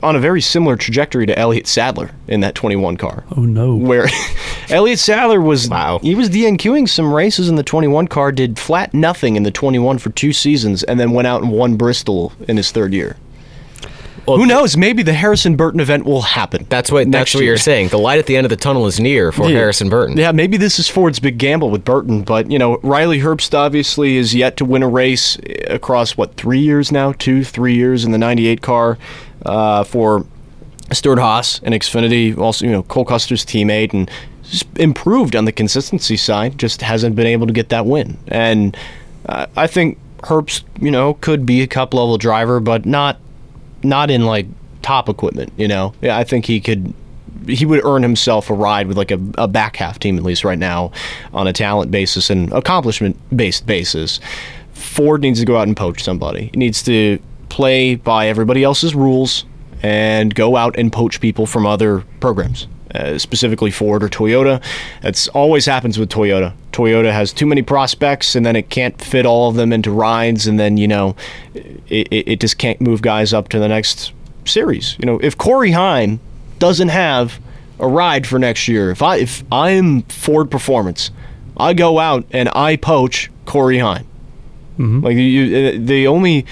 on 0.04 0.16
a 0.16 0.20
very 0.20 0.42
similar 0.42 0.76
trajectory 0.76 1.26
to 1.26 1.38
Elliott 1.38 1.66
Sadler 1.68 2.12
in 2.28 2.42
that 2.42 2.54
21 2.54 2.98
car. 2.98 3.24
Oh, 3.36 3.42
no. 3.42 3.76
Where 3.76 4.08
Elliott 4.70 5.00
Sadler 5.00 5.42
was 5.42 5.68
Wow. 5.70 6.00
he 6.04 6.14
was 6.14 6.30
DNQing 6.30 6.88
some 6.88 7.12
races 7.12 7.50
in 7.50 7.56
the 7.56 7.64
21 7.64 8.08
car, 8.08 8.32
did 8.32 8.60
flat 8.60 8.94
nothing 8.94 9.36
in 9.36 9.44
the 9.44 9.50
21 9.52 9.98
for 9.98 10.12
two 10.12 10.34
seasons, 10.34 10.84
and 10.84 11.00
then 11.00 11.12
went 11.12 11.28
out 11.28 11.42
and 11.42 11.52
won 11.52 11.78
Bristol 11.78 12.32
in 12.48 12.58
his 12.58 12.72
third 12.72 12.94
year. 12.94 13.18
Well, 14.28 14.38
Who 14.38 14.46
knows? 14.46 14.76
Maybe 14.76 15.04
the 15.04 15.14
Harrison 15.14 15.56
Burton 15.56 15.80
event 15.80 16.04
will 16.06 16.22
happen. 16.22 16.66
That's 16.70 16.92
what 16.92 17.10
that's 17.12 17.34
what 17.34 17.42
year. 17.42 17.52
you're 17.52 17.58
saying. 17.58 17.90
The 17.90 17.98
light 17.98 18.20
at 18.20 18.26
the 18.26 18.36
end 18.36 18.46
of 18.46 18.50
the 18.50 18.58
tunnel 18.58 18.86
is 18.86 19.00
near 19.00 19.32
for 19.32 19.44
Yeah. 19.50 19.56
Harrison 19.56 19.88
Burton. 19.90 20.18
Yeah, 20.18 20.34
maybe 20.34 20.58
this 20.58 20.80
is 20.80 20.90
Ford's 20.90 21.20
big 21.20 21.38
gamble 21.38 21.70
with 21.70 21.86
Burton, 21.86 22.24
but 22.24 22.52
you 22.52 22.60
know, 22.60 22.78
Riley 22.84 23.20
Herbst 23.20 23.54
obviously 23.58 24.18
is 24.18 24.36
yet 24.36 24.58
to 24.58 24.66
win 24.66 24.84
a 24.84 24.88
race 24.90 25.38
across 25.68 26.18
what 26.18 26.36
three 26.36 26.60
years 26.60 26.92
now, 26.92 27.14
two, 27.14 27.44
three 27.46 27.76
years 27.76 28.04
in 28.04 28.12
the 28.12 28.18
'98 28.18 28.62
car 28.62 28.98
uh, 29.46 29.86
for 29.86 30.26
Stewart 30.92 31.20
Haas 31.20 31.62
and 31.64 31.74
Xfinity, 31.74 32.38
also 32.38 32.66
you 32.66 32.72
know 32.72 32.84
Cole 32.84 33.06
Custer's 33.06 33.46
teammate, 33.46 33.94
and 33.94 34.12
improved 34.78 35.36
on 35.38 35.46
the 35.46 35.52
consistency 35.54 36.18
side. 36.18 36.58
Just 36.58 36.82
hasn't 36.82 37.16
been 37.16 37.28
able 37.28 37.48
to 37.48 37.54
get 37.54 37.70
that 37.70 37.86
win. 37.86 38.18
And 38.28 38.76
uh, 39.26 39.48
I 39.56 39.68
think 39.68 39.98
Herbst, 40.24 40.64
you 40.82 40.92
know, 40.92 41.14
could 41.16 41.46
be 41.46 41.62
a 41.62 41.68
cup 41.68 41.94
level 41.94 42.18
driver, 42.18 42.60
but 42.60 42.86
not 42.86 43.20
not 43.88 44.12
in 44.12 44.26
like 44.26 44.46
top 44.82 45.10
equipment. 45.10 45.52
You 45.58 45.68
know, 45.68 45.94
yeah, 46.02 46.18
I 46.18 46.24
think 46.24 46.46
he 46.46 46.60
could. 46.60 46.94
He 47.48 47.66
would 47.66 47.86
earn 47.86 48.04
himself 48.04 48.50
a 48.50 48.54
ride 48.54 48.88
with 48.88 48.98
like 48.98 49.12
a, 49.12 49.20
a 49.38 49.48
back 49.48 49.78
half 49.78 50.00
team 50.00 50.18
at 50.18 50.24
least 50.24 50.44
right 50.44 50.60
now, 50.60 50.92
on 51.34 51.48
a 51.48 51.54
talent 51.54 51.92
basis 51.92 52.30
and 52.30 52.52
accomplishment 52.52 53.18
based 53.36 53.66
basis. 53.66 54.20
Ford 54.74 55.22
needs 55.22 55.40
to 55.40 55.46
go 55.46 55.58
out 55.58 55.68
and 55.68 55.76
poach 55.76 56.04
somebody. 56.04 56.50
He 56.54 56.58
needs 56.60 56.84
to 56.84 57.20
play 57.50 57.96
by 57.96 58.28
everybody 58.28 58.64
else's 58.64 58.94
rules 58.94 59.46
and 59.82 60.34
go 60.34 60.56
out 60.56 60.78
and 60.78 60.92
poach 60.92 61.22
people 61.22 61.46
from 61.46 61.66
other 61.66 62.04
programs, 62.20 62.68
uh, 62.98 63.18
specifically 63.18 63.72
Ford 63.72 64.04
or 64.04 64.10
Toyota. 64.10 64.62
That's 65.02 65.28
always 65.30 65.66
happens 65.66 65.98
with 65.98 66.10
Toyota. 66.10 66.54
Toyota 66.72 67.12
has 67.12 67.32
too 67.32 67.46
many 67.46 67.62
prospects, 67.62 68.36
and 68.36 68.46
then 68.46 68.56
it 68.56 68.70
can't 68.70 69.00
fit 69.02 69.26
all 69.26 69.50
of 69.50 69.56
them 69.56 69.72
into 69.72 69.92
rides, 69.92 70.48
and 70.48 70.60
then 70.60 70.78
you 70.78 70.88
know, 70.88 71.16
it, 71.54 72.08
it 72.12 72.40
just 72.40 72.58
can't 72.58 72.82
move 72.82 73.02
guys 73.02 73.34
up 73.34 73.50
to 73.50 73.60
the 73.60 73.68
next 73.68 74.12
series. 74.46 74.98
You 75.00 75.06
know, 75.06 75.20
if 75.20 75.38
Corey 75.38 75.72
Heim 75.72 76.20
doesn't 76.60 76.90
have 76.90 77.40
a 77.80 77.88
ride 77.88 78.26
for 78.26 78.40
next 78.40 78.68
year, 78.68 78.92
if 78.92 79.02
I 79.02 79.18
if 79.18 79.44
I'm 79.52 80.04
Ford 80.04 80.50
Performance, 80.52 81.12
I 81.56 81.74
go 81.74 82.00
out 82.00 82.26
and 82.32 82.50
I 82.54 82.76
poach 82.76 83.32
Corey 83.46 83.80
Heim. 83.80 84.08
Like 85.02 85.16
you, 85.16 85.80
the 85.80 86.08
only 86.08 86.46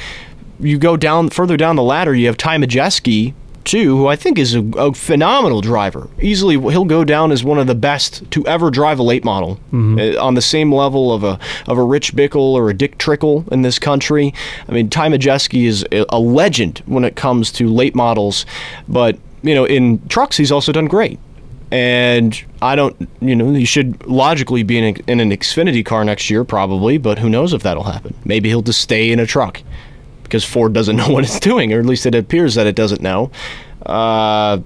you 0.59 0.77
go 0.79 0.97
down 0.97 1.29
further 1.29 1.57
down 1.57 1.75
the 1.75 1.83
ladder, 1.83 2.15
you 2.15 2.27
have 2.27 2.37
Ty 2.37 2.57
Majeski 2.57 3.33
too, 3.65 3.97
who 3.97 4.07
I 4.07 4.15
think 4.15 4.37
is 4.37 4.55
a, 4.55 4.61
a 4.77 4.93
phenomenal 4.93 5.61
driver. 5.61 6.07
Easily, 6.21 6.57
he'll 6.57 6.85
go 6.85 7.03
down 7.03 7.31
as 7.31 7.43
one 7.43 7.59
of 7.59 7.67
the 7.67 7.75
best 7.75 8.29
to 8.31 8.45
ever 8.47 8.71
drive 8.71 8.99
a 8.99 9.03
late 9.03 9.25
model, 9.25 9.59
uh, 9.73 10.23
on 10.23 10.35
the 10.35 10.41
same 10.41 10.73
level 10.73 11.11
of 11.11 11.23
a 11.23 11.39
of 11.67 11.77
a 11.77 11.83
Rich 11.83 12.15
Bickle 12.15 12.53
or 12.53 12.69
a 12.69 12.73
Dick 12.73 12.97
Trickle 12.97 13.45
in 13.51 13.61
this 13.61 13.79
country. 13.79 14.33
I 14.69 14.71
mean, 14.71 14.89
Ty 14.89 15.09
Majeski 15.09 15.65
is 15.65 15.85
a, 15.91 16.05
a 16.09 16.19
legend 16.19 16.81
when 16.85 17.03
it 17.03 17.15
comes 17.15 17.51
to 17.53 17.67
late 17.67 17.95
models, 17.95 18.45
but 18.87 19.17
you 19.43 19.53
know, 19.53 19.65
in 19.65 20.05
trucks, 20.07 20.37
he's 20.37 20.51
also 20.51 20.71
done 20.71 20.85
great. 20.85 21.19
And 21.71 22.41
I 22.61 22.75
don't, 22.75 23.09
you 23.21 23.35
know, 23.35 23.51
he 23.51 23.65
should 23.65 24.05
logically 24.05 24.63
be 24.63 24.77
in, 24.77 24.95
a, 24.95 25.11
in 25.11 25.19
an 25.19 25.31
Xfinity 25.31 25.85
car 25.85 26.05
next 26.05 26.29
year, 26.29 26.43
probably, 26.43 26.97
but 26.97 27.19
who 27.19 27.27
knows 27.27 27.53
if 27.53 27.63
that'll 27.63 27.83
happen. 27.83 28.15
Maybe 28.23 28.49
he'll 28.49 28.61
just 28.61 28.81
stay 28.81 29.11
in 29.11 29.19
a 29.19 29.25
truck 29.25 29.61
because 30.35 30.43
Ford 30.45 30.73
doesn't 30.73 30.95
know 31.01 31.09
what 31.09 31.23
it's 31.23 31.39
doing, 31.39 31.71
or 31.73 31.79
at 31.79 31.85
least 31.85 32.05
it 32.05 32.13
appears 32.15 32.55
that 32.55 32.67
it 32.67 32.75
doesn't 32.75 33.01
know. 33.01 33.31
Uh, 33.85 34.59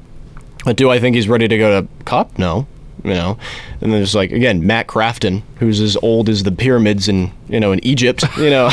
but 0.66 0.76
do 0.76 0.90
I 0.90 1.00
think 1.00 1.16
he's 1.16 1.28
ready 1.30 1.48
to 1.48 1.58
go 1.58 1.82
to 1.82 1.88
Cup? 2.06 2.38
No. 2.38 2.68
You 3.04 3.14
know, 3.14 3.38
and 3.80 3.94
there's 3.94 4.14
like 4.14 4.32
again 4.34 4.68
Matt 4.68 4.88
Crafton, 4.88 5.42
who's 5.60 5.80
as 5.80 5.96
old 6.02 6.28
as 6.28 6.44
the 6.44 6.52
pyramids 6.52 7.08
in 7.08 7.32
you 7.48 7.60
know 7.60 7.72
in 7.72 7.80
Egypt. 7.86 8.26
You 8.38 8.50
know, 8.50 8.70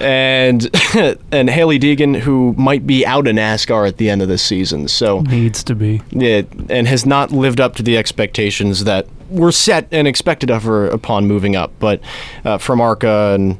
and 0.00 0.70
and 1.32 1.50
Hailie 1.50 1.80
Deegan, 1.80 2.16
who 2.20 2.54
might 2.56 2.86
be 2.86 3.04
out 3.04 3.26
of 3.26 3.34
NASCAR 3.34 3.88
at 3.88 3.96
the 3.96 4.10
end 4.10 4.22
of 4.22 4.28
this 4.28 4.42
season. 4.42 4.86
So 4.86 5.22
Needs 5.22 5.64
to 5.64 5.74
be. 5.74 6.02
yeah, 6.10 6.42
and 6.70 6.86
has 6.86 7.04
not 7.04 7.32
lived 7.32 7.60
up 7.60 7.74
to 7.76 7.82
the 7.82 7.96
expectations 7.98 8.84
that 8.84 9.08
were 9.28 9.50
set 9.50 9.88
and 9.90 10.06
expected 10.06 10.52
of 10.52 10.62
her 10.62 10.86
upon 10.86 11.26
moving 11.26 11.56
up. 11.56 11.72
But 11.80 12.00
uh, 12.44 12.58
from 12.58 12.80
ARCA 12.80 13.32
and 13.34 13.58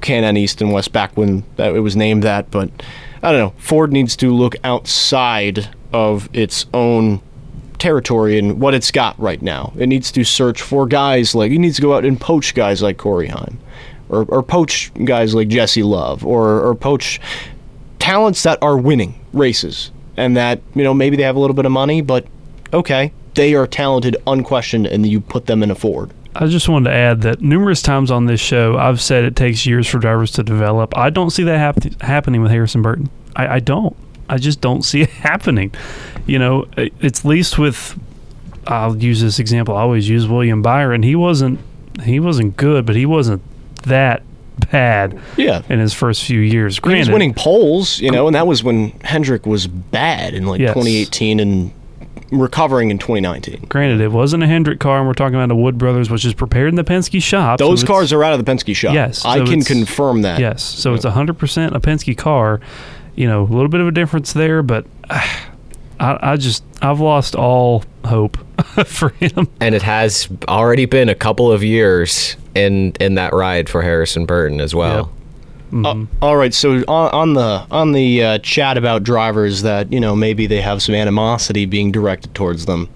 K&N 0.00 0.36
East 0.36 0.60
and 0.60 0.72
West 0.72 0.92
back 0.92 1.16
when 1.16 1.44
it 1.58 1.80
was 1.80 1.96
named 1.96 2.22
that. 2.22 2.50
But 2.50 2.70
I 3.22 3.32
don't 3.32 3.40
know. 3.40 3.54
Ford 3.58 3.92
needs 3.92 4.16
to 4.16 4.34
look 4.34 4.56
outside 4.64 5.68
of 5.92 6.28
its 6.32 6.66
own 6.74 7.20
territory 7.78 8.38
and 8.38 8.60
what 8.60 8.74
it's 8.74 8.90
got 8.90 9.18
right 9.18 9.40
now. 9.40 9.72
It 9.78 9.86
needs 9.86 10.10
to 10.12 10.24
search 10.24 10.62
for 10.62 10.86
guys 10.86 11.34
like 11.34 11.52
it 11.52 11.58
needs 11.58 11.76
to 11.76 11.82
go 11.82 11.94
out 11.94 12.04
and 12.04 12.20
poach 12.20 12.54
guys 12.54 12.82
like 12.82 12.98
Corey 12.98 13.28
Heim, 13.28 13.58
or, 14.08 14.24
or 14.24 14.42
poach 14.42 14.92
guys 15.04 15.34
like 15.34 15.48
Jesse 15.48 15.82
Love, 15.82 16.24
or 16.24 16.60
or 16.60 16.74
poach 16.74 17.20
talents 17.98 18.42
that 18.42 18.58
are 18.62 18.76
winning 18.76 19.18
races 19.32 19.90
and 20.16 20.36
that 20.36 20.60
you 20.74 20.82
know 20.82 20.92
maybe 20.92 21.16
they 21.16 21.22
have 21.22 21.36
a 21.36 21.40
little 21.40 21.54
bit 21.54 21.64
of 21.64 21.72
money, 21.72 22.00
but 22.00 22.26
okay, 22.72 23.12
they 23.34 23.54
are 23.54 23.66
talented, 23.66 24.16
unquestioned, 24.26 24.86
and 24.86 25.06
you 25.06 25.20
put 25.20 25.46
them 25.46 25.62
in 25.62 25.70
a 25.70 25.74
Ford. 25.74 26.12
I 26.40 26.46
just 26.46 26.68
wanted 26.68 26.90
to 26.90 26.94
add 26.96 27.22
that 27.22 27.40
numerous 27.40 27.82
times 27.82 28.10
on 28.12 28.26
this 28.26 28.40
show, 28.40 28.76
I've 28.78 29.00
said 29.00 29.24
it 29.24 29.34
takes 29.34 29.66
years 29.66 29.88
for 29.88 29.98
drivers 29.98 30.30
to 30.32 30.44
develop. 30.44 30.96
I 30.96 31.10
don't 31.10 31.30
see 31.30 31.42
that 31.42 31.58
hap- 31.58 32.00
happening 32.00 32.40
with 32.42 32.52
Harrison 32.52 32.80
Burton. 32.80 33.10
I, 33.34 33.56
I 33.56 33.58
don't. 33.60 33.96
I 34.28 34.38
just 34.38 34.60
don't 34.60 34.82
see 34.82 35.02
it 35.02 35.10
happening. 35.10 35.72
You 36.26 36.38
know, 36.38 36.66
it's 36.76 37.24
least 37.24 37.58
with. 37.58 37.98
I'll 38.68 38.96
use 38.96 39.20
this 39.20 39.38
example. 39.38 39.74
I 39.76 39.80
always 39.80 40.08
use 40.08 40.28
William 40.28 40.62
Byron. 40.62 41.02
He 41.02 41.16
wasn't. 41.16 41.58
He 42.04 42.20
wasn't 42.20 42.56
good, 42.56 42.86
but 42.86 42.94
he 42.94 43.06
wasn't 43.06 43.42
that 43.84 44.22
bad. 44.70 45.18
Yeah. 45.36 45.62
In 45.68 45.80
his 45.80 45.92
first 45.94 46.22
few 46.24 46.38
years, 46.40 46.78
He 46.84 46.94
was 46.94 47.10
winning 47.10 47.34
poles, 47.34 47.98
you 47.98 48.10
know, 48.12 48.26
and 48.28 48.36
that 48.36 48.46
was 48.46 48.62
when 48.62 48.90
Hendrick 49.00 49.46
was 49.46 49.66
bad 49.66 50.34
in 50.34 50.46
like 50.46 50.60
Yes. 50.60 50.74
2018 50.74 51.40
and 51.40 51.72
recovering 52.30 52.90
in 52.90 52.98
2019. 52.98 53.66
Granted, 53.68 54.00
it 54.00 54.12
wasn't 54.12 54.42
a 54.42 54.46
Hendrick 54.46 54.80
car, 54.80 54.98
and 54.98 55.06
we're 55.06 55.14
talking 55.14 55.34
about 55.34 55.50
a 55.50 55.56
Wood 55.56 55.78
Brothers, 55.78 56.10
which 56.10 56.24
is 56.24 56.34
prepared 56.34 56.68
in 56.68 56.74
the 56.74 56.84
Penske 56.84 57.22
shop. 57.22 57.58
Those 57.58 57.80
so 57.80 57.86
cars 57.86 58.12
are 58.12 58.22
out 58.22 58.38
of 58.38 58.44
the 58.44 58.50
Penske 58.50 58.74
shop. 58.74 58.94
Yes, 58.94 59.24
I 59.24 59.44
can 59.44 59.62
confirm 59.62 60.22
that. 60.22 60.40
Yes, 60.40 60.62
so 60.62 60.94
it's 60.94 61.04
hundred 61.04 61.38
percent 61.38 61.74
a 61.74 61.80
Penske 61.80 62.16
car. 62.16 62.60
You 63.14 63.26
know, 63.26 63.42
a 63.42 63.44
little 63.44 63.68
bit 63.68 63.80
of 63.80 63.88
a 63.88 63.92
difference 63.92 64.32
there, 64.32 64.62
but 64.62 64.86
I, 65.10 65.32
I 66.00 66.36
just 66.36 66.62
I've 66.80 67.00
lost 67.00 67.34
all 67.34 67.84
hope 68.04 68.38
for 68.86 69.10
him. 69.10 69.48
And 69.60 69.74
it 69.74 69.82
has 69.82 70.28
already 70.46 70.84
been 70.84 71.08
a 71.08 71.14
couple 71.14 71.50
of 71.50 71.64
years 71.64 72.36
in 72.54 72.92
in 73.00 73.14
that 73.14 73.32
ride 73.32 73.68
for 73.68 73.82
Harrison 73.82 74.26
Burton 74.26 74.60
as 74.60 74.74
well. 74.74 75.12
Uh, 75.72 76.06
all 76.22 76.36
right, 76.36 76.54
so 76.54 76.82
on, 76.88 77.10
on 77.12 77.34
the 77.34 77.66
on 77.70 77.92
the 77.92 78.22
uh, 78.22 78.38
chat 78.38 78.78
about 78.78 79.02
drivers 79.02 79.62
that 79.62 79.92
you 79.92 80.00
know 80.00 80.16
maybe 80.16 80.46
they 80.46 80.60
have 80.60 80.82
some 80.82 80.94
animosity 80.94 81.66
being 81.66 81.92
directed 81.92 82.34
towards 82.34 82.66
them. 82.66 82.88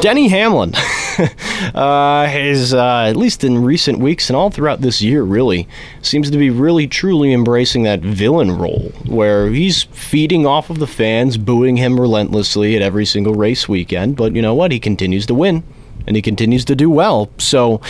Denny 0.00 0.28
Hamlin 0.28 0.74
uh, 1.74 2.26
has, 2.26 2.72
uh, 2.72 3.06
at 3.08 3.16
least 3.16 3.42
in 3.42 3.64
recent 3.64 3.98
weeks 3.98 4.30
and 4.30 4.36
all 4.36 4.48
throughout 4.48 4.80
this 4.80 5.02
year, 5.02 5.24
really 5.24 5.66
seems 6.02 6.30
to 6.30 6.38
be 6.38 6.50
really 6.50 6.86
truly 6.86 7.32
embracing 7.32 7.82
that 7.82 8.00
villain 8.00 8.56
role, 8.56 8.92
where 9.06 9.48
he's 9.48 9.82
feeding 9.84 10.46
off 10.46 10.70
of 10.70 10.78
the 10.78 10.86
fans, 10.86 11.36
booing 11.36 11.76
him 11.76 12.00
relentlessly 12.00 12.76
at 12.76 12.82
every 12.82 13.04
single 13.04 13.34
race 13.34 13.68
weekend. 13.68 14.16
But 14.16 14.36
you 14.36 14.42
know 14.42 14.54
what? 14.54 14.70
He 14.70 14.78
continues 14.78 15.26
to 15.26 15.34
win, 15.34 15.64
and 16.06 16.14
he 16.14 16.22
continues 16.22 16.64
to 16.66 16.76
do 16.76 16.88
well. 16.88 17.30
So. 17.38 17.80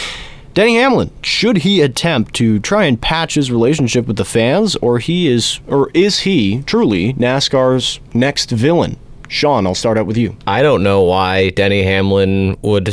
Denny 0.59 0.75
Hamlin, 0.75 1.13
should 1.23 1.59
he 1.59 1.81
attempt 1.83 2.35
to 2.35 2.59
try 2.59 2.87
and 2.87 3.01
patch 3.01 3.37
his 3.37 3.49
relationship 3.49 4.09
with 4.09 4.17
the 4.17 4.25
fans, 4.25 4.75
or 4.75 4.99
he 4.99 5.29
is, 5.29 5.61
or 5.69 5.89
is 5.95 6.19
he 6.19 6.63
truly 6.63 7.15
NASCAR's 7.15 8.01
next 8.13 8.51
villain? 8.51 8.99
Sean, 9.29 9.69
I'll 9.69 9.77
start 9.77 9.99
out 9.99 10.07
with 10.07 10.17
you. 10.17 10.37
I 10.49 10.63
don't 10.63 10.83
know 10.83 11.05
why 11.05 11.51
Denny 11.51 11.85
Hamlin 11.85 12.57
would 12.63 12.93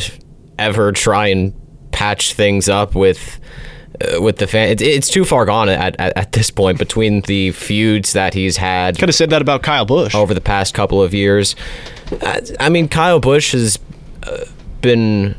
ever 0.59 0.91
try 0.91 1.29
and 1.29 1.55
patch 1.91 2.35
things 2.35 2.69
up 2.69 2.93
with 2.93 3.39
uh, 3.99 4.21
with 4.21 4.37
the 4.37 4.45
fan. 4.45 4.69
It's, 4.69 4.83
it's 4.83 5.09
too 5.09 5.25
far 5.25 5.45
gone 5.45 5.67
at, 5.67 5.99
at, 5.99 6.15
at 6.15 6.31
this 6.33 6.51
point 6.51 6.77
between 6.77 7.21
the 7.21 7.49
feuds 7.49 8.13
that 8.13 8.35
he's 8.35 8.57
had. 8.57 8.99
Could 8.99 9.09
have 9.09 9.15
said 9.15 9.31
that 9.31 9.41
about 9.41 9.63
Kyle 9.63 9.85
Busch 9.85 10.13
over 10.13 10.35
the 10.35 10.39
past 10.39 10.75
couple 10.75 11.01
of 11.01 11.15
years. 11.15 11.55
Uh, 12.21 12.41
I 12.59 12.69
mean, 12.69 12.87
Kyle 12.87 13.19
Busch 13.19 13.53
has 13.53 13.79
uh, 14.21 14.45
been 14.81 15.35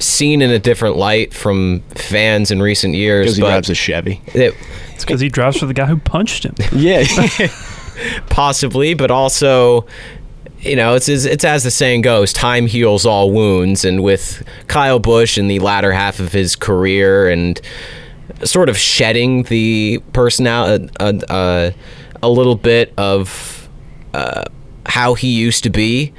seen 0.00 0.42
in 0.42 0.50
a 0.50 0.58
different 0.58 0.96
light 0.96 1.32
from 1.32 1.80
fans 1.94 2.50
in 2.50 2.60
recent 2.60 2.94
years. 2.94 3.26
because 3.26 3.36
he 3.36 3.42
but 3.42 3.48
drives 3.50 3.70
a 3.70 3.74
Chevy. 3.74 4.20
it- 4.34 4.54
It's 4.94 5.04
because 5.04 5.20
he 5.20 5.28
drives 5.28 5.58
for 5.58 5.66
the 5.66 5.74
guy 5.74 5.86
who 5.86 5.96
punched 5.98 6.44
him. 6.44 6.54
Yeah, 6.72 7.04
possibly, 8.28 8.94
but 8.94 9.10
also, 9.10 9.86
you 10.60 10.76
know, 10.76 10.94
it's 10.94 11.08
as, 11.08 11.26
it's 11.26 11.44
as 11.44 11.64
the 11.64 11.70
saying 11.70 12.02
goes: 12.02 12.32
time 12.32 12.66
heals 12.66 13.06
all 13.06 13.30
wounds. 13.30 13.84
And 13.84 14.02
with 14.02 14.42
Kyle 14.68 14.98
Busch 14.98 15.38
in 15.38 15.48
the 15.48 15.58
latter 15.58 15.92
half 15.92 16.20
of 16.20 16.32
his 16.32 16.56
career 16.56 17.28
and 17.28 17.60
sort 18.44 18.68
of 18.68 18.76
shedding 18.78 19.42
the 19.44 20.02
personality, 20.12 20.88
uh, 21.00 21.12
uh, 21.28 21.70
a 22.22 22.28
little 22.28 22.54
bit 22.56 22.92
of 22.96 23.68
uh, 24.14 24.44
how 24.86 25.14
he 25.14 25.28
used 25.28 25.62
to 25.64 25.70
be. 25.70 26.12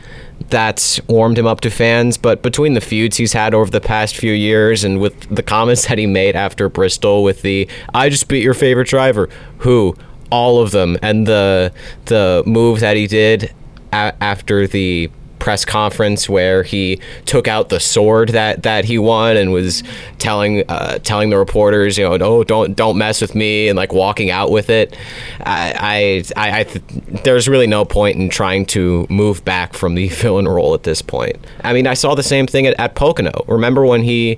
That's 0.52 1.02
warmed 1.08 1.38
him 1.38 1.48
up 1.48 1.62
to 1.62 1.70
fans, 1.72 2.18
but 2.18 2.42
between 2.44 2.74
the 2.74 2.82
feuds 2.82 3.18
he's 3.18 3.34
had 3.34 3.54
over 3.54 3.72
the 3.72 3.82
past 3.82 4.18
few 4.18 4.34
years 4.34 4.84
and 4.84 5.00
with 5.00 5.34
the 5.34 5.42
comments 5.42 5.86
that 5.88 5.98
he 5.98 6.06
made 6.06 6.36
after 6.36 6.70
Bristol 6.70 7.24
with 7.24 7.42
the 7.42 7.68
I 7.94 8.10
just 8.10 8.28
beat 8.28 8.44
your 8.44 8.54
favorite 8.54 8.88
driver, 8.90 9.30
who 9.60 9.96
all 10.30 10.62
of 10.62 10.72
them, 10.72 10.98
and 11.02 11.26
the 11.26 11.74
the 12.06 12.44
move 12.46 12.82
that 12.82 12.96
he 12.98 13.08
did 13.08 13.54
a- 13.94 14.14
after 14.22 14.68
the 14.68 15.10
press 15.42 15.66
conference 15.66 16.30
where 16.30 16.62
he 16.62 17.02
took 17.26 17.48
out 17.48 17.70
the 17.70 17.80
sword 17.80 18.30
that, 18.30 18.62
that 18.62 18.86
he 18.86 19.00
won 19.00 19.36
and 19.36 19.52
was 19.52 19.82
telling 20.20 20.64
uh, 20.70 21.00
telling 21.00 21.32
the 21.32 21.38
reporters, 21.38 21.98
you 21.98 22.08
know, 22.08 22.16
oh 22.22 22.44
don't 22.44 22.76
don't 22.76 22.96
mess 22.96 23.20
with 23.22 23.34
me 23.34 23.68
and 23.68 23.76
like 23.76 23.92
walking 23.92 24.30
out 24.30 24.52
with 24.52 24.70
it. 24.70 24.96
I 25.40 26.24
I, 26.38 26.50
I, 26.50 26.60
I 26.60 26.64
th- 26.64 26.86
there's 27.24 27.50
really 27.50 27.66
no 27.66 27.84
point 27.84 28.18
in 28.18 28.30
trying 28.30 28.68
to 28.68 29.08
move 29.10 29.44
back 29.44 29.74
from 29.74 29.96
the 29.96 30.08
villain 30.22 30.48
role 30.48 30.76
at 30.76 30.84
this 30.84 31.02
point. 31.02 31.38
I 31.64 31.74
mean, 31.74 31.88
I 31.88 31.96
saw 31.96 32.14
the 32.14 32.24
same 32.24 32.46
thing 32.46 32.68
at, 32.68 32.80
at 32.80 32.94
Pocono. 32.94 33.44
Remember 33.48 33.84
when 33.84 34.04
he 34.04 34.38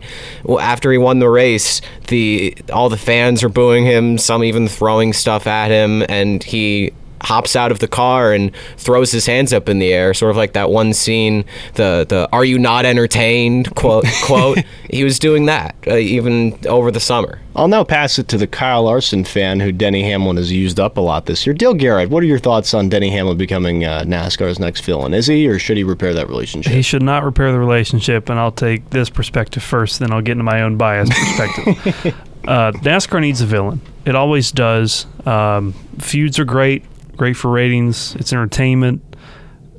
after 0.60 0.90
he 0.90 0.98
won 0.98 1.20
the 1.20 1.30
race, 1.30 1.82
the 2.08 2.56
all 2.72 2.88
the 2.88 2.98
fans 2.98 3.44
are 3.44 3.50
booing 3.50 3.84
him, 3.86 4.18
some 4.18 4.42
even 4.42 4.70
throwing 4.70 5.12
stuff 5.12 5.48
at 5.48 5.70
him, 5.70 6.04
and 6.08 6.42
he 6.44 6.94
hops 7.24 7.56
out 7.56 7.72
of 7.72 7.80
the 7.80 7.88
car 7.88 8.34
and 8.34 8.52
throws 8.78 9.12
his 9.12 9.26
hands 9.26 9.54
up 9.54 9.70
in 9.70 9.80
the 9.80 9.94
air, 9.94 10.14
sort 10.14 10.32
of 10.32 10.38
like 10.38 10.54
that 10.54 10.70
one 10.70 10.94
scene, 10.94 11.46
the 11.76 12.06
the 12.08 12.30
"Are 12.32 12.46
you 12.46 12.60
not 12.60 12.86
entertained?" 12.86 13.74
quote 13.76 14.06
quote. 14.24 14.60
he 14.90 15.04
was 15.04 15.20
doing 15.20 15.46
that 15.48 15.76
uh, 15.88 15.96
even 15.96 16.58
over 16.68 16.92
the 16.92 17.00
summer. 17.00 17.40
I'll 17.56 17.68
now 17.68 17.84
pass 17.84 18.18
it 18.18 18.28
to 18.30 18.38
the 18.38 18.48
Kyle 18.48 18.84
Larson 18.84 19.24
fan 19.24 19.60
who 19.60 19.72
Denny 19.72 20.04
Hamlin 20.04 20.38
has 20.38 20.52
used 20.52 20.80
up 20.80 20.98
a 20.98 21.02
lot 21.02 21.28
this 21.28 21.46
year. 21.46 21.54
Dale 21.54 21.76
Garrett, 21.76 22.10
what 22.10 22.24
are 22.24 22.26
your 22.26 22.40
thoughts 22.40 22.74
on 22.74 22.90
Denny 22.90 23.12
Hamlin 23.12 23.38
becoming 23.38 23.86
uh, 23.86 24.02
NASCAR's 24.08 24.58
next 24.60 24.82
villain? 24.82 25.14
Is 25.14 25.28
he, 25.28 25.48
or 25.48 25.60
should 25.60 25.78
he 25.78 25.84
repair 25.84 26.16
that 26.16 26.28
relationship? 26.30 26.74
He 26.74 26.82
should 26.82 27.04
not 27.04 27.24
repair 27.24 27.52
the 27.52 27.60
relationship, 27.60 28.30
and 28.30 28.40
I'll 28.40 28.52
take 28.52 28.90
this 28.90 29.12
perspective 29.12 29.62
first, 29.62 30.00
then 30.00 30.12
I'll 30.12 30.22
get 30.22 30.34
into 30.34 30.44
my 30.44 30.64
own 30.64 30.78
bias 30.78 31.10
perspective. 31.38 32.16
uh, 32.48 32.72
NASCAR 32.72 33.22
needs 33.22 33.42
a 33.42 33.46
villain. 33.46 33.82
It 34.06 34.16
always 34.16 34.52
does. 34.52 35.06
Um, 35.28 35.74
feuds 36.00 36.40
are 36.40 36.46
great, 36.46 36.84
great 37.18 37.36
for 37.36 37.50
ratings. 37.50 38.16
It's 38.16 38.34
entertainment. 38.34 39.02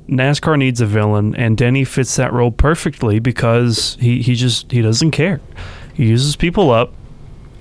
NASCAR 0.07 0.57
needs 0.57 0.81
a 0.81 0.85
villain, 0.85 1.35
and 1.35 1.57
Denny 1.57 1.83
fits 1.83 2.15
that 2.15 2.31
role 2.31 2.51
perfectly 2.51 3.19
because 3.19 3.97
he, 3.99 4.21
he 4.21 4.35
just 4.35 4.71
he 4.71 4.81
doesn't 4.81 5.11
care. 5.11 5.41
He 5.93 6.05
uses 6.07 6.35
people 6.35 6.71
up. 6.71 6.93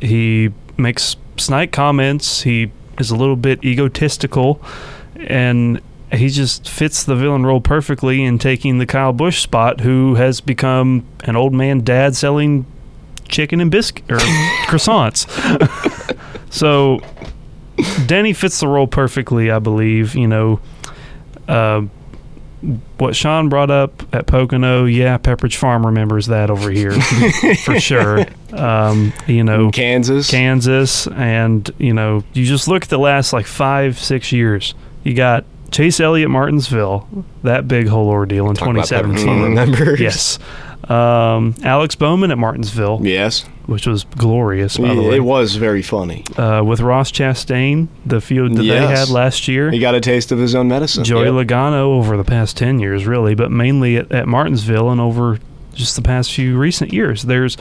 He 0.00 0.50
makes 0.76 1.16
snide 1.36 1.72
comments. 1.72 2.42
He 2.42 2.70
is 2.98 3.10
a 3.10 3.16
little 3.16 3.36
bit 3.36 3.64
egotistical, 3.64 4.60
and 5.16 5.80
he 6.12 6.28
just 6.28 6.68
fits 6.68 7.04
the 7.04 7.16
villain 7.16 7.46
role 7.46 7.60
perfectly 7.60 8.22
in 8.22 8.38
taking 8.38 8.78
the 8.78 8.86
Kyle 8.86 9.12
Busch 9.12 9.42
spot, 9.42 9.80
who 9.80 10.16
has 10.16 10.40
become 10.40 11.06
an 11.24 11.36
old 11.36 11.54
man 11.54 11.80
dad 11.80 12.14
selling 12.14 12.66
chicken 13.28 13.60
and 13.60 13.70
biscuit 13.70 14.04
or 14.10 14.18
croissants. 14.66 15.26
so 16.50 17.00
Denny 18.06 18.32
fits 18.32 18.60
the 18.60 18.68
role 18.68 18.86
perfectly, 18.86 19.50
I 19.50 19.58
believe. 19.58 20.14
You 20.14 20.28
know, 20.28 20.60
uh, 21.48 21.82
what 22.98 23.14
Sean 23.14 23.48
brought 23.48 23.70
up 23.70 24.02
at 24.14 24.26
Pocono, 24.26 24.84
yeah, 24.86 25.18
Pepperidge 25.18 25.56
Farm 25.56 25.84
remembers 25.84 26.26
that 26.26 26.50
over 26.50 26.70
here 26.70 26.92
for 27.64 27.78
sure. 27.80 28.24
Um, 28.52 29.12
you 29.26 29.44
know, 29.44 29.70
Kansas, 29.70 30.30
Kansas, 30.30 31.06
and 31.08 31.70
you 31.78 31.92
know, 31.92 32.24
you 32.32 32.44
just 32.44 32.68
look 32.68 32.84
at 32.84 32.88
the 32.88 32.98
last 32.98 33.32
like 33.32 33.46
five, 33.46 33.98
six 33.98 34.32
years. 34.32 34.74
You 35.02 35.14
got 35.14 35.44
Chase 35.70 36.00
Elliott, 36.00 36.30
Martinsville, 36.30 37.06
that 37.42 37.68
big 37.68 37.88
whole 37.88 38.08
ordeal 38.08 38.48
in 38.48 38.54
Talk 38.54 38.68
2017. 38.68 39.16
Pepperidge 39.16 39.24
Farm 39.26 39.42
remembers. 39.42 40.00
Yes. 40.00 40.38
Um, 40.90 41.54
Alex 41.62 41.94
Bowman 41.94 42.30
at 42.30 42.38
Martinsville, 42.38 43.00
yes, 43.02 43.42
which 43.66 43.86
was 43.86 44.04
glorious, 44.04 44.76
by 44.76 44.94
the 44.94 45.02
way 45.02 45.16
it 45.16 45.24
was 45.24 45.56
very 45.56 45.82
funny. 45.82 46.24
uh, 46.36 46.62
with 46.64 46.80
Ross 46.80 47.10
Chastain, 47.10 47.88
the 48.04 48.20
feud 48.20 48.54
that 48.56 48.62
they 48.62 48.86
had 48.86 49.08
last 49.08 49.48
year. 49.48 49.70
He 49.70 49.78
got 49.78 49.94
a 49.94 50.00
taste 50.00 50.30
of 50.32 50.38
his 50.38 50.54
own 50.54 50.68
medicine. 50.68 51.04
Joey 51.04 51.24
Yep. 51.26 51.46
Logano 51.48 51.96
over 51.96 52.16
the 52.16 52.24
past 52.24 52.56
10 52.56 52.78
years, 52.80 53.06
really, 53.06 53.34
but 53.34 53.50
mainly 53.50 53.96
at, 53.96 54.12
at 54.12 54.28
Martinsville 54.28 54.90
and 54.90 55.00
over 55.00 55.38
just 55.74 55.96
the 55.96 56.02
past 56.02 56.32
few 56.32 56.56
recent 56.58 56.92
years. 56.92 57.22
There's, 57.22 57.56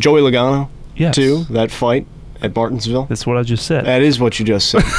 Joey 0.00 0.20
Logano, 0.20 0.68
yes, 0.96 1.14
too. 1.14 1.44
That 1.50 1.70
fight 1.70 2.06
at 2.42 2.54
Martinsville. 2.56 3.04
that's 3.04 3.26
what 3.26 3.36
I 3.36 3.42
just 3.44 3.66
said. 3.66 3.86
That 3.86 4.02
is 4.02 4.18
what 4.18 4.38
you 4.40 4.44
just 4.44 4.68
said. 4.70 4.82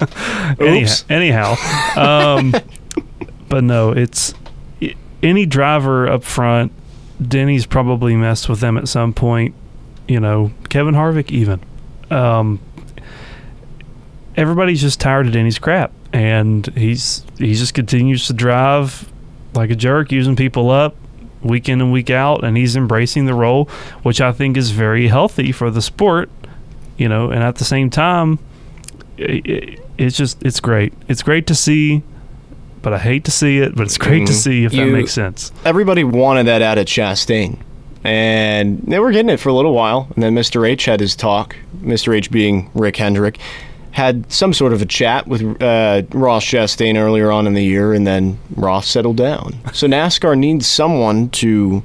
Anyhow, 0.58 0.82
Oops. 0.82 1.04
anyhow 1.10 1.54
um, 1.96 2.54
but 3.50 3.62
no, 3.64 3.90
it's 3.92 4.32
any 5.22 5.44
driver 5.46 6.08
up 6.08 6.24
front. 6.24 6.72
Denny's 7.26 7.66
probably 7.66 8.16
messed 8.16 8.48
with 8.48 8.60
them 8.60 8.76
at 8.76 8.88
some 8.88 9.12
point. 9.12 9.54
You 10.08 10.20
know, 10.20 10.52
Kevin 10.68 10.94
Harvick 10.94 11.30
even. 11.30 11.60
Um, 12.10 12.60
everybody's 14.36 14.80
just 14.80 15.00
tired 15.00 15.26
of 15.26 15.32
Denny's 15.32 15.58
crap, 15.58 15.92
and 16.12 16.66
he's 16.76 17.24
he 17.38 17.54
just 17.54 17.74
continues 17.74 18.26
to 18.26 18.32
drive 18.32 19.10
like 19.54 19.70
a 19.70 19.76
jerk, 19.76 20.12
using 20.12 20.36
people 20.36 20.70
up 20.70 20.96
week 21.42 21.68
in 21.68 21.80
and 21.80 21.92
week 21.92 22.10
out, 22.10 22.44
and 22.44 22.56
he's 22.56 22.76
embracing 22.76 23.26
the 23.26 23.34
role, 23.34 23.66
which 24.02 24.20
I 24.20 24.32
think 24.32 24.56
is 24.56 24.70
very 24.70 25.08
healthy 25.08 25.52
for 25.52 25.70
the 25.70 25.82
sport. 25.82 26.30
You 26.96 27.08
know, 27.08 27.30
and 27.30 27.42
at 27.42 27.56
the 27.56 27.64
same 27.64 27.90
time, 27.90 28.38
i 29.18 29.42
i 29.44 29.76
it's 29.98 30.16
just 30.16 30.42
it's 30.42 30.60
great. 30.60 30.94
It's 31.08 31.22
great 31.22 31.46
to 31.48 31.54
see, 31.54 32.02
but 32.82 32.92
I 32.92 32.98
hate 32.98 33.24
to 33.24 33.30
see 33.30 33.58
it. 33.58 33.74
But 33.74 33.82
it's 33.84 33.98
great 33.98 34.26
to 34.26 34.32
Mhm. 34.32 34.36
see 34.36 34.64
if 34.64 34.72
that 34.72 34.86
makes 34.86 35.12
sense. 35.12 35.52
Everybody 35.64 36.04
wanted 36.04 36.46
that 36.46 36.62
out 36.62 36.78
of 36.78 36.86
Chastain. 36.86 37.56
And 38.02 38.82
they 38.86 38.98
were 38.98 39.12
getting 39.12 39.28
it 39.30 39.40
for 39.40 39.50
a 39.50 39.52
little 39.52 39.74
while. 39.74 40.08
And 40.14 40.22
then 40.22 40.34
Mr. 40.34 40.66
H 40.66 40.86
had 40.86 41.00
his 41.00 41.14
talk. 41.14 41.56
Mr. 41.82 42.14
H 42.16 42.30
being 42.30 42.70
Rick 42.74 42.96
Hendrick. 42.96 43.38
Had 43.92 44.30
some 44.32 44.52
sort 44.54 44.72
of 44.72 44.80
a 44.80 44.86
chat 44.86 45.26
with 45.26 45.42
uh, 45.60 46.02
Ross 46.12 46.44
Chastain 46.44 46.96
earlier 46.96 47.30
on 47.30 47.46
in 47.48 47.54
the 47.54 47.64
year, 47.64 47.92
and 47.92 48.06
then 48.06 48.38
Ross 48.54 48.86
settled 48.88 49.16
down. 49.16 49.54
So 49.72 49.86
NASCAR 49.88 50.38
needs 50.38 50.66
someone 50.66 51.28
to 51.30 51.82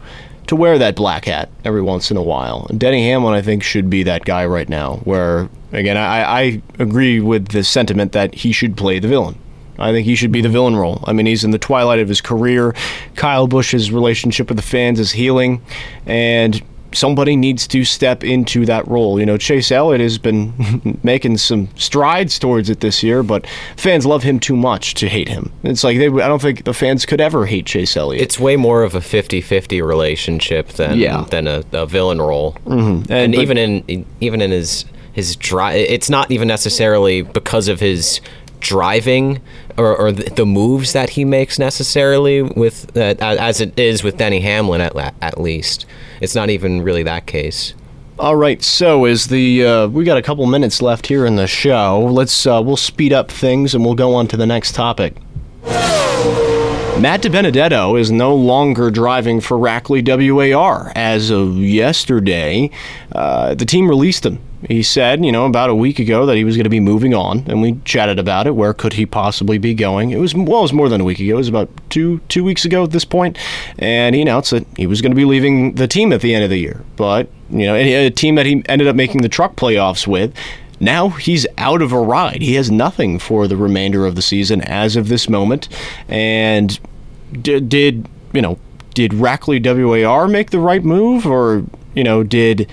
to 0.47 0.55
wear 0.55 0.77
that 0.77 0.95
black 0.95 1.25
hat 1.25 1.49
every 1.65 1.81
once 1.81 2.11
in 2.11 2.17
a 2.17 2.21
while. 2.21 2.67
And 2.69 2.79
Denny 2.79 3.09
Hamlin, 3.09 3.33
I 3.33 3.41
think, 3.41 3.63
should 3.63 3.89
be 3.89 4.03
that 4.03 4.23
guy 4.25 4.45
right 4.45 4.69
now. 4.69 4.97
Where 5.03 5.49
again, 5.73 5.97
I, 5.97 6.21
I 6.41 6.61
agree 6.77 7.19
with 7.19 7.47
the 7.47 7.63
sentiment 7.63 8.11
that 8.11 8.35
he 8.35 8.51
should 8.51 8.77
play 8.77 8.99
the 8.99 9.07
villain. 9.07 9.35
I 9.77 9.91
think 9.91 10.05
he 10.05 10.15
should 10.15 10.31
be 10.31 10.41
the 10.41 10.49
villain 10.49 10.75
role. 10.75 11.03
I 11.05 11.13
mean, 11.13 11.25
he's 11.25 11.43
in 11.43 11.51
the 11.51 11.59
twilight 11.59 11.99
of 11.99 12.07
his 12.07 12.21
career. 12.21 12.73
Kyle 13.15 13.47
Busch's 13.47 13.91
relationship 13.91 14.47
with 14.49 14.57
the 14.57 14.63
fans 14.63 14.99
is 14.99 15.11
healing, 15.11 15.61
and 16.05 16.61
somebody 16.93 17.35
needs 17.35 17.67
to 17.67 17.83
step 17.83 18.23
into 18.23 18.65
that 18.65 18.87
role. 18.87 19.19
You 19.19 19.25
know, 19.25 19.35
Chase 19.37 19.69
Elliott 19.69 19.99
has 19.99 20.17
been 20.17 20.97
making 21.03 21.37
some 21.39 21.67
strides 21.75 22.39
towards 22.39 22.69
it 22.69 22.79
this 22.79 23.03
year, 23.03 23.21
but 23.21 23.45
fans 23.75 24.05
love 24.05 24.23
him 24.23 24.39
too 24.39 24.55
much 24.55 24.93
to 24.95 25.09
hate 25.09 25.27
him. 25.27 25.51
It's 25.63 25.83
like 25.83 25.97
they, 25.97 26.07
I 26.07 26.27
don't 26.29 26.41
think 26.41 26.63
the 26.63 26.73
fans 26.73 27.05
could 27.05 27.19
ever 27.19 27.45
hate 27.47 27.65
Chase 27.65 27.97
Elliott. 27.97 28.23
It's 28.23 28.39
way 28.39 28.55
more 28.55 28.83
of 28.83 28.95
a 28.95 28.99
50-50 29.01 29.85
relationship 29.85 30.69
than 30.69 30.97
Yeah. 30.97 31.25
than 31.29 31.47
a, 31.47 31.63
a 31.73 31.85
villain 31.85 32.21
role. 32.21 32.55
Mhm. 32.65 33.01
And, 33.09 33.11
And- 33.11 33.33
but- 33.33 33.41
even 33.41 33.57
in 33.57 34.05
even 34.21 34.41
in 34.41 34.51
his 34.51 34.85
his 35.11 35.35
drive, 35.37 35.75
it's 35.77 36.09
not 36.09 36.29
even 36.31 36.47
necessarily 36.47 37.21
because 37.23 37.67
of 37.69 37.79
his 37.81 38.19
driving 38.65 39.41
or, 39.77 39.95
or 39.95 40.11
the, 40.11 40.45
moves 40.45 40.93
that 40.93 41.11
he 41.11 41.25
makes 41.25 41.59
necessarily 41.59 42.41
with 42.41 42.95
uh, 42.97 43.15
as 43.19 43.61
it 43.61 43.77
is 43.79 44.03
with 44.03 44.17
Denny 44.17 44.39
Hamlin 44.39 44.81
at 44.81 44.95
la- 44.95 45.11
at 45.21 45.39
least. 45.39 45.85
It's 46.21 46.35
not 46.35 46.49
even 46.49 46.81
really 46.81 47.03
that 47.03 47.25
case. 47.25 47.73
All 48.17 48.35
right, 48.35 48.63
so 48.63 49.05
is 49.05 49.27
the 49.27 49.65
uh, 49.65 49.87
we 49.87 50.03
got 50.05 50.17
a 50.17 50.21
couple 50.21 50.45
minutes 50.45 50.81
left 50.81 51.07
here 51.07 51.25
in 51.25 51.35
the 51.35 51.47
show. 51.47 51.99
Let's 52.11 52.47
uh, 52.47 52.61
we'll 52.63 52.77
speed 52.77 53.13
up 53.13 53.29
things 53.29 53.75
and 53.75 53.83
we'll 53.83 53.95
go 53.95 54.15
on 54.15 54.27
to 54.29 54.37
the 54.37 54.45
next 54.45 54.73
topic. 54.73 55.15
Matt 55.63 57.21
DiBenedetto 57.23 57.99
is 57.99 58.09
no 58.09 58.33
longer 58.33 58.89
driving 58.89 59.41
for 59.41 59.57
Rackley 59.57 60.01
WAR. 60.01 60.93
As 60.95 61.29
of 61.29 61.57
yesterday, 61.57 62.71
uh, 63.11 63.53
the 63.53 63.65
team 63.65 63.89
released 63.89 64.25
him. 64.25 64.39
He 64.67 64.83
said, 64.83 65.23
you 65.23 65.31
know, 65.31 65.45
about 65.45 65.69
a 65.69 65.75
week 65.75 65.99
ago 65.99 66.25
that 66.25 66.35
he 66.35 66.43
was 66.43 66.55
going 66.55 66.65
to 66.65 66.69
be 66.69 66.79
moving 66.79 67.13
on, 67.13 67.43
and 67.47 67.61
we 67.61 67.79
chatted 67.85 68.19
about 68.19 68.47
it. 68.47 68.55
Where 68.55 68.73
could 68.73 68.93
he 68.93 69.05
possibly 69.05 69.57
be 69.57 69.73
going? 69.73 70.11
It 70.11 70.17
was 70.17 70.33
well, 70.33 70.59
it 70.59 70.63
was 70.63 70.73
more 70.73 70.89
than 70.89 71.01
a 71.01 71.03
week 71.03 71.19
ago. 71.19 71.33
It 71.33 71.37
was 71.37 71.47
about 71.47 71.69
two 71.89 72.19
two 72.29 72.43
weeks 72.43 72.65
ago 72.65 72.83
at 72.83 72.91
this 72.91 73.05
point, 73.05 73.37
and 73.77 74.15
he 74.15 74.21
announced 74.21 74.51
that 74.51 74.65
he 74.77 74.87
was 74.87 75.01
going 75.01 75.11
to 75.11 75.15
be 75.15 75.25
leaving 75.25 75.75
the 75.75 75.87
team 75.87 76.11
at 76.11 76.21
the 76.21 76.33
end 76.33 76.43
of 76.43 76.49
the 76.49 76.59
year. 76.59 76.83
But 76.95 77.29
you 77.49 77.65
know, 77.65 77.75
a 77.75 78.09
team 78.09 78.35
that 78.35 78.45
he 78.45 78.63
ended 78.67 78.87
up 78.87 78.95
making 78.95 79.21
the 79.21 79.29
truck 79.29 79.55
playoffs 79.55 80.07
with. 80.07 80.33
Now 80.79 81.07
he's 81.09 81.47
out 81.57 81.81
of 81.81 81.93
a 81.93 81.99
ride. 81.99 82.41
He 82.41 82.55
has 82.55 82.69
nothing 82.69 83.17
for 83.17 83.47
the 83.47 83.55
remainder 83.55 84.05
of 84.05 84.15
the 84.15 84.21
season 84.21 84.61
as 84.61 84.97
of 84.97 85.07
this 85.07 85.29
moment. 85.29 85.69
And 86.09 86.77
did, 87.41 87.69
did 87.69 88.09
you 88.33 88.41
know, 88.41 88.59
did 88.93 89.11
Rackley 89.11 89.59
WAR 90.05 90.27
make 90.27 90.51
the 90.51 90.59
right 90.59 90.83
move 90.83 91.25
or, 91.25 91.63
you 91.93 92.03
know, 92.03 92.23
did 92.23 92.69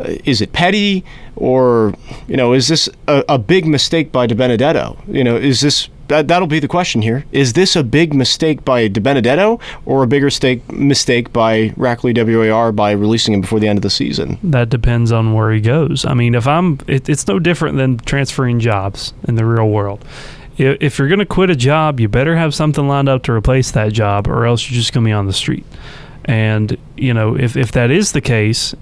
Uh, 0.00 0.14
is 0.24 0.40
it 0.40 0.52
petty 0.52 1.04
or, 1.36 1.94
you 2.28 2.36
know, 2.36 2.52
is 2.52 2.68
this 2.68 2.88
a, 3.06 3.24
a 3.28 3.38
big 3.38 3.66
mistake 3.66 4.10
by 4.12 4.26
DiBenedetto? 4.26 4.96
You 5.08 5.22
know, 5.24 5.36
is 5.36 5.60
this 5.60 5.88
that, 6.08 6.28
that'll 6.28 6.48
be 6.48 6.58
the 6.60 6.68
question 6.68 7.00
here. 7.00 7.24
Is 7.32 7.54
this 7.54 7.76
a 7.76 7.82
big 7.82 8.12
mistake 8.12 8.62
by 8.64 8.88
DiBenedetto 8.90 9.58
or 9.86 10.02
a 10.02 10.06
bigger 10.06 10.28
stake, 10.28 10.70
mistake 10.70 11.32
by 11.32 11.70
Rackley 11.78 12.12
WAR 12.50 12.72
by 12.72 12.90
releasing 12.92 13.32
him 13.34 13.40
before 13.40 13.58
the 13.58 13.68
end 13.68 13.78
of 13.78 13.82
the 13.82 13.88
season? 13.90 14.38
That 14.42 14.68
depends 14.68 15.12
on 15.12 15.32
where 15.32 15.50
he 15.50 15.60
goes. 15.62 16.04
I 16.04 16.12
mean, 16.12 16.34
if 16.34 16.46
I'm, 16.46 16.78
it, 16.86 17.08
it's 17.08 17.26
no 17.26 17.38
different 17.38 17.78
than 17.78 17.96
transferring 17.98 18.60
jobs 18.60 19.14
in 19.26 19.36
the 19.36 19.46
real 19.46 19.70
world. 19.70 20.04
i- 20.58 20.76
if 20.80 20.98
you're 20.98 21.08
going 21.08 21.20
to 21.20 21.24
quit 21.26 21.48
a 21.48 21.56
job, 21.56 21.98
you 22.00 22.08
better 22.08 22.36
have 22.36 22.54
something 22.54 22.86
lined 22.86 23.08
up 23.08 23.22
to 23.22 23.32
replace 23.32 23.70
that 23.70 23.92
job, 23.94 24.28
or 24.28 24.44
else 24.44 24.68
you're 24.70 24.76
just 24.78 24.92
going 24.92 25.04
to 25.04 25.08
be 25.08 25.12
on 25.12 25.26
the 25.26 25.32
street. 25.32 25.64
And 26.26 26.76
you 26.96 27.14
know, 27.14 27.34
if 27.36 27.56
if 27.56 27.72
that 27.72 27.90
is 27.90 28.12
the 28.12 28.20
case, 28.20 28.74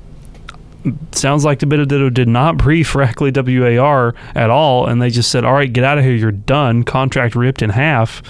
sounds 1.12 1.44
like 1.44 1.58
the 1.58 1.66
bit 1.66 1.80
of 1.80 1.88
Benedetto 1.88 2.10
did 2.10 2.28
not 2.28 2.56
brief 2.56 2.92
Rackley 2.92 3.32
WAR 3.78 4.14
at 4.34 4.50
all, 4.50 4.86
and 4.86 5.00
they 5.00 5.10
just 5.10 5.30
said, 5.30 5.44
"All 5.44 5.52
right, 5.52 5.72
get 5.72 5.84
out 5.84 5.98
of 5.98 6.04
here. 6.04 6.14
You're 6.14 6.32
done. 6.32 6.84
Contract 6.84 7.34
ripped 7.34 7.62
in 7.62 7.70
half." 7.70 8.22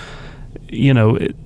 You 0.68 0.94
know. 0.94 1.16
It, 1.16 1.36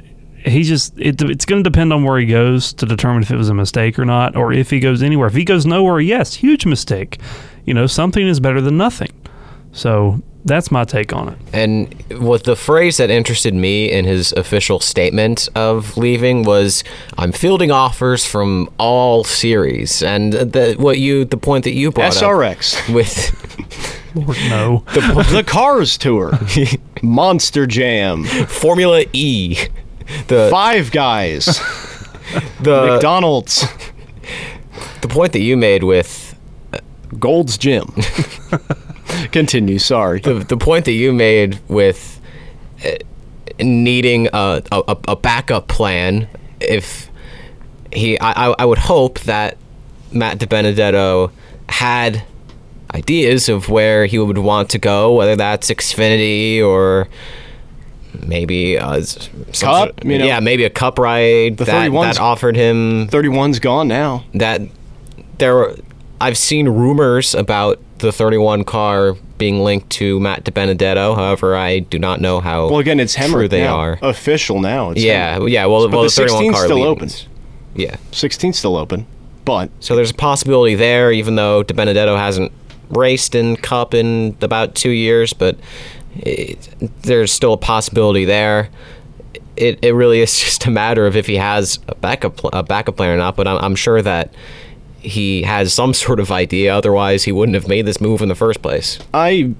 he 0.44 0.62
just 0.62 0.96
it, 0.96 1.20
it's 1.22 1.44
going 1.44 1.62
to 1.62 1.68
depend 1.68 1.92
on 1.92 2.04
where 2.04 2.20
he 2.20 2.26
goes 2.26 2.72
to 2.74 2.86
determine 2.86 3.22
if 3.22 3.32
it 3.32 3.36
was 3.36 3.48
a 3.48 3.54
mistake 3.54 3.98
or 3.98 4.04
not 4.04 4.36
or 4.36 4.52
if 4.52 4.70
he 4.70 4.78
goes 4.78 5.02
anywhere 5.02 5.26
if 5.26 5.34
he 5.34 5.44
goes 5.44 5.66
nowhere 5.66 5.98
yes 5.98 6.34
huge 6.34 6.64
mistake 6.64 7.18
you 7.64 7.74
know 7.74 7.88
something 7.88 8.24
is 8.24 8.38
better 8.38 8.60
than 8.60 8.76
nothing 8.76 9.10
so 9.76 10.20
that's 10.46 10.70
my 10.70 10.84
take 10.84 11.12
on 11.12 11.28
it. 11.28 11.38
And 11.52 11.92
what 12.20 12.44
the 12.44 12.56
phrase 12.56 12.96
that 12.96 13.10
interested 13.10 13.52
me 13.52 13.90
in 13.90 14.04
his 14.04 14.32
official 14.32 14.80
statement 14.80 15.48
of 15.54 15.96
leaving 15.96 16.44
was, 16.44 16.84
"I'm 17.18 17.32
fielding 17.32 17.70
offers 17.70 18.24
from 18.24 18.70
all 18.78 19.24
series." 19.24 20.02
And 20.02 20.32
the 20.32 20.74
what 20.78 20.98
you 20.98 21.24
the 21.24 21.36
point 21.36 21.64
that 21.64 21.72
you 21.72 21.90
brought 21.90 22.16
up 22.16 22.22
SRX. 22.22 22.88
up 22.88 22.94
with 22.94 24.14
Lord, 24.14 24.36
no. 24.48 24.84
The, 24.94 25.26
the 25.30 25.44
Cars 25.44 25.98
Tour, 25.98 26.38
Monster 27.02 27.66
Jam, 27.66 28.24
Formula 28.24 29.04
E, 29.12 29.58
the 30.28 30.48
Five 30.50 30.90
Guys, 30.90 31.60
the 32.62 32.86
McDonald's, 32.92 33.64
the 35.02 35.08
point 35.08 35.32
that 35.32 35.40
you 35.40 35.56
made 35.56 35.82
with 35.84 36.34
uh, 36.72 36.78
Gold's 37.18 37.58
Gym. 37.58 37.92
Continue. 39.32 39.78
Sorry. 39.78 40.20
the 40.20 40.34
the 40.34 40.56
point 40.56 40.84
that 40.86 40.92
you 40.92 41.12
made 41.12 41.58
with 41.68 42.20
uh, 42.84 42.90
needing 43.60 44.28
a, 44.32 44.62
a 44.72 44.96
a 45.08 45.16
backup 45.16 45.68
plan 45.68 46.28
if 46.60 47.10
he 47.92 48.18
I, 48.20 48.50
I- 48.58 48.64
would 48.64 48.78
hope 48.78 49.20
that 49.20 49.56
Matt 50.12 50.38
DiBenedetto 50.38 51.30
had 51.68 52.22
ideas 52.94 53.48
of 53.48 53.68
where 53.68 54.06
he 54.06 54.18
would 54.18 54.38
want 54.38 54.70
to 54.70 54.78
go 54.78 55.14
whether 55.14 55.36
that's 55.36 55.70
Xfinity 55.70 56.62
or 56.62 57.08
maybe 58.26 58.78
uh, 58.78 58.96
Cup, 59.00 59.54
sort- 59.54 60.04
you 60.04 60.18
know. 60.18 60.24
yeah 60.24 60.40
maybe 60.40 60.64
a 60.64 60.70
cup 60.70 60.98
ride 60.98 61.56
that, 61.58 61.66
that 61.92 62.18
offered 62.20 62.56
him 62.56 63.08
31's 63.08 63.58
gone 63.58 63.88
now. 63.88 64.24
that 64.34 64.60
there 65.38 65.54
were 65.54 65.76
I've 66.20 66.38
seen 66.38 66.68
rumors 66.68 67.34
about 67.34 67.78
the 67.98 68.12
31 68.12 68.64
car 68.64 69.14
being 69.38 69.62
linked 69.64 69.90
to 69.90 70.18
Matt 70.20 70.44
DiBenedetto. 70.44 71.14
However, 71.16 71.56
I 71.56 71.80
do 71.80 71.98
not 71.98 72.20
know 72.20 72.40
how 72.40 72.68
Well, 72.68 72.78
again, 72.78 73.00
it's 73.00 73.14
true 73.14 73.26
Hemric 73.26 73.50
they 73.50 73.62
now. 73.62 73.76
are. 73.76 73.98
official 74.02 74.60
now. 74.60 74.90
It's 74.90 75.02
yeah, 75.02 75.38
Hemric. 75.38 75.50
yeah. 75.50 75.66
Well, 75.66 75.88
But 75.88 75.92
well, 75.96 76.02
the 76.02 76.08
the 76.08 76.28
31 76.28 76.42
16's 76.44 76.54
car 76.54 76.64
still 76.64 76.76
leads. 76.76 77.22
open. 77.24 77.32
Yeah. 77.74 77.96
16's 78.12 78.58
still 78.58 78.76
open, 78.76 79.06
but 79.44 79.70
So 79.80 79.94
there's 79.96 80.10
a 80.10 80.14
possibility 80.14 80.74
there, 80.74 81.12
even 81.12 81.36
though 81.36 81.62
DiBenedetto 81.64 82.16
hasn't 82.16 82.52
raced 82.90 83.34
in 83.34 83.56
Cup 83.56 83.92
in 83.94 84.36
about 84.40 84.74
two 84.74 84.90
years, 84.90 85.32
but 85.32 85.58
it, 86.16 86.68
there's 87.02 87.32
still 87.32 87.52
a 87.52 87.58
possibility 87.58 88.24
there. 88.24 88.70
It, 89.56 89.78
it 89.82 89.92
really 89.92 90.20
is 90.20 90.38
just 90.40 90.66
a 90.66 90.70
matter 90.70 91.06
of 91.06 91.16
if 91.16 91.26
he 91.26 91.36
has 91.36 91.78
a 91.88 91.94
backup 91.94 92.40
a 92.52 92.62
backup 92.62 92.96
plan 92.96 93.10
or 93.10 93.16
not. 93.16 93.36
But 93.36 93.46
I'm, 93.48 93.58
I'm 93.58 93.74
sure 93.76 94.00
that 94.02 94.32
he 95.06 95.42
has 95.42 95.72
some 95.72 95.94
sort 95.94 96.20
of 96.20 96.30
idea. 96.30 96.74
Otherwise, 96.74 97.24
he 97.24 97.32
wouldn't 97.32 97.54
have 97.54 97.68
made 97.68 97.86
this 97.86 98.00
move 98.00 98.22
in 98.22 98.28
the 98.28 98.34
first 98.34 98.62
place. 98.62 98.98
I 99.14 99.54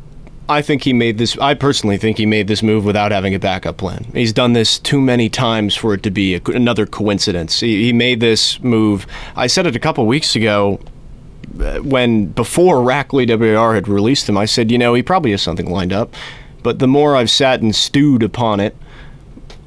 I 0.48 0.62
think 0.62 0.84
he 0.84 0.92
made 0.92 1.18
this. 1.18 1.36
I 1.38 1.54
personally 1.54 1.96
think 1.96 2.18
he 2.18 2.26
made 2.26 2.46
this 2.46 2.62
move 2.62 2.84
without 2.84 3.10
having 3.10 3.34
a 3.34 3.38
backup 3.38 3.76
plan. 3.78 4.04
He's 4.12 4.32
done 4.32 4.52
this 4.52 4.78
too 4.78 5.00
many 5.00 5.28
times 5.28 5.74
for 5.74 5.94
it 5.94 6.02
to 6.04 6.10
be 6.10 6.36
a, 6.36 6.40
another 6.46 6.86
coincidence. 6.86 7.60
He, 7.60 7.84
he 7.84 7.92
made 7.92 8.20
this 8.20 8.60
move. 8.62 9.06
I 9.34 9.48
said 9.48 9.66
it 9.66 9.74
a 9.74 9.80
couple 9.80 10.06
weeks 10.06 10.36
ago 10.36 10.78
uh, 11.60 11.78
when 11.78 12.26
before 12.26 12.76
Rackley 12.76 13.26
WAR 13.26 13.74
had 13.74 13.88
released 13.88 14.28
him. 14.28 14.38
I 14.38 14.44
said, 14.44 14.70
you 14.70 14.78
know, 14.78 14.94
he 14.94 15.02
probably 15.02 15.32
has 15.32 15.42
something 15.42 15.70
lined 15.70 15.92
up. 15.92 16.14
But 16.62 16.78
the 16.80 16.88
more 16.88 17.16
I've 17.16 17.30
sat 17.30 17.60
and 17.60 17.74
stewed 17.74 18.22
upon 18.22 18.60
it, 18.60 18.76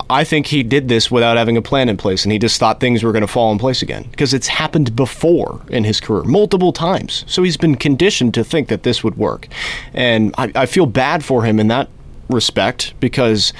I 0.09 0.23
think 0.23 0.47
he 0.47 0.63
did 0.63 0.87
this 0.87 1.11
without 1.11 1.37
having 1.37 1.55
a 1.55 1.61
plan 1.61 1.87
in 1.87 1.95
place, 1.95 2.23
and 2.23 2.31
he 2.31 2.39
just 2.39 2.59
thought 2.59 2.79
things 2.79 3.03
were 3.03 3.11
going 3.11 3.21
to 3.21 3.27
fall 3.27 3.51
in 3.51 3.59
place 3.59 3.81
again 3.81 4.07
because 4.09 4.33
it's 4.33 4.47
happened 4.47 4.95
before 4.95 5.61
in 5.69 5.83
his 5.83 5.99
career, 5.99 6.23
multiple 6.23 6.73
times. 6.73 7.23
So 7.27 7.43
he's 7.43 7.57
been 7.57 7.75
conditioned 7.75 8.33
to 8.33 8.43
think 8.43 8.69
that 8.69 8.83
this 8.83 9.03
would 9.03 9.17
work, 9.17 9.47
and 9.93 10.33
I, 10.37 10.51
I 10.55 10.65
feel 10.65 10.87
bad 10.87 11.23
for 11.23 11.43
him 11.43 11.59
in 11.59 11.67
that 11.67 11.89
respect 12.29 12.93
because 12.99 13.53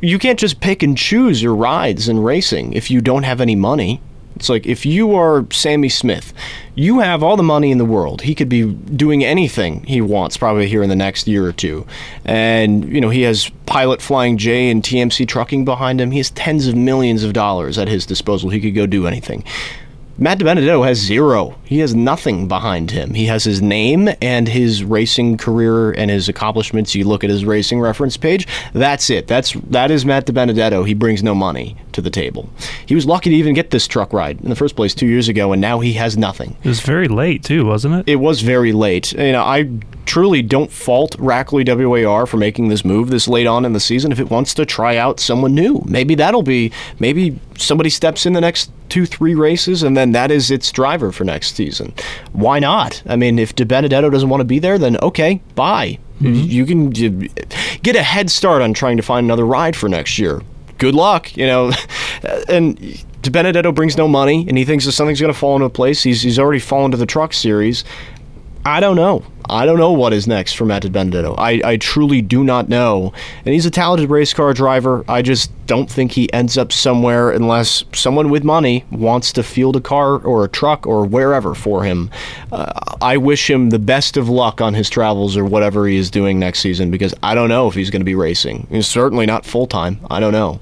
you 0.00 0.18
can't 0.18 0.38
just 0.38 0.60
pick 0.60 0.82
and 0.82 0.96
choose 0.96 1.42
your 1.42 1.54
rides 1.54 2.08
in 2.08 2.20
racing 2.20 2.72
if 2.74 2.90
you 2.90 3.00
don't 3.00 3.22
have 3.22 3.40
any 3.40 3.56
money. 3.56 4.00
It's 4.36 4.48
like 4.48 4.66
if 4.66 4.84
you 4.84 5.14
are 5.14 5.46
Sammy 5.50 5.88
Smith, 5.88 6.32
you 6.74 6.98
have 6.98 7.22
all 7.22 7.36
the 7.36 7.42
money 7.42 7.70
in 7.70 7.78
the 7.78 7.84
world. 7.84 8.22
He 8.22 8.34
could 8.34 8.48
be 8.48 8.72
doing 8.72 9.24
anything 9.24 9.84
he 9.84 10.00
wants 10.00 10.36
probably 10.36 10.68
here 10.68 10.82
in 10.82 10.88
the 10.88 10.96
next 10.96 11.28
year 11.28 11.46
or 11.46 11.52
two. 11.52 11.86
And, 12.24 12.84
you 12.92 13.00
know, 13.00 13.10
he 13.10 13.22
has 13.22 13.50
Pilot 13.66 14.02
Flying 14.02 14.36
J 14.36 14.70
and 14.70 14.82
TMC 14.82 15.28
Trucking 15.28 15.64
behind 15.64 16.00
him. 16.00 16.10
He 16.10 16.18
has 16.18 16.30
tens 16.30 16.66
of 16.66 16.74
millions 16.74 17.22
of 17.22 17.32
dollars 17.32 17.78
at 17.78 17.88
his 17.88 18.06
disposal. 18.06 18.50
He 18.50 18.60
could 18.60 18.74
go 18.74 18.86
do 18.86 19.06
anything. 19.06 19.44
Matt 20.16 20.38
DiBenedetto 20.38 20.86
has 20.86 20.98
zero. 20.98 21.58
He 21.64 21.80
has 21.80 21.92
nothing 21.92 22.46
behind 22.46 22.92
him. 22.92 23.14
He 23.14 23.26
has 23.26 23.42
his 23.42 23.60
name 23.60 24.08
and 24.22 24.46
his 24.46 24.84
racing 24.84 25.38
career 25.38 25.90
and 25.90 26.08
his 26.08 26.28
accomplishments. 26.28 26.94
You 26.94 27.04
look 27.04 27.24
at 27.24 27.30
his 27.30 27.44
racing 27.44 27.80
reference 27.80 28.16
page. 28.16 28.46
That's 28.72 29.10
it. 29.10 29.26
That's 29.26 29.54
that 29.70 29.90
is 29.90 30.04
Matt 30.04 30.26
DiBenedetto. 30.26 30.86
He 30.86 30.94
brings 30.94 31.24
no 31.24 31.34
money 31.34 31.76
to 31.92 32.00
the 32.00 32.10
table. 32.10 32.48
He 32.86 32.94
was 32.94 33.06
lucky 33.06 33.30
to 33.30 33.36
even 33.36 33.54
get 33.54 33.70
this 33.70 33.88
truck 33.88 34.12
ride 34.12 34.40
in 34.40 34.50
the 34.50 34.56
first 34.56 34.76
place 34.76 34.94
two 34.94 35.06
years 35.06 35.28
ago, 35.28 35.52
and 35.52 35.60
now 35.60 35.80
he 35.80 35.94
has 35.94 36.16
nothing. 36.16 36.56
It 36.62 36.68
was 36.68 36.80
very 36.80 37.08
late 37.08 37.42
too, 37.42 37.66
wasn't 37.66 37.94
it? 37.96 38.08
It 38.12 38.16
was 38.16 38.42
very 38.42 38.72
late. 38.72 39.12
You 39.12 39.32
know, 39.32 39.42
I 39.42 39.68
truly 40.06 40.42
don't 40.42 40.70
fault 40.70 41.16
Rackley 41.18 41.64
WAR 41.64 42.26
for 42.26 42.36
making 42.36 42.68
this 42.68 42.84
move 42.84 43.10
this 43.10 43.28
late 43.28 43.46
on 43.46 43.64
in 43.64 43.72
the 43.72 43.80
season. 43.80 44.12
If 44.12 44.20
it 44.20 44.30
wants 44.30 44.54
to 44.54 44.66
try 44.66 44.96
out 44.96 45.20
someone 45.20 45.54
new, 45.54 45.82
maybe 45.86 46.14
that'll 46.14 46.42
be 46.42 46.72
maybe 46.98 47.38
somebody 47.56 47.90
steps 47.90 48.26
in 48.26 48.32
the 48.32 48.40
next 48.40 48.70
two, 48.88 49.06
three 49.06 49.34
races, 49.34 49.82
and 49.82 49.96
then 49.96 50.12
that 50.12 50.30
is 50.30 50.50
its 50.50 50.70
driver 50.70 51.12
for 51.12 51.24
next 51.24 51.56
season. 51.56 51.92
Why 52.32 52.58
not? 52.58 53.02
I 53.06 53.16
mean, 53.16 53.38
if 53.38 53.54
DiBenedetto 53.54 54.10
doesn't 54.10 54.28
want 54.28 54.40
to 54.40 54.44
be 54.44 54.58
there, 54.58 54.78
then 54.78 54.96
okay, 54.98 55.40
bye. 55.54 55.98
Mm-hmm. 56.20 56.34
You 56.34 56.66
can 56.66 56.90
get 57.82 57.96
a 57.96 58.02
head 58.02 58.30
start 58.30 58.62
on 58.62 58.72
trying 58.72 58.96
to 58.96 59.02
find 59.02 59.24
another 59.24 59.44
ride 59.44 59.74
for 59.74 59.88
next 59.88 60.18
year. 60.18 60.42
Good 60.78 60.94
luck, 60.94 61.36
you 61.36 61.46
know. 61.46 61.72
and 62.48 62.78
DiBenedetto 63.24 63.74
brings 63.74 63.96
no 63.96 64.06
money, 64.06 64.46
and 64.48 64.56
he 64.56 64.64
thinks 64.64 64.84
that 64.84 64.92
something's 64.92 65.20
going 65.20 65.32
to 65.32 65.38
fall 65.38 65.56
into 65.56 65.68
place. 65.70 66.02
He's 66.02 66.22
he's 66.22 66.38
already 66.38 66.60
fallen 66.60 66.90
to 66.90 66.96
the 66.96 67.06
truck 67.06 67.32
series. 67.32 67.84
I 68.66 68.80
don't 68.80 68.96
know. 68.96 69.22
I 69.48 69.66
don't 69.66 69.76
know 69.78 69.92
what 69.92 70.14
is 70.14 70.26
next 70.26 70.54
for 70.54 70.64
Matt 70.64 70.84
DiBenedetto. 70.84 71.34
I, 71.36 71.60
I 71.62 71.76
truly 71.76 72.22
do 72.22 72.42
not 72.42 72.70
know. 72.70 73.12
And 73.44 73.52
he's 73.52 73.66
a 73.66 73.70
talented 73.70 74.08
race 74.08 74.32
car 74.32 74.54
driver. 74.54 75.04
I 75.06 75.20
just 75.20 75.50
don't 75.66 75.90
think 75.90 76.12
he 76.12 76.32
ends 76.32 76.56
up 76.56 76.72
somewhere 76.72 77.30
unless 77.30 77.84
someone 77.92 78.30
with 78.30 78.42
money 78.42 78.86
wants 78.90 79.32
to 79.34 79.42
field 79.42 79.76
a 79.76 79.82
car 79.82 80.16
or 80.16 80.44
a 80.44 80.48
truck 80.48 80.86
or 80.86 81.04
wherever 81.04 81.54
for 81.54 81.84
him. 81.84 82.10
Uh, 82.50 82.72
I 83.02 83.18
wish 83.18 83.50
him 83.50 83.68
the 83.68 83.78
best 83.78 84.16
of 84.16 84.30
luck 84.30 84.62
on 84.62 84.72
his 84.72 84.88
travels 84.88 85.36
or 85.36 85.44
whatever 85.44 85.86
he 85.86 85.96
is 85.96 86.10
doing 86.10 86.38
next 86.38 86.60
season 86.60 86.90
because 86.90 87.14
I 87.22 87.34
don't 87.34 87.50
know 87.50 87.68
if 87.68 87.74
he's 87.74 87.90
going 87.90 88.00
to 88.00 88.06
be 88.06 88.14
racing. 88.14 88.66
He's 88.70 88.86
certainly 88.86 89.26
not 89.26 89.44
full 89.44 89.66
time. 89.66 90.00
I 90.10 90.20
don't 90.20 90.32
know. 90.32 90.58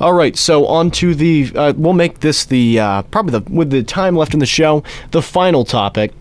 All 0.00 0.14
right, 0.14 0.36
so 0.38 0.66
on 0.66 0.90
to 0.92 1.14
the. 1.14 1.52
Uh, 1.54 1.74
we'll 1.76 1.92
make 1.92 2.20
this 2.20 2.46
the 2.46 2.80
uh, 2.80 3.02
probably 3.02 3.38
the 3.38 3.52
with 3.52 3.68
the 3.68 3.82
time 3.82 4.16
left 4.16 4.32
in 4.32 4.40
the 4.40 4.46
show 4.46 4.82
the 5.10 5.20
final 5.20 5.66
topic. 5.66 6.12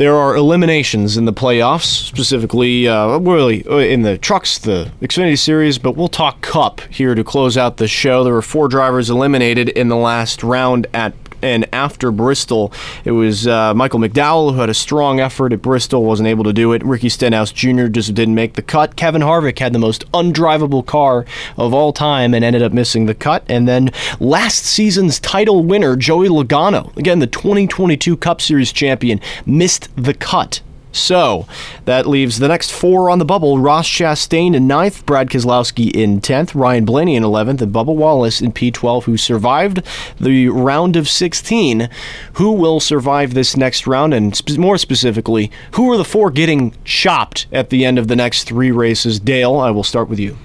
There 0.00 0.16
are 0.16 0.34
eliminations 0.34 1.18
in 1.18 1.26
the 1.26 1.32
playoffs, 1.34 1.82
specifically, 1.82 2.88
uh, 2.88 3.18
really 3.18 3.66
uh, 3.66 3.76
in 3.76 4.00
the 4.00 4.16
trucks, 4.16 4.56
the 4.56 4.90
Xfinity 5.02 5.38
Series, 5.38 5.76
but 5.76 5.94
we'll 5.94 6.08
talk 6.08 6.40
Cup 6.40 6.80
here 6.88 7.14
to 7.14 7.22
close 7.22 7.58
out 7.58 7.76
the 7.76 7.86
show. 7.86 8.24
There 8.24 8.32
were 8.32 8.40
four 8.40 8.68
drivers 8.68 9.10
eliminated 9.10 9.68
in 9.68 9.88
the 9.88 9.96
last 9.96 10.42
round 10.42 10.86
at 10.94 11.12
and 11.42 11.66
after 11.72 12.10
Bristol. 12.10 12.72
It 13.04 13.12
was 13.12 13.46
uh, 13.46 13.74
Michael 13.74 14.00
McDowell 14.00 14.54
who 14.54 14.60
had 14.60 14.70
a 14.70 14.74
strong 14.74 15.20
effort 15.20 15.52
at 15.52 15.62
Bristol, 15.62 16.04
wasn't 16.04 16.28
able 16.28 16.44
to 16.44 16.52
do 16.52 16.72
it. 16.72 16.84
Ricky 16.84 17.08
Stenhouse 17.08 17.52
Jr. 17.52 17.86
just 17.86 18.14
didn't 18.14 18.34
make 18.34 18.54
the 18.54 18.62
cut. 18.62 18.96
Kevin 18.96 19.22
Harvick 19.22 19.58
had 19.58 19.72
the 19.72 19.78
most 19.78 20.10
undrivable 20.12 20.84
car 20.84 21.24
of 21.56 21.74
all 21.74 21.92
time 21.92 22.34
and 22.34 22.44
ended 22.44 22.62
up 22.62 22.72
missing 22.72 23.06
the 23.06 23.14
cut. 23.14 23.44
And 23.48 23.68
then 23.68 23.90
last 24.18 24.64
season's 24.64 25.20
title 25.20 25.64
winner, 25.64 25.96
Joey 25.96 26.28
Logano, 26.28 26.96
again 26.96 27.18
the 27.18 27.26
2022 27.26 28.16
Cup 28.16 28.40
Series 28.40 28.72
champion, 28.72 29.20
missed 29.46 29.88
the 29.96 30.14
cut 30.14 30.60
So 30.92 31.46
that 31.84 32.06
leaves 32.06 32.38
the 32.38 32.48
next 32.48 32.72
four 32.72 33.10
on 33.10 33.18
the 33.18 33.24
bubble 33.24 33.58
Ross 33.58 33.88
Chastain 33.88 34.54
in 34.54 34.66
ninth, 34.66 35.06
Brad 35.06 35.30
Keselowski 35.30 35.90
in 35.94 36.20
10th, 36.20 36.54
Ryan 36.54 36.84
Blaney 36.84 37.16
in 37.16 37.22
11th, 37.22 37.62
and 37.62 37.72
Bubba 37.72 37.94
Wallace 37.94 38.40
in 38.40 38.52
P12, 38.52 39.04
who 39.04 39.16
survived 39.16 39.82
the 40.20 40.48
round 40.48 40.96
of 40.96 41.08
16. 41.08 41.88
Who 42.34 42.52
will 42.52 42.80
survive 42.80 43.34
this 43.34 43.56
next 43.56 43.86
round? 43.86 44.12
And 44.12 44.34
sp- 44.34 44.58
more 44.58 44.78
specifically, 44.78 45.50
who 45.72 45.92
are 45.92 45.96
the 45.96 46.04
four 46.04 46.30
getting 46.30 46.74
chopped 46.84 47.46
at 47.52 47.70
the 47.70 47.84
end 47.84 47.98
of 47.98 48.08
the 48.08 48.16
next 48.16 48.44
three 48.44 48.70
races? 48.70 49.20
Dale, 49.20 49.56
I 49.56 49.70
will 49.70 49.84
start 49.84 50.08
with 50.08 50.18
you. 50.18 50.36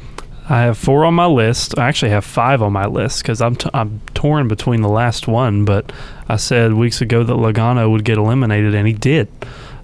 I 0.47 0.61
have 0.61 0.77
four 0.77 1.05
on 1.05 1.15
my 1.15 1.25
list. 1.25 1.79
I 1.79 1.87
actually 1.87 2.11
have 2.11 2.23
five 2.23 2.61
on 2.61 2.71
my 2.71 2.85
list 2.85 3.23
because 3.23 3.41
I'm, 3.41 3.55
t- 3.55 3.69
I'm 3.73 3.99
torn 4.13 4.47
between 4.47 4.81
the 4.81 4.89
last 4.89 5.27
one, 5.27 5.65
but 5.65 5.91
I 6.29 6.35
said 6.35 6.73
weeks 6.73 7.01
ago 7.01 7.23
that 7.23 7.33
Logano 7.33 7.89
would 7.89 8.05
get 8.05 8.19
eliminated, 8.19 8.75
and 8.75 8.85
he 8.85 8.93
did. 8.93 9.27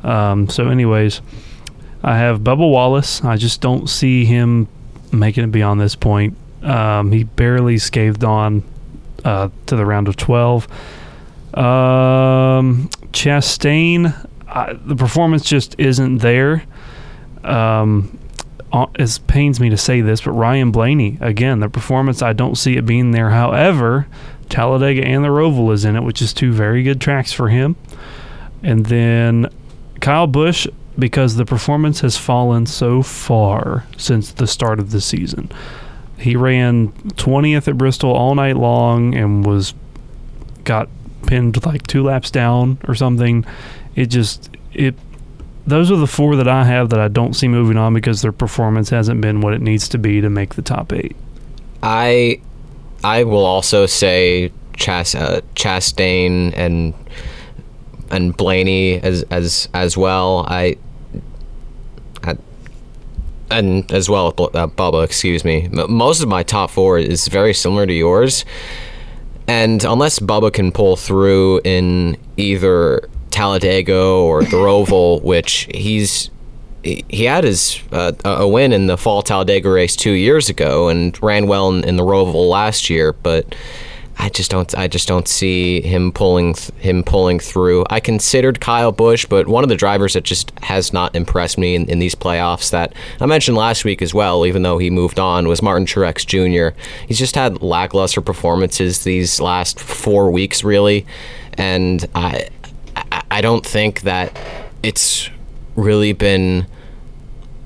Um, 0.04 0.50
so, 0.50 0.70
anyways, 0.70 1.22
I 2.04 2.18
have 2.18 2.40
Bubba 2.40 2.70
Wallace. 2.70 3.24
I 3.24 3.38
just 3.38 3.62
don't 3.62 3.88
see 3.88 4.26
him 4.26 4.68
making 5.12 5.44
it 5.44 5.52
beyond 5.52 5.80
this 5.80 5.96
point. 5.96 6.38
Um, 6.64 7.12
he 7.12 7.24
barely 7.24 7.78
scathed 7.78 8.24
on 8.24 8.64
uh, 9.26 9.50
to 9.68 9.76
the 9.76 9.86
round 9.86 10.08
of 10.08 10.16
12. 10.16 10.68
Um, 11.54 12.90
Chastain, 13.12 14.28
I, 14.48 14.74
the 14.74 14.96
performance 14.96 15.44
just 15.44 15.76
isn't 15.78 16.20
there. 16.20 16.64
Um, 17.44 18.18
uh, 18.72 18.86
it 18.96 19.20
pains 19.28 19.60
me 19.60 19.70
to 19.70 19.78
say 19.78 20.02
this, 20.02 20.22
but 20.22 20.32
Ryan 20.32 20.72
Blaney, 20.72 21.18
again, 21.20 21.60
the 21.60 21.70
performance, 21.70 22.22
I 22.22 22.34
don't 22.34 22.56
see 22.56 22.78
it 22.78 22.86
being 22.86 23.12
there. 23.12 23.30
However, 23.30 24.08
Talladega 24.50 25.04
and 25.04 25.24
the 25.24 25.30
Roval 25.30 25.74
is 25.74 25.84
in 25.84 25.96
it, 25.96 26.04
which 26.04 26.22
is 26.22 26.34
two 26.34 26.54
very 26.54 26.84
good 26.84 27.02
tracks 27.02 27.34
for 27.34 27.50
him. 27.50 27.76
And 28.64 28.86
then 28.86 29.50
Kyle 30.02 30.28
Busch, 30.28 30.68
because 31.00 31.36
the 31.36 31.46
performance 31.46 32.02
has 32.02 32.18
fallen 32.18 32.66
so 32.66 33.02
far 33.02 33.86
since 33.98 34.32
the 34.34 34.48
start 34.48 34.80
of 34.80 34.92
the 34.92 35.02
season. 35.02 35.52
He 36.18 36.36
ran 36.36 36.90
20th 36.90 37.68
at 37.68 37.78
Bristol 37.78 38.12
all 38.12 38.36
night 38.36 38.58
long 38.58 39.16
and 39.16 39.46
was 39.46 39.74
got 40.64 40.90
pinned 41.26 41.66
like 41.66 41.88
two 41.88 42.04
laps 42.04 42.30
down 42.30 42.78
or 42.88 42.96
something. 42.96 43.46
It 43.96 44.08
just 44.08 44.50
it 44.74 44.96
those 45.66 45.92
are 45.92 45.96
the 45.96 46.08
four 46.08 46.36
that 46.36 46.48
I 46.48 46.64
have 46.66 46.90
that 46.90 47.00
I 47.00 47.08
don't 47.08 47.34
see 47.36 47.48
moving 47.48 47.78
on 47.78 47.94
because 47.94 48.22
their 48.22 48.32
performance 48.32 48.90
hasn't 48.90 49.22
been 49.22 49.42
what 49.42 49.54
it 49.54 49.62
needs 49.62 49.88
to 49.90 49.98
be 49.98 50.22
to 50.22 50.30
make 50.30 50.56
the 50.56 50.62
top 50.62 50.92
eight. 50.94 51.16
I 51.82 52.42
I 53.04 53.24
will 53.24 53.46
also 53.46 53.86
say 53.86 54.52
Chas, 54.76 55.16
uh, 55.16 55.42
Chastain 55.56 56.54
and 56.56 56.94
and 58.12 58.36
Blaney 58.36 59.02
as 59.02 59.24
as 59.24 59.70
as 59.74 59.98
well. 59.98 60.46
I, 60.48 60.78
I 62.24 62.38
and 63.50 63.92
as 63.92 64.10
well 64.10 64.28
uh, 64.28 64.68
Bubba, 64.68 65.04
excuse 65.04 65.44
me. 65.44 65.68
Most 65.72 66.22
of 66.22 66.30
my 66.30 66.44
top 66.44 66.70
four 66.70 67.00
is 67.00 67.28
very 67.28 67.54
similar 67.54 67.86
to 67.86 67.94
yours, 67.94 68.46
and 69.48 69.84
unless 69.84 70.20
Bubba 70.20 70.54
can 70.54 70.72
pull 70.72 70.96
through 70.96 71.62
in 71.64 72.18
either 72.38 73.08
Talladega 73.32 74.00
or 74.00 74.44
the 74.44 74.58
Roval, 74.58 75.22
which 75.24 75.68
he's 75.74 76.30
he 76.84 77.26
had 77.26 77.44
his 77.44 77.80
uh, 77.92 78.12
a 78.26 78.48
win 78.48 78.74
in 78.74 78.88
the 78.88 78.98
fall 78.98 79.22
Talladega 79.22 79.70
race 79.70 79.96
two 79.96 80.14
years 80.14 80.50
ago 80.50 80.90
and 80.90 81.22
ran 81.22 81.48
well 81.48 81.70
in, 81.70 81.84
in 81.84 81.96
the 81.96 82.04
Roval 82.04 82.50
last 82.50 82.90
year, 82.90 83.14
but 83.14 83.56
I 84.18 84.30
just 84.30 84.52
don't 84.52 84.78
I 84.78 84.88
just 84.88 85.08
don't 85.08 85.28
see 85.28 85.82
him 85.82 86.12
pulling 86.12 86.54
him 86.78 87.04
pulling 87.04 87.40
through. 87.40 87.86
I 87.90 88.00
considered 88.00 88.60
Kyle 88.60 88.92
Busch, 88.92 89.26
but 89.26 89.48
one 89.48 89.64
of 89.64 89.70
the 89.70 89.76
drivers 89.76 90.14
that 90.14 90.24
just 90.24 90.52
has 90.62 90.94
not 90.94 91.16
impressed 91.16 91.58
me 91.58 91.76
in, 91.76 91.90
in 91.90 92.00
these 92.00 92.14
playoffs 92.14 92.70
that 92.72 92.94
I 93.20 93.26
mentioned 93.26 93.58
last 93.58 93.84
week 93.84 94.02
as 94.02 94.14
well, 94.14 94.46
even 94.46 94.62
though 94.62 94.78
he 94.78 94.90
moved 94.90 95.20
on, 95.20 95.48
was 95.48 95.62
Martin 95.62 95.86
Truex 95.86 96.26
Jr. 96.26 96.78
He's 97.08 97.18
just 97.18 97.36
had 97.36 97.62
lackluster 97.62 98.22
performances 98.22 99.04
these 99.04 99.42
last 99.42 99.80
four 99.80 100.30
weeks, 100.30 100.64
really, 100.64 101.06
and 101.54 102.06
I 102.14 102.50
I 103.32 103.42
don't 103.42 103.66
think 103.66 104.02
that 104.02 104.38
it's 104.84 105.30
really 105.76 106.14
been 106.14 106.68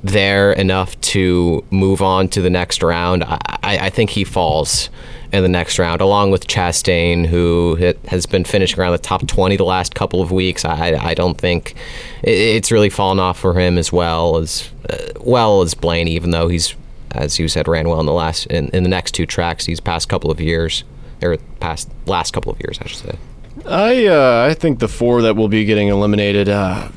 there 0.03 0.53
enough 0.53 0.99
to 1.01 1.65
move 1.71 2.01
on 2.01 2.27
to 2.29 2.41
the 2.41 2.49
next 2.49 2.83
round. 2.83 3.23
I, 3.23 3.39
I 3.63 3.89
think 3.89 4.11
he 4.11 4.23
falls 4.23 4.89
in 5.31 5.43
the 5.43 5.49
next 5.49 5.79
round, 5.79 6.01
along 6.01 6.31
with 6.31 6.47
Chastain, 6.47 7.25
who 7.25 7.75
has 8.07 8.25
been 8.25 8.43
finishing 8.43 8.79
around 8.79 8.91
the 8.93 8.97
top 8.97 9.27
20 9.27 9.57
the 9.57 9.63
last 9.63 9.95
couple 9.95 10.21
of 10.21 10.31
weeks. 10.31 10.65
I, 10.65 10.95
I 10.95 11.13
don't 11.13 11.37
think 11.37 11.75
it's 12.23 12.71
really 12.71 12.89
fallen 12.89 13.19
off 13.19 13.39
for 13.39 13.59
him 13.59 13.77
as 13.77 13.91
well 13.91 14.37
as 14.37 14.69
uh, 14.89 14.97
well 15.19 15.61
as 15.61 15.73
Blaney, 15.73 16.11
even 16.11 16.31
though 16.31 16.47
he's, 16.47 16.75
as 17.11 17.39
you 17.39 17.47
said, 17.47 17.67
ran 17.67 17.89
well 17.89 17.99
in 17.99 18.05
the 18.05 18.13
last 18.13 18.45
in, 18.47 18.69
in 18.69 18.83
the 18.83 18.89
next 18.89 19.13
two 19.13 19.25
tracks 19.25 19.65
these 19.65 19.79
past 19.79 20.09
couple 20.09 20.31
of 20.31 20.39
years, 20.39 20.83
or 21.21 21.37
past 21.59 21.89
last 22.05 22.31
couple 22.31 22.51
of 22.51 22.59
years, 22.59 22.79
I 22.81 22.87
should 22.87 22.99
say. 22.99 23.17
I 23.65 24.05
uh, 24.05 24.47
I 24.49 24.53
think 24.53 24.79
the 24.79 24.87
four 24.87 25.21
that 25.23 25.35
will 25.35 25.47
be 25.47 25.65
getting 25.65 25.87
eliminated. 25.87 26.49
Uh, 26.49 26.89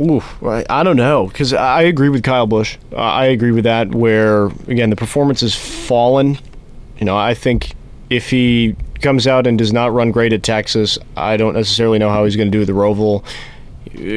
ooh, 0.00 0.22
I, 0.42 0.64
I 0.68 0.82
don't 0.82 0.96
know 0.96 1.26
because 1.28 1.52
I 1.52 1.82
agree 1.82 2.08
with 2.08 2.22
Kyle 2.22 2.46
Busch. 2.46 2.76
I 2.96 3.26
agree 3.26 3.52
with 3.52 3.64
that. 3.64 3.94
Where 3.94 4.46
again 4.66 4.90
the 4.90 4.96
performance 4.96 5.42
has 5.42 5.54
fallen. 5.54 6.38
You 6.98 7.04
know, 7.04 7.16
I 7.16 7.34
think 7.34 7.74
if 8.10 8.30
he 8.30 8.76
comes 9.00 9.26
out 9.26 9.46
and 9.46 9.58
does 9.58 9.72
not 9.72 9.92
run 9.92 10.10
great 10.10 10.32
at 10.32 10.42
Texas, 10.42 10.98
I 11.16 11.36
don't 11.36 11.54
necessarily 11.54 11.98
know 11.98 12.10
how 12.10 12.24
he's 12.24 12.36
going 12.36 12.50
to 12.50 12.58
do 12.58 12.64
the 12.64 12.72
Roval. 12.72 13.24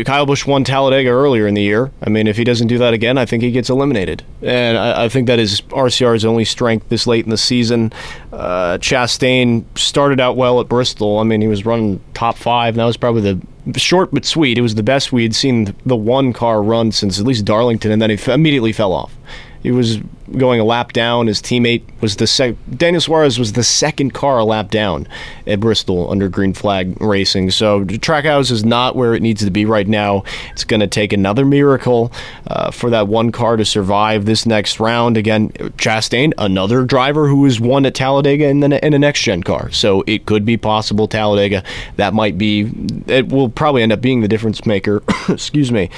Kyle 0.06 0.26
Busch 0.26 0.46
won 0.46 0.64
Talladega 0.64 1.10
earlier 1.10 1.48
in 1.48 1.54
the 1.54 1.62
year. 1.62 1.92
I 2.02 2.10
mean, 2.10 2.28
if 2.28 2.38
he 2.38 2.44
doesn't 2.44 2.68
do 2.68 2.78
that 2.80 2.94
again, 2.94 3.18
I 3.18 3.26
think 3.26 3.42
he 3.42 3.52
gets 3.52 3.70
eliminated. 3.70 4.24
And 4.42 4.78
I, 4.78 5.06
I 5.06 5.10
think 5.10 5.28
that 5.28 5.40
is 5.40 5.62
RCR's 5.62 6.26
only 6.26 6.46
strength 6.46 6.90
this 6.90 7.08
late 7.08 7.24
in 7.24 7.32
the 7.32 7.38
season. 7.38 7.94
Uh, 8.34 8.78
Chastain 8.80 9.64
started 9.78 10.20
out 10.20 10.36
well 10.36 10.60
at 10.60 10.68
Bristol. 10.68 11.20
I 11.20 11.24
mean, 11.24 11.42
he 11.42 11.48
was 11.48 11.66
running 11.66 12.02
top 12.14 12.38
five, 12.38 12.74
and 12.74 12.80
that 12.80 12.86
was 12.86 12.98
probably 12.98 13.22
the 13.22 13.80
short 13.80 14.10
but 14.12 14.26
sweet. 14.26 14.58
It 14.58 14.62
was 14.62 14.76
the 14.76 14.84
best 14.84 15.12
we 15.12 15.24
had 15.24 15.36
seen 15.36 15.74
the 15.86 15.96
one 15.96 16.34
car 16.34 16.62
run 16.62 16.92
since 16.92 17.20
at 17.20 17.26
least 17.26 17.46
Darlington, 17.46 17.92
and 17.92 18.02
then 18.02 18.10
he 18.10 18.16
f- 18.16 18.30
immediately 18.30 18.74
fell 18.74 18.92
off. 18.92 19.16
He 19.62 19.72
was 19.72 20.00
going 20.38 20.60
a 20.60 20.64
lap 20.64 20.94
down. 20.94 21.28
His 21.28 21.42
teammate 21.42 21.84
was 22.02 22.16
the 22.16 22.28
sec- 22.28 22.56
Daniel 22.76 23.02
Suarez 23.02 23.38
was 23.38 23.54
the 23.54 23.64
second 23.64 24.14
car 24.14 24.40
a 24.40 24.44
lap 24.44 24.72
down 24.72 25.08
at 25.46 25.60
Bristol 25.60 26.10
under 26.10 26.30
green 26.30 26.54
flag 26.54 27.00
racing. 27.02 27.52
So 27.52 27.84
Trackhouse 27.86 28.52
is 28.52 28.64
not 28.64 28.96
where 28.96 29.14
it 29.14 29.22
needs 29.22 29.44
to 29.44 29.52
be 29.52 29.66
right 29.66 29.88
now. 29.88 30.24
It's 30.52 30.64
going 30.64 30.80
to 30.80 30.88
take 30.88 31.14
another 31.14 31.46
miracle 31.46 32.12
uh, 32.48 32.72
for 32.72 32.90
that 32.90 33.08
one 33.08 33.32
car 33.32 33.58
to 33.58 33.66
survive 33.66 34.26
this 34.26 34.46
next 34.46 34.80
round. 34.80 35.18
Again, 35.18 35.50
Chastain, 35.78 36.34
another 36.38 36.84
driver 36.86 37.28
who 37.28 37.44
has 37.46 37.60
won 37.60 37.86
at 37.86 37.96
Talladega 37.96 38.48
in, 38.48 38.62
the, 38.62 38.86
in 38.86 38.94
a 38.94 39.00
next 39.00 39.22
gen 39.22 39.44
car. 39.44 39.72
So 39.72 40.04
it 40.08 40.26
could 40.26 40.46
be 40.46 40.58
possible 40.58 41.08
Talladega. 41.08 41.64
That 41.98 42.14
might 42.14 42.38
be. 42.38 42.72
It 43.08 43.30
will 43.30 43.50
probably 43.50 43.84
end 43.84 43.92
up 43.92 44.02
being 44.02 44.22
the 44.22 44.28
difference 44.28 44.66
maker. 44.66 45.04
Excuse 45.30 45.72
me. 45.72 45.90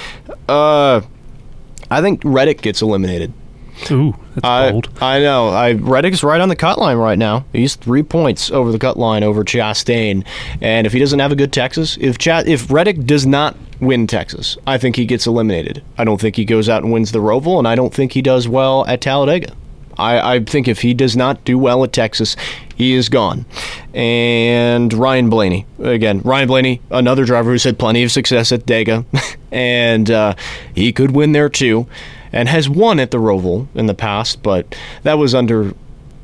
Uh, 0.49 1.01
I 1.89 2.01
think 2.01 2.22
Reddick 2.24 2.61
gets 2.61 2.82
eliminated. 2.82 3.34
Ooh, 3.92 4.16
that's 4.36 4.46
I, 4.46 4.72
bold. 4.72 4.90
I 5.02 5.20
know. 5.20 5.50
I 5.50 5.74
Reddick's 5.74 6.24
right 6.24 6.40
on 6.40 6.50
the 6.50 6.56
cut 6.56 6.80
line 6.80 6.98
right 6.98 7.18
now. 7.18 7.46
He's 7.52 7.76
three 7.76 8.04
points 8.04 8.52
over 8.52 8.72
the 8.72 8.80
cut 8.80 8.98
line 8.98 9.24
over 9.24 9.44
Chastain, 9.44 10.26
and 10.62 10.88
if 10.88 10.94
he 10.94 11.00
doesn't 11.00 11.20
have 11.20 11.32
a 11.32 11.36
good 11.36 11.52
Texas, 11.52 11.98
if 12.00 12.18
Ch- 12.18 12.28
if 12.46 12.72
Reddick 12.72 13.06
does 13.06 13.26
not 13.26 13.58
win 13.80 14.08
Texas, 14.08 14.58
I 14.66 14.78
think 14.78 14.96
he 14.96 15.06
gets 15.06 15.28
eliminated. 15.28 15.84
I 15.98 16.04
don't 16.04 16.22
think 16.22 16.36
he 16.36 16.46
goes 16.46 16.70
out 16.70 16.84
and 16.84 16.94
wins 16.94 17.12
the 17.12 17.20
Roval, 17.20 17.58
and 17.58 17.68
I 17.68 17.76
don't 17.76 17.94
think 17.94 18.14
he 18.14 18.22
does 18.22 18.48
well 18.48 18.86
at 18.88 19.02
Talladega. 19.02 19.54
I, 19.98 20.36
I 20.36 20.44
think 20.44 20.68
if 20.68 20.82
he 20.82 20.94
does 20.94 21.16
not 21.16 21.44
do 21.46 21.58
well 21.58 21.84
at 21.84 21.94
Texas, 21.94 22.36
he 22.76 22.94
is 22.94 23.10
gone. 23.10 23.46
And 23.94 24.92
Ryan 24.92 25.30
Blaney, 25.30 25.68
again, 25.80 26.22
Ryan 26.24 26.48
Blaney, 26.48 26.82
another 26.90 27.26
driver 27.26 27.52
who's 27.52 27.64
had 27.64 27.78
plenty 27.78 28.04
of 28.04 28.12
success 28.12 28.52
at 28.52 28.66
Dega, 28.66 29.06
and 29.52 30.10
uh, 30.10 30.34
he 30.74 30.92
could 30.92 31.12
win 31.12 31.34
there 31.34 31.50
too 31.50 31.88
and 32.34 32.50
has 32.50 32.68
won 32.68 33.00
at 33.00 33.12
the 33.12 33.20
Roval 33.20 33.68
in 33.76 33.86
the 33.86 33.94
past, 33.94 34.44
but 34.44 34.76
that 35.04 35.18
was 35.18 35.34
under 35.34 35.74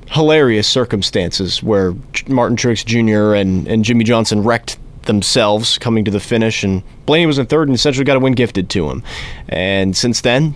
hilarious 0.07 0.67
circumstances 0.67 1.61
where 1.61 1.93
Martin 2.27 2.57
Truex 2.57 2.83
Jr. 2.83 3.35
and, 3.35 3.67
and 3.67 3.85
Jimmie 3.85 4.03
Johnson 4.03 4.43
wrecked 4.43 4.77
themselves 5.03 5.77
coming 5.77 6.03
to 6.05 6.11
the 6.11 6.19
finish, 6.19 6.63
and 6.63 6.83
Blaney 7.05 7.27
was 7.27 7.37
in 7.37 7.45
third 7.45 7.67
and 7.67 7.75
essentially 7.75 8.05
got 8.05 8.17
a 8.17 8.19
win 8.19 8.33
gifted 8.33 8.69
to 8.71 8.89
him. 8.89 9.03
And 9.47 9.95
since 9.95 10.21
then, 10.21 10.55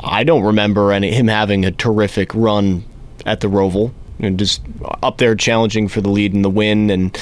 I 0.00 0.24
don't 0.24 0.42
remember 0.42 0.92
any, 0.92 1.12
him 1.12 1.28
having 1.28 1.64
a 1.64 1.72
terrific 1.72 2.32
run 2.34 2.84
at 3.24 3.40
the 3.40 3.48
Roval, 3.48 3.92
and 4.20 4.38
just 4.38 4.62
up 5.02 5.18
there 5.18 5.34
challenging 5.34 5.88
for 5.88 6.00
the 6.00 6.08
lead 6.08 6.32
and 6.32 6.44
the 6.44 6.50
win, 6.50 6.90
and 6.90 7.18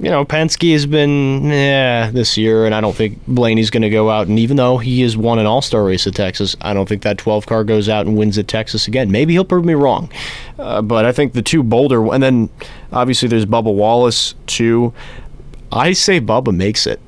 you 0.00 0.08
know, 0.08 0.24
Penske 0.24 0.72
has 0.72 0.86
been 0.86 1.44
yeah 1.44 2.10
this 2.10 2.36
year, 2.36 2.64
and 2.64 2.74
I 2.74 2.80
don't 2.80 2.96
think 2.96 3.18
Blaney's 3.26 3.70
going 3.70 3.82
to 3.82 3.90
go 3.90 4.08
out. 4.08 4.28
And 4.28 4.38
even 4.38 4.56
though 4.56 4.78
he 4.78 5.02
has 5.02 5.16
won 5.16 5.38
an 5.38 5.46
All 5.46 5.60
Star 5.60 5.84
race 5.84 6.06
at 6.06 6.14
Texas, 6.14 6.56
I 6.62 6.72
don't 6.72 6.88
think 6.88 7.02
that 7.02 7.18
12 7.18 7.46
car 7.46 7.64
goes 7.64 7.88
out 7.88 8.06
and 8.06 8.16
wins 8.16 8.38
at 8.38 8.48
Texas 8.48 8.88
again. 8.88 9.10
Maybe 9.10 9.34
he'll 9.34 9.44
prove 9.44 9.64
me 9.64 9.74
wrong, 9.74 10.10
uh, 10.58 10.80
but 10.80 11.04
I 11.04 11.12
think 11.12 11.34
the 11.34 11.42
two 11.42 11.62
Boulder, 11.62 12.12
and 12.12 12.22
then 12.22 12.48
obviously 12.92 13.28
there's 13.28 13.46
Bubba 13.46 13.72
Wallace 13.74 14.34
too. 14.46 14.94
I 15.70 15.92
say 15.92 16.20
Bubba 16.20 16.54
makes 16.56 16.86
it. 16.86 16.98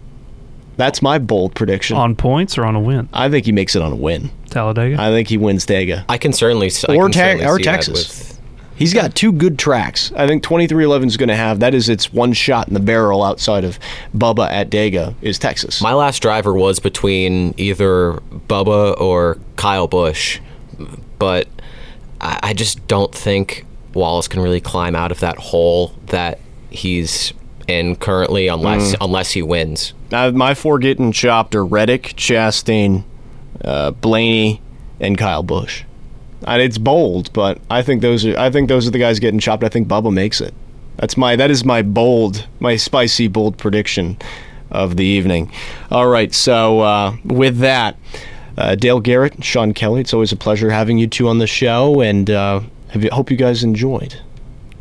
That's 0.76 1.02
my 1.02 1.18
bold 1.18 1.54
prediction. 1.54 1.96
On 1.96 2.16
points 2.16 2.56
or 2.56 2.64
on 2.64 2.74
a 2.74 2.80
win? 2.80 3.08
I 3.12 3.28
think 3.28 3.46
he 3.46 3.52
makes 3.52 3.76
it 3.76 3.82
on 3.82 3.92
a 3.92 3.96
win. 3.96 4.30
Talladega? 4.50 5.00
I 5.00 5.10
think 5.10 5.28
he 5.28 5.36
wins 5.36 5.66
Dega. 5.66 6.04
I 6.08 6.18
can 6.18 6.32
certainly 6.32 6.70
I 6.88 6.96
or, 6.96 7.04
can 7.04 7.12
te- 7.12 7.18
certainly 7.18 7.46
or 7.46 7.56
see 7.56 7.64
that 7.64 7.70
Texas. 7.72 8.31
He's 8.76 8.94
got 8.94 9.14
two 9.14 9.32
good 9.32 9.58
tracks. 9.58 10.12
I 10.16 10.26
think 10.26 10.42
23XI 10.42 11.06
is 11.06 11.16
going 11.16 11.28
to 11.28 11.36
have 11.36 11.60
that 11.60 11.74
is 11.74 11.88
its 11.88 12.12
one 12.12 12.32
shot 12.32 12.68
in 12.68 12.74
the 12.74 12.80
barrel 12.80 13.22
outside 13.22 13.64
of 13.64 13.78
Bubba 14.16 14.48
at 14.50 14.70
Dega 14.70 15.14
is 15.22 15.38
Texas. 15.38 15.80
My 15.82 15.92
last 15.94 16.20
driver 16.20 16.52
was 16.54 16.80
between 16.80 17.54
either 17.58 18.14
Bubba 18.48 18.98
or 19.00 19.38
Kyle 19.56 19.86
Busch, 19.86 20.40
but 21.18 21.46
I, 22.20 22.38
I 22.42 22.54
just 22.54 22.86
don't 22.88 23.14
think 23.14 23.64
Wallace 23.94 24.26
can 24.26 24.40
really 24.40 24.60
climb 24.60 24.96
out 24.96 25.12
of 25.12 25.20
that 25.20 25.36
hole 25.38 25.92
that 26.06 26.40
he's 26.70 27.32
in 27.68 27.94
currently, 27.96 28.48
unless 28.48 28.92
Mm. 28.94 28.96
unless 29.02 29.30
he 29.32 29.42
wins. 29.42 29.92
Now, 30.10 30.30
my 30.30 30.54
four 30.54 30.78
getting 30.80 31.12
chopped 31.12 31.54
are 31.54 31.64
Reddick, 31.64 32.14
Chastain, 32.16 33.04
uh, 33.64 33.92
Blaney, 33.92 34.60
and 34.98 35.16
Kyle 35.16 35.42
Busch. 35.44 35.84
And 36.46 36.60
it's 36.60 36.78
bold, 36.78 37.32
but 37.32 37.60
I 37.70 37.82
think 37.82 38.02
those 38.02 38.26
are 38.26 38.38
I 38.38 38.50
think 38.50 38.68
those 38.68 38.86
are 38.86 38.90
the 38.90 38.98
guys 38.98 39.18
getting 39.18 39.40
chopped. 39.40 39.64
I 39.64 39.68
think 39.68 39.88
Bubba 39.88 40.12
makes 40.12 40.40
it. 40.40 40.54
That's 40.96 41.16
my 41.16 41.36
that 41.36 41.50
is 41.50 41.64
my 41.64 41.82
bold, 41.82 42.46
my 42.60 42.76
spicy 42.76 43.28
bold 43.28 43.56
prediction 43.58 44.18
of 44.70 44.96
the 44.96 45.04
evening. 45.04 45.52
All 45.90 46.08
right, 46.08 46.32
so 46.32 46.80
uh, 46.80 47.16
with 47.24 47.58
that, 47.58 47.96
uh, 48.56 48.74
Dale 48.74 49.00
Garrett, 49.00 49.44
Sean 49.44 49.74
Kelly, 49.74 50.00
it's 50.00 50.14
always 50.14 50.32
a 50.32 50.36
pleasure 50.36 50.70
having 50.70 50.98
you 50.98 51.06
two 51.06 51.28
on 51.28 51.38
the 51.38 51.46
show, 51.46 52.00
and 52.00 52.30
uh, 52.30 52.60
have 52.88 53.04
you, 53.04 53.10
hope 53.10 53.30
you 53.30 53.36
guys 53.36 53.62
enjoyed. 53.62 54.20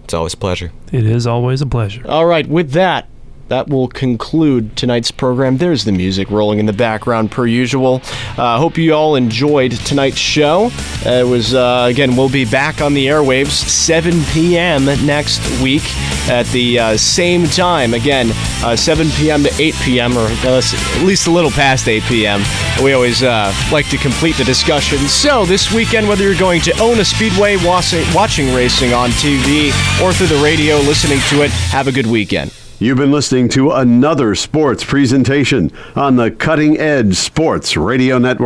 It's 0.04 0.14
always 0.14 0.34
a 0.34 0.38
pleasure. 0.38 0.72
It 0.92 1.06
is 1.06 1.28
always 1.28 1.62
a 1.62 1.66
pleasure. 1.66 2.04
All 2.08 2.26
right, 2.26 2.48
with 2.48 2.72
that, 2.72 3.08
that 3.52 3.68
will 3.68 3.90
conclude 3.90 4.78
tonight's 4.78 5.12
program. 5.12 5.58
There's 5.58 5.84
the 5.84 5.92
music 5.92 6.32
rolling 6.32 6.60
in 6.60 6.68
the 6.68 6.74
background, 6.74 7.32
per 7.32 7.46
usual. 7.46 8.02
I 8.38 8.56
uh, 8.56 8.58
hope 8.58 8.78
you 8.78 8.94
all 8.94 9.18
enjoyed 9.18 9.74
tonight's 9.74 10.18
show. 10.18 10.72
Uh, 11.06 11.10
it 11.10 11.28
was, 11.28 11.54
uh, 11.54 11.86
again, 11.90 12.16
we'll 12.16 12.30
be 12.30 12.46
back 12.46 12.80
on 12.80 12.94
the 12.94 13.08
airwaves 13.08 13.50
7 13.50 14.24
p.m. 14.32 14.86
next 15.06 15.42
week 15.62 15.84
at 16.30 16.46
the 16.54 16.80
uh, 16.80 16.98
same 16.98 17.46
time. 17.46 17.94
Again, 17.94 18.30
uh, 18.64 18.78
7 18.78 19.10
p.m. 19.18 19.44
to 19.44 19.54
8 19.62 19.76
p.m., 19.84 20.18
or 20.18 20.28
at 20.28 21.04
least 21.04 21.28
a 21.28 21.32
little 21.32 21.52
past 21.52 21.90
8 21.90 22.04
p.m. 22.04 22.42
We 22.82 22.94
always 22.94 23.22
uh, 23.22 23.54
like 23.70 23.90
to 23.90 23.98
complete 23.98 24.38
the 24.38 24.46
discussion. 24.46 24.98
So, 25.10 25.44
this 25.44 25.74
weekend, 25.74 26.08
whether 26.08 26.24
you're 26.24 26.40
going 26.40 26.62
to 26.62 26.80
own 26.80 27.02
a 27.02 27.06
Speedway, 27.06 27.58
watching 27.66 28.56
racing 28.56 28.94
on 28.94 29.10
TV, 29.10 29.72
or 30.02 30.14
through 30.14 30.28
the 30.28 30.42
radio, 30.42 30.78
listening 30.78 31.20
to 31.32 31.42
it, 31.42 31.52
have 31.52 31.90
a 31.90 31.92
good 31.92 32.08
weekend. 32.08 32.54
You've 32.82 32.98
been 32.98 33.12
listening 33.12 33.48
to 33.50 33.70
another 33.70 34.34
sports 34.34 34.84
presentation 34.84 35.72
on 35.96 36.16
the 36.16 36.32
Cutting 36.32 36.80
Edge 36.80 37.16
Sports 37.16 37.78
Radio 37.78 38.18
Network. 38.18 38.40